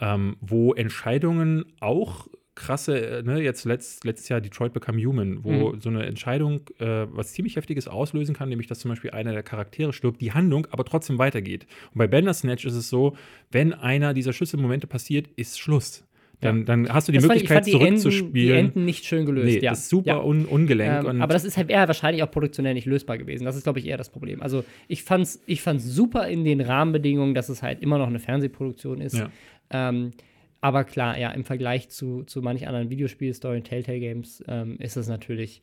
[0.00, 2.28] ähm, wo Entscheidungen auch
[2.58, 5.80] krasse, äh, ne, jetzt letzt, letztes Jahr Detroit Become Human, wo Mhm.
[5.80, 9.42] so eine Entscheidung äh, was ziemlich Heftiges auslösen kann, nämlich dass zum Beispiel einer der
[9.42, 11.66] Charaktere stirbt, die Handlung aber trotzdem weitergeht.
[11.94, 13.16] Und bei Bandersnatch ist es so,
[13.50, 16.04] wenn einer dieser Schlüsselmomente passiert, ist Schluss.
[16.40, 18.56] Dann, dann hast du die Das fand ich- ich Möglichkeit fand die Enden, die zurückzuspielen.
[18.58, 19.46] Enden nicht schön gelöst.
[19.46, 19.70] nee, ja.
[19.70, 20.22] das ist super ja.
[20.22, 21.04] un ungelenk.
[21.08, 23.44] Ähm, aber das ist halt eher wahrscheinlich auch produktionell nicht lösbar gewesen.
[23.44, 24.40] Das ist, glaube ich, eher das Problem.
[24.40, 28.20] Also ich fand's, ich fand's super in den Rahmenbedingungen, dass es halt immer noch eine
[28.20, 29.16] Fernsehproduktion ist.
[29.18, 29.30] Ja.
[29.70, 30.12] Ähm,
[30.60, 35.08] aber klar, ja, im Vergleich zu, zu manch anderen Videospielstory, Telltale Games, ähm, ist es
[35.08, 35.60] natürlich,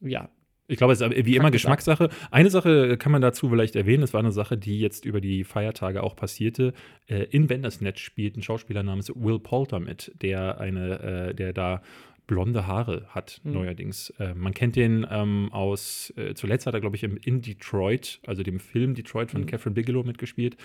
[0.00, 0.28] ja,
[0.68, 1.50] Ich glaube, es ist wie immer.
[1.50, 2.10] Geschmackssache.
[2.30, 5.42] Eine Sache kann man dazu vielleicht erwähnen, das war eine Sache, die jetzt über die
[5.42, 6.72] Feiertage auch passierte.
[7.08, 11.82] Äh, in Bandersnatch spielt ein Schauspieler namens Will Poulter mit, der eine, äh, der da
[12.28, 13.52] blonde Haare hat, Hm.
[13.54, 14.10] neuerdings.
[14.20, 18.44] Äh, man kennt den ähm, aus, äh, zuletzt hat er, glaube ich, in Detroit, also
[18.44, 19.46] dem Film Detroit von Hm.
[19.48, 20.56] Catherine Bigelow mitgespielt.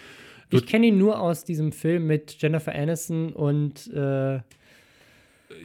[0.51, 4.39] Ich kenne ihn nur aus diesem Film mit Jennifer Aniston und äh,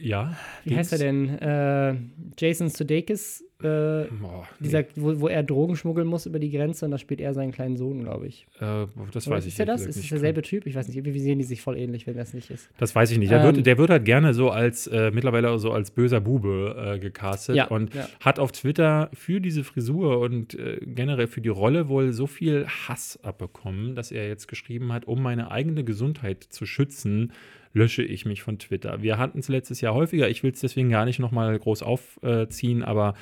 [0.01, 0.35] Ja.
[0.65, 1.29] wie heißt er denn?
[1.39, 1.95] Äh,
[2.37, 4.65] Jason Sudeikis, äh, Boah, nee.
[4.67, 7.51] dieser, wo, wo er Drogen schmuggeln muss über die Grenze und da spielt er seinen
[7.51, 8.45] kleinen Sohn, glaube ich.
[8.59, 9.85] äh, das Oder weiß ich ist er das?
[9.85, 10.65] Ist es derselbe Typ?
[10.65, 10.97] Ich weiß nicht.
[10.97, 12.69] Irgendwie sehen die sich voll ähnlich, wenn das nicht ist.
[12.77, 13.31] Das weiß ich nicht.
[13.31, 16.93] Der, Ähm, wird, der wird halt gerne so als, äh, mittlerweile so als böser Bube
[16.95, 18.07] äh, gecastet Ja, und ja.
[18.19, 22.65] hat auf Twitter für diese Frisur und äh, generell für die Rolle wohl so viel
[22.67, 27.31] Hass abbekommen, dass er jetzt geschrieben hat, um meine eigene Gesundheit zu schützen,
[27.73, 29.01] lösche ich mich von Twitter.
[29.01, 32.83] Wir hatten es letztes Jahr häufiger, ich will es deswegen gar nicht nochmal groß aufziehen,
[32.83, 33.13] aber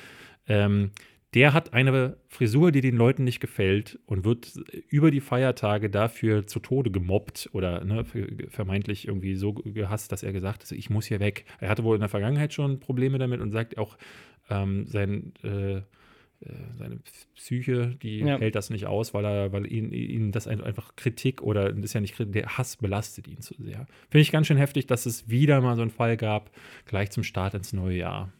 [0.50, 0.90] ähm,
[1.34, 4.52] der hat eine Frisur, die den Leuten nicht gefällt und wird
[4.88, 8.04] über die Feiertage dafür zu Tode gemobbt oder ne,
[8.48, 11.44] vermeintlich irgendwie so gehasst, dass er gesagt hat, ich muss hier weg.
[11.60, 13.96] Er hatte wohl in der Vergangenheit schon Probleme damit und sagt auch,
[14.48, 15.82] ähm, sein, äh, äh
[16.76, 16.98] seine
[17.36, 18.38] Psyche, die ja.
[18.38, 21.92] hält das nicht aus, weil er, weil ihn, ihn das einfach Kritik oder das ist
[21.92, 23.86] ja nicht der Hass belastet ihn zu sehr.
[24.08, 26.50] Finde ich ganz schön heftig, dass es wieder mal so einen Fall gab,
[26.86, 28.32] gleich zum Start ins neue Jahr.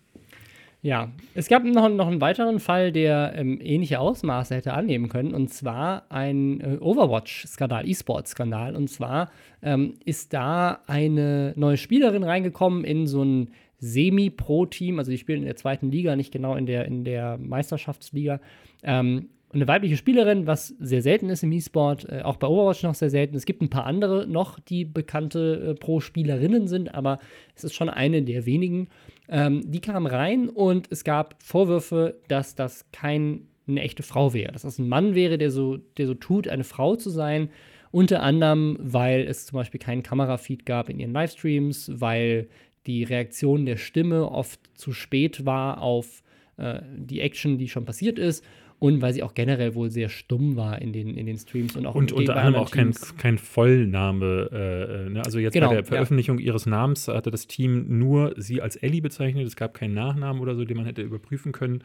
[0.82, 5.34] Ja, es gab noch, noch einen weiteren Fall, der ähm, ähnliche Ausmaße hätte annehmen können,
[5.34, 8.74] und zwar ein äh, Overwatch-Skandal, E-Sport-Skandal.
[8.74, 9.30] Und zwar
[9.62, 15.46] ähm, ist da eine neue Spielerin reingekommen in so ein Semi-Pro-Team, also die spielen in
[15.46, 18.40] der zweiten Liga, nicht genau in der, in der Meisterschaftsliga.
[18.82, 22.94] Ähm, eine weibliche Spielerin, was sehr selten ist im E-Sport, äh, auch bei Overwatch noch
[22.94, 23.36] sehr selten.
[23.36, 27.18] Es gibt ein paar andere noch, die bekannte äh, Pro-Spielerinnen sind, aber
[27.56, 28.88] es ist schon eine der wenigen.
[29.30, 33.40] Ähm, die kam rein und es gab Vorwürfe, dass das keine
[33.76, 36.96] echte Frau wäre, dass das ein Mann wäre, der so, der so tut, eine Frau
[36.96, 37.48] zu sein.
[37.92, 42.48] Unter anderem, weil es zum Beispiel keinen Kamerafeed gab in ihren Livestreams, weil
[42.86, 46.22] die Reaktion der Stimme oft zu spät war auf
[46.56, 48.44] äh, die Action, die schon passiert ist
[48.80, 51.86] und weil sie auch generell wohl sehr stumm war in den, in den Streams und
[51.86, 54.48] auch und unter anderem auch kein, kein Vollname.
[54.50, 55.22] Äh, äh, ne?
[55.22, 56.46] Also jetzt genau, bei der Veröffentlichung ja.
[56.46, 59.46] ihres Namens hatte das Team nur sie als Ellie bezeichnet.
[59.46, 61.84] Es gab keinen Nachnamen oder so, den man hätte überprüfen können.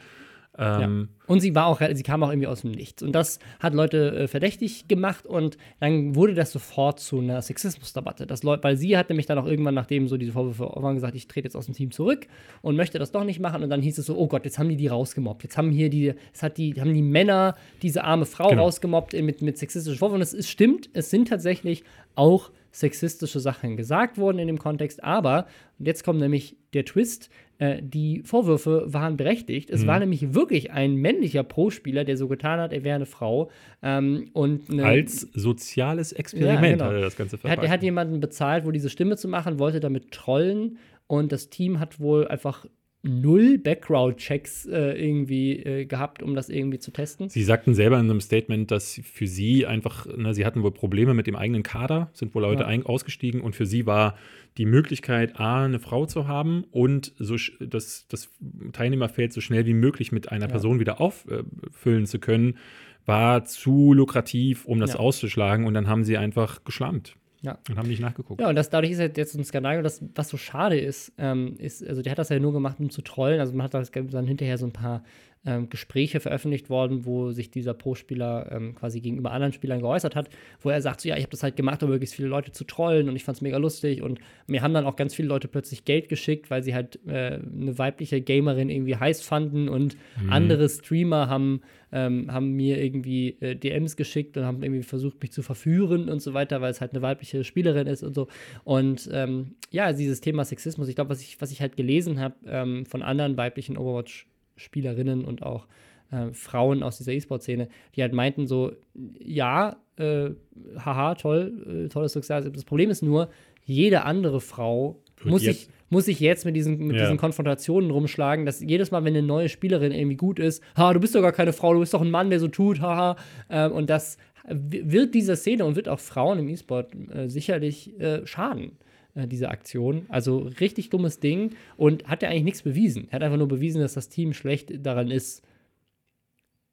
[0.58, 1.26] Ähm, ja.
[1.28, 3.04] Und sie war auch, sie kam auch irgendwie aus dem Nichts.
[3.04, 8.28] Und das hat Leute äh, verdächtig gemacht und dann wurde das sofort zu einer Sexismusdebatte.
[8.28, 11.28] Das weil sie hat nämlich dann auch irgendwann, nachdem so diese Vorwürfe waren, gesagt, ich
[11.28, 12.28] trete jetzt aus dem Team zurück
[12.62, 13.64] und möchte das doch nicht machen.
[13.64, 15.44] Und dann hieß es so, oh Gott, jetzt haben die die rausgemobbt.
[15.44, 18.64] Jetzt haben hier die, es hat die, haben die Männer diese arme Frau genau.
[18.64, 20.16] rausgemobbt mit, mit sexistischen Vorwürfen.
[20.16, 21.84] Und es ist, stimmt, es sind tatsächlich
[22.16, 25.04] auch sexistische Sachen gesagt worden in dem Kontext.
[25.04, 25.48] Aber,
[25.80, 29.70] und jetzt kommt nämlich der Twist, äh, die Vorwürfe waren berechtigt.
[29.70, 29.88] Es mhm.
[29.88, 33.50] war nämlich wirklich ein männlicher Pro-Spieler, der so getan hat, er wäre eine Frau.
[33.82, 36.86] Ähm, und eine, Als soziales Experiment ja, genau.
[36.86, 37.60] hat er das Ganze verpackt.
[37.60, 40.78] Er hat, er hat jemanden bezahlt, wohl diese Stimme zu machen, wollte damit trollen.
[41.08, 42.66] Und das Team hat wohl einfach
[43.06, 47.30] null Background-Checks äh, irgendwie äh, gehabt, um das irgendwie zu testen.
[47.30, 51.14] Sie sagten selber in einem Statement, dass für sie einfach, ne, sie hatten wohl Probleme
[51.14, 52.86] mit dem eigenen Kader, sind wohl Leute ja.
[52.86, 54.18] ausgestiegen und für sie war
[54.58, 58.30] die Möglichkeit, A, eine Frau zu haben und so das, das
[58.74, 60.52] Teilnehmerfeld so schnell wie möglich mit einer ja.
[60.52, 62.58] Person wieder auffüllen zu können,
[63.06, 65.00] war zu lukrativ, um das ja.
[65.00, 67.16] auszuschlagen und dann haben sie einfach geschlammt.
[67.46, 67.60] Ja.
[67.70, 68.42] Und haben nicht nachgeguckt.
[68.42, 69.78] Ja, und das, dadurch ist halt jetzt ein Skandal.
[69.78, 72.80] Und das, was so schade ist, ähm, ist, also der hat das ja nur gemacht,
[72.80, 73.40] um zu trollen.
[73.40, 75.04] Also man hat das dann hinterher so ein paar
[75.46, 80.30] ähm, Gespräche veröffentlicht worden, wo sich dieser Pro-Spieler ähm, quasi gegenüber anderen Spielern geäußert hat,
[80.62, 82.64] wo er sagt, so, ja, ich habe das halt gemacht, um möglichst viele Leute zu
[82.64, 85.48] trollen und ich fand es mega lustig und mir haben dann auch ganz viele Leute
[85.48, 90.32] plötzlich Geld geschickt, weil sie halt äh, eine weibliche Gamerin irgendwie heiß fanden und mhm.
[90.32, 91.62] andere Streamer haben,
[91.96, 96.22] ähm, haben mir irgendwie äh, DMs geschickt und haben irgendwie versucht, mich zu verführen und
[96.22, 98.28] so weiter, weil es halt eine weibliche Spielerin ist und so.
[98.64, 102.36] Und ähm, ja, dieses Thema Sexismus, ich glaube, was ich, was ich halt gelesen habe
[102.46, 104.28] ähm, von anderen weiblichen Overwatch-
[104.58, 105.68] Spielerinnen und auch
[106.12, 108.72] äh, Frauen aus dieser E-Sport-Szene, die halt meinten so,
[109.20, 110.30] ja, äh,
[110.78, 112.50] haha, toll, äh, tolles Success.
[112.52, 113.30] Das Problem ist nur,
[113.66, 117.04] jede andere Frau muss sich, muss sich jetzt mit, diesen, mit ja.
[117.04, 121.00] diesen Konfrontationen rumschlagen, dass jedes Mal, wenn eine neue Spielerin irgendwie gut ist, ha, du
[121.00, 123.16] bist doch gar keine Frau, du bist doch ein Mann, der so tut, haha.
[123.50, 124.18] Ähm, und das
[124.48, 128.78] wird dieser Szene und wird auch Frauen im E-Sport äh, sicherlich äh, schaden.
[129.16, 130.06] Äh, diese Aktion.
[130.10, 133.08] Also richtig dummes Ding und hat ja eigentlich nichts bewiesen.
[133.10, 135.42] Er hat einfach nur bewiesen, dass das Team schlecht daran ist,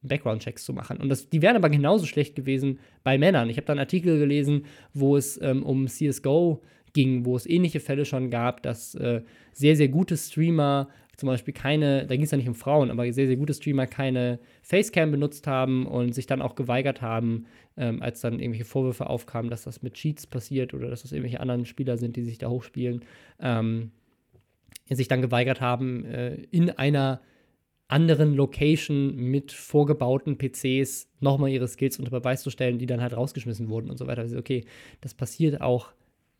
[0.02, 0.96] Background-Checks zu machen.
[0.98, 3.48] Und das, die wären aber genauso schlecht gewesen bei Männern.
[3.48, 6.60] Ich habe da einen Artikel gelesen, wo es ähm, um CSGO
[6.92, 9.22] ging, wo es ähnliche Fälle schon gab, dass äh,
[9.52, 13.10] sehr, sehr gute Streamer zum Beispiel keine, da ging es ja nicht um Frauen, aber
[13.12, 18.02] sehr, sehr gute Streamer keine Facecam benutzt haben und sich dann auch geweigert haben, ähm,
[18.02, 21.66] als dann irgendwelche Vorwürfe aufkamen, dass das mit Cheats passiert oder dass das irgendwelche anderen
[21.66, 23.04] Spieler sind, die sich da hochspielen,
[23.40, 23.92] ähm,
[24.88, 27.20] sich dann geweigert haben, äh, in einer
[27.88, 33.14] anderen Location mit vorgebauten PCs nochmal ihre Skills unter Beweis zu stellen, die dann halt
[33.14, 34.22] rausgeschmissen wurden und so weiter.
[34.22, 34.64] Also, okay,
[35.02, 35.92] das passiert auch,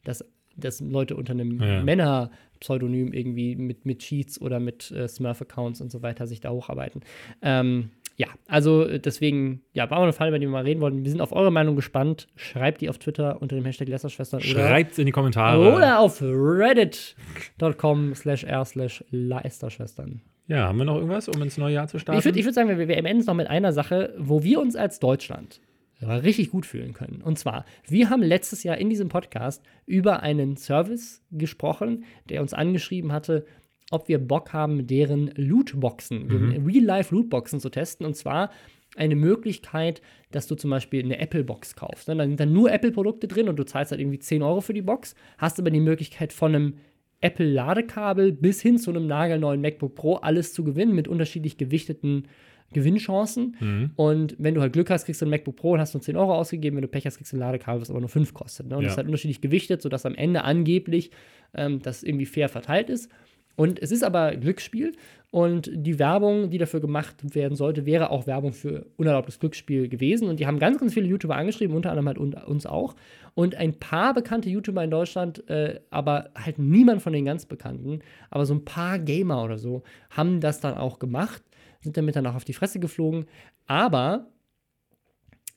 [0.03, 0.25] dass,
[0.57, 1.83] dass Leute unter einem ja.
[1.83, 7.03] Männer-Pseudonym irgendwie mit, mit Cheats oder mit äh, Smurf-Accounts und so weiter sich da hocharbeiten.
[7.43, 10.81] Ähm, ja, also äh, deswegen, ja, war auch eine Fall, über die wir mal reden
[10.81, 11.05] wollten.
[11.05, 12.29] Wir sind auf eure Meinung gespannt.
[12.37, 14.41] Schreibt die auf Twitter unter dem Hashtag Lästerschwestern.
[14.41, 15.75] Schreibt in die Kommentare.
[15.75, 20.21] Oder auf reddit.com slash r slash Lästerschwestern.
[20.49, 22.19] Ja, haben wir noch irgendwas, um ins neue Jahr zu starten?
[22.19, 24.77] Ich würde würd sagen, wir, wir enden es noch mit einer Sache, wo wir uns
[24.77, 25.61] als Deutschland
[26.09, 27.23] richtig gut fühlen können.
[27.23, 32.55] Und zwar, wir haben letztes Jahr in diesem Podcast über einen Service gesprochen, der uns
[32.55, 33.45] angeschrieben hatte,
[33.91, 36.67] ob wir Bock haben, deren Lootboxen, Mhm.
[36.67, 38.07] Real-Life-Lootboxen zu testen.
[38.07, 38.51] Und zwar
[38.97, 42.09] eine Möglichkeit, dass du zum Beispiel eine Apple-Box kaufst.
[42.09, 42.17] ne?
[42.17, 44.83] Da sind dann nur Apple-Produkte drin und du zahlst halt irgendwie 10 Euro für die
[44.83, 46.75] Box, hast aber die Möglichkeit von einem
[47.21, 52.25] Apple-Ladekabel bis hin zu einem nagelneuen MacBook Pro alles zu gewinnen mit unterschiedlich gewichteten
[52.73, 53.57] Gewinnchancen.
[53.61, 53.91] Mhm.
[53.97, 56.17] Und wenn du halt Glück hast, kriegst du ein MacBook Pro und hast nur 10
[56.17, 56.77] Euro ausgegeben.
[56.77, 58.69] Wenn du Pech hast, kriegst du ein Ladekabel, was aber nur 5 kostet.
[58.69, 58.77] Ne?
[58.77, 58.87] Und Ja.
[58.87, 61.11] das ist halt unterschiedlich gewichtet, sodass am Ende angeblich
[61.55, 63.11] ähm, das irgendwie fair verteilt ist.
[63.55, 64.93] Und es ist aber Glücksspiel
[65.31, 70.29] und die Werbung, die dafür gemacht werden sollte, wäre auch Werbung für unerlaubtes Glücksspiel gewesen.
[70.29, 72.95] Und die haben ganz, ganz viele YouTuber angeschrieben, unter anderem halt un- uns auch.
[73.35, 78.01] Und ein paar bekannte YouTuber in Deutschland, äh, aber halt niemand von den ganz Bekannten,
[78.31, 81.43] aber so ein paar Gamer oder so, haben das dann auch gemacht,
[81.83, 83.27] sind damit dann auch auf die Fresse geflogen.
[83.67, 84.31] Aber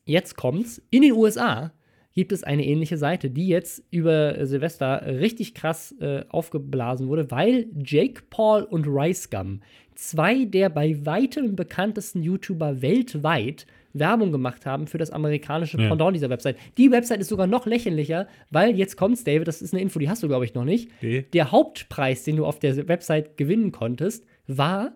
[0.05, 0.81] jetzt kommt's.
[0.89, 1.71] In den USA
[2.13, 7.67] gibt es eine ähnliche Seite, die jetzt über Silvester richtig krass äh, aufgeblasen wurde, weil
[7.83, 9.61] Jake Paul und Rice Gum,
[9.95, 15.87] zwei der bei weitem bekanntesten YouTuber weltweit, Werbung gemacht haben für das amerikanische Ja.
[15.87, 16.57] Pendant dieser Website.
[16.77, 20.09] Die Website ist sogar noch lächerlicher, weil jetzt kommt's, David, das ist eine Info, die
[20.09, 20.91] hast du, glaube ich, noch nicht.
[21.01, 21.25] Nee.
[21.33, 24.91] Der Hauptpreis, den du auf der Website gewinnen konntest, war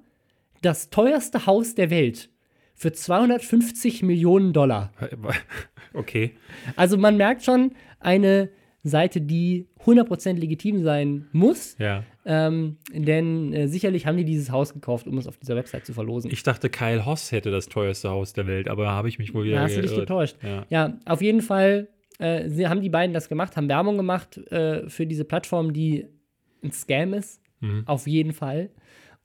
[0.62, 2.30] das teuerste Haus der Welt
[2.76, 4.92] für 250 Millionen Dollar.
[5.92, 6.34] Okay.
[6.76, 8.50] Also man merkt schon eine
[8.84, 12.04] Seite, die 100% legitim sein muss, Ja.
[12.26, 15.94] ähm, denn äh, sicherlich haben die dieses Haus gekauft, um es auf dieser Website zu
[15.94, 16.30] verlosen.
[16.32, 19.46] Ich dachte, Kyle Hoss hätte das teuerste Haus der Welt, aber habe ich mich wohl
[19.46, 20.38] wieder Da hast du dich getäuscht.
[20.44, 20.66] Ja.
[20.70, 21.88] Ja, auf jeden Fall
[22.20, 26.06] äh, sie, haben die beiden das gemacht, haben Werbung gemacht äh, für diese Plattform, die
[26.64, 27.42] ein Scam ist.
[27.62, 27.84] Mhm.
[27.88, 28.70] Auf jeden Fall.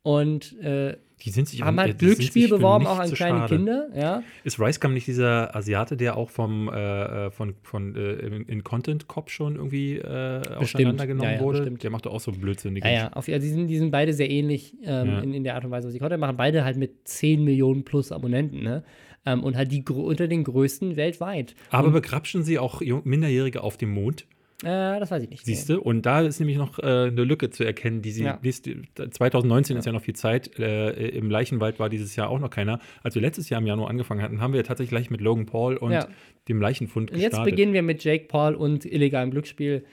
[0.03, 3.57] Und äh, Die sind sich haben halt Glücksspiel beworben, auch an kleine schade.
[3.57, 3.89] Kinder.
[3.95, 4.22] Ja.
[4.45, 8.12] Ist Ricegum nicht dieser Asiate, der auch vom äh, äh, von, von äh,
[8.47, 11.59] in, Content Cop schon irgendwie äh, auseinandergenommen Ja, ja, wurde?
[11.61, 11.83] bestimmt.
[11.83, 14.12] Der macht doch auch so blödsinnige Ja, ja, auf, also die, sind, die sind beide
[14.12, 15.20] sehr ähnlich ähm, Ja.
[15.20, 16.37] in, in der Art und Weise, was sie Content machen.
[16.37, 18.85] Beide halt mit 10 Millionen plus Abonnenten, ne?
[19.27, 21.55] Ähm, und halt die unter den größten weltweit.
[21.70, 24.27] Aber begrapschen sie auch Minderjährige auf dem Mond?
[24.65, 25.45] Äh, das weiß ich nicht.
[25.45, 25.81] Siehst du?
[25.81, 28.25] Und da ist nämlich noch äh, eine Lücke zu erkennen, die sie.
[28.25, 28.39] Ja.
[28.43, 28.69] nächst-
[29.11, 30.59] 2019 ist ja noch viel Zeit.
[30.59, 32.79] Äh, Im Leichenwald war dieses Jahr auch noch keiner.
[33.03, 35.77] Als wir letztes Jahr im Januar angefangen hatten, haben wir tatsächlich gleich mit Logan Paul
[35.77, 36.09] und Ja.
[36.49, 37.53] dem Leichenfund Und jetzt gestartet.
[37.53, 39.85] beginnen wir mit Jake Paul und illegalem Glücksspiel.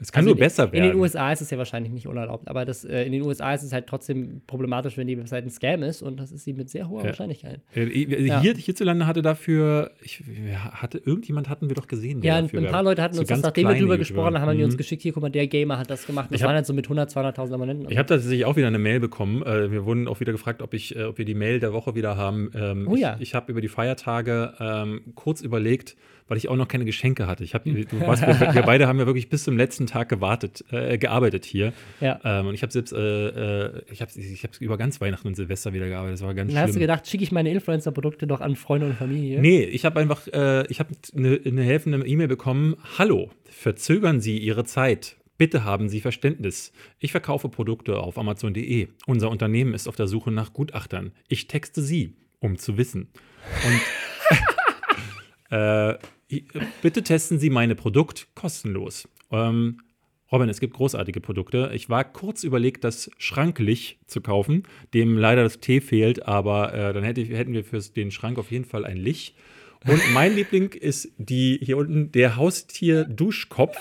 [0.00, 0.90] Es kann Also nur in- besser In werden.
[0.92, 3.62] den USA ist es ja wahrscheinlich nicht unerlaubt, aber das, äh, in den USA ist
[3.62, 6.70] es halt trotzdem problematisch, wenn die Website ein Scam ist und das ist sie mit
[6.70, 7.06] sehr hoher Ja.
[7.08, 7.60] Wahrscheinlichkeit.
[7.74, 7.86] Äh,
[8.26, 8.40] Ja.
[8.40, 10.22] Hier, hierzulande hatte dafür, ich,
[10.72, 12.22] hatte, irgendjemand hatten wir doch gesehen.
[12.22, 12.82] Ja, ein, ein paar.
[12.82, 14.78] Leute hatten So uns das, nachdem wir drüber gesprochen haben, haben die uns Mhm.
[14.78, 16.26] geschickt, hier, guck mal, der Gamer hat das gemacht.
[16.30, 17.90] Das Ich hab- waren halt so mit 100, 200.000 Abonnenten.
[17.90, 19.42] Ich habe tatsächlich auch wieder eine Mail bekommen.
[19.42, 21.94] Äh, wir wurden auch wieder gefragt, ob, ich, äh, ob wir die Mail der Woche
[21.94, 22.50] wieder haben.
[22.54, 23.16] Ähm, Oh ja.
[23.16, 25.96] Ich, ich habe über die Feiertage ähm, kurz überlegt,
[26.28, 27.42] weil ich auch noch keine Geschenke hatte.
[27.42, 30.64] Ich hab, du weißt, wir, wir beide haben ja wirklich bis zum letzten Tag gewartet,
[30.70, 31.72] äh, gearbeitet hier.
[32.00, 32.20] Ja.
[32.22, 35.34] Ähm, und ich habe selbst, äh, äh, ich habe ich hab über ganz Weihnachten und
[35.34, 36.20] Silvester wieder gearbeitet.
[36.20, 36.82] Das war ganz Dann hast du schlimm.
[36.82, 39.40] gedacht, schicke ich meine Influencer-Produkte doch an Freunde und Familie.
[39.40, 42.76] Nee, ich habe einfach, äh, ich habe eine, eine helfende E-Mail bekommen.
[42.98, 45.16] Hallo, verzögern Sie Ihre Zeit.
[45.38, 46.72] Bitte haben Sie Verständnis.
[46.98, 48.88] Ich verkaufe Produkte auf Amazon.de.
[49.06, 51.12] Unser Unternehmen ist auf der Suche nach Gutachtern.
[51.28, 53.08] Ich texte Sie, um zu wissen.
[53.64, 53.80] Und
[55.50, 55.94] äh,
[56.82, 59.08] bitte testen Sie meine Produkt kostenlos.
[59.30, 59.80] Ähm,
[60.30, 61.70] Robin, es gibt großartige Produkte.
[61.72, 66.92] Ich war kurz überlegt, das Schranklicht zu kaufen, dem leider das T fehlt, aber äh,
[66.92, 69.34] dann hätte ich, hätten wir für den Schrank auf jeden Fall ein Licht.
[69.86, 73.76] Und mein Liebling ist die hier unten der Haustier-Duschkopf,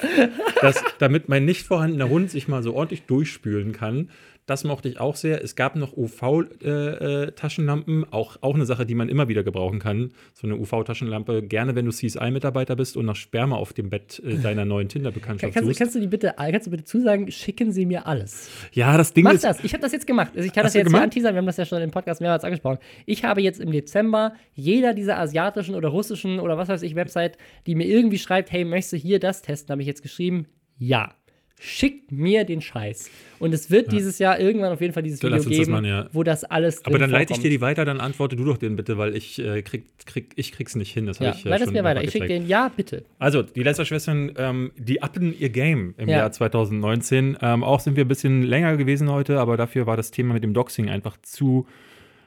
[0.99, 4.11] damit mein nicht vorhandener Hund sich mal so ordentlich durchspülen kann.
[4.47, 5.43] Das mochte ich auch sehr.
[5.43, 10.13] Es gab noch UV-Taschenlampen, auch, auch eine Sache, die man immer wieder gebrauchen kann.
[10.33, 14.37] So eine UV-Taschenlampe, gerne wenn du CSI-Mitarbeiter bist und nach Sperma auf dem Bett äh,
[14.41, 15.79] deiner neuen Tinder-Bekanntschaft Kannst, suchst.
[15.79, 18.49] kannst du die bitte, kannst du bitte zusagen, schicken Sie mir alles.
[18.71, 19.43] Ja, das Ding Mach ist.
[19.43, 19.61] das.
[19.65, 20.31] Ich habe das jetzt gemacht.
[20.33, 21.03] Also ich kann das jetzt hier gemacht?
[21.03, 21.35] anteasern.
[21.35, 22.77] Wir haben das ja schon im Podcast mehrmals angesprochen.
[23.05, 27.37] Ich habe jetzt im Dezember jeder dieser asiatischen oder russischen oder was weiß ich Website,
[27.65, 31.13] die mir irgendwie schreibt, hey, möchtest du hier das testen, habe ich jetzt geschrieben, ja.
[31.59, 33.09] Schickt mir den Scheiß.
[33.39, 35.71] Und es wird dieses Jahr irgendwann auf jeden Fall dieses So, Video uns das geben,
[35.71, 36.07] machen, ja.
[36.11, 38.75] wo das alles Aber dann leite ich dir die weiter, dann antworte du doch den
[38.75, 41.07] bitte, weil ich äh, krieg, krieg, ich krieg's nicht hin.
[41.07, 42.03] Das Ja, ich äh, leite es mir weiter.
[42.03, 43.05] Ich schicke den, ja, bitte.
[43.17, 46.17] Also, die Lästerschwestern, ähm, die uppen ihr Game im Ja.
[46.17, 47.37] Jahr 2019.
[47.41, 50.43] Ähm, auch sind wir ein bisschen länger gewesen heute, aber dafür war das Thema mit
[50.43, 51.65] dem Doxing einfach zu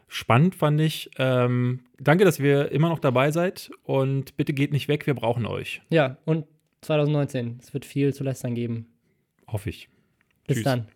[0.09, 1.09] spannend, fand ich.
[1.19, 5.47] Ähm, danke, dass ihr immer noch dabei seid und bitte geht nicht weg, wir brauchen
[5.47, 5.83] euch.
[5.91, 6.47] Ja, und
[6.83, 7.59] 2019.
[7.63, 8.87] Es wird viel zu lästern geben.
[9.53, 9.89] Hoffe ich.
[10.47, 10.65] Bis Tschüss.
[10.65, 10.89] dann.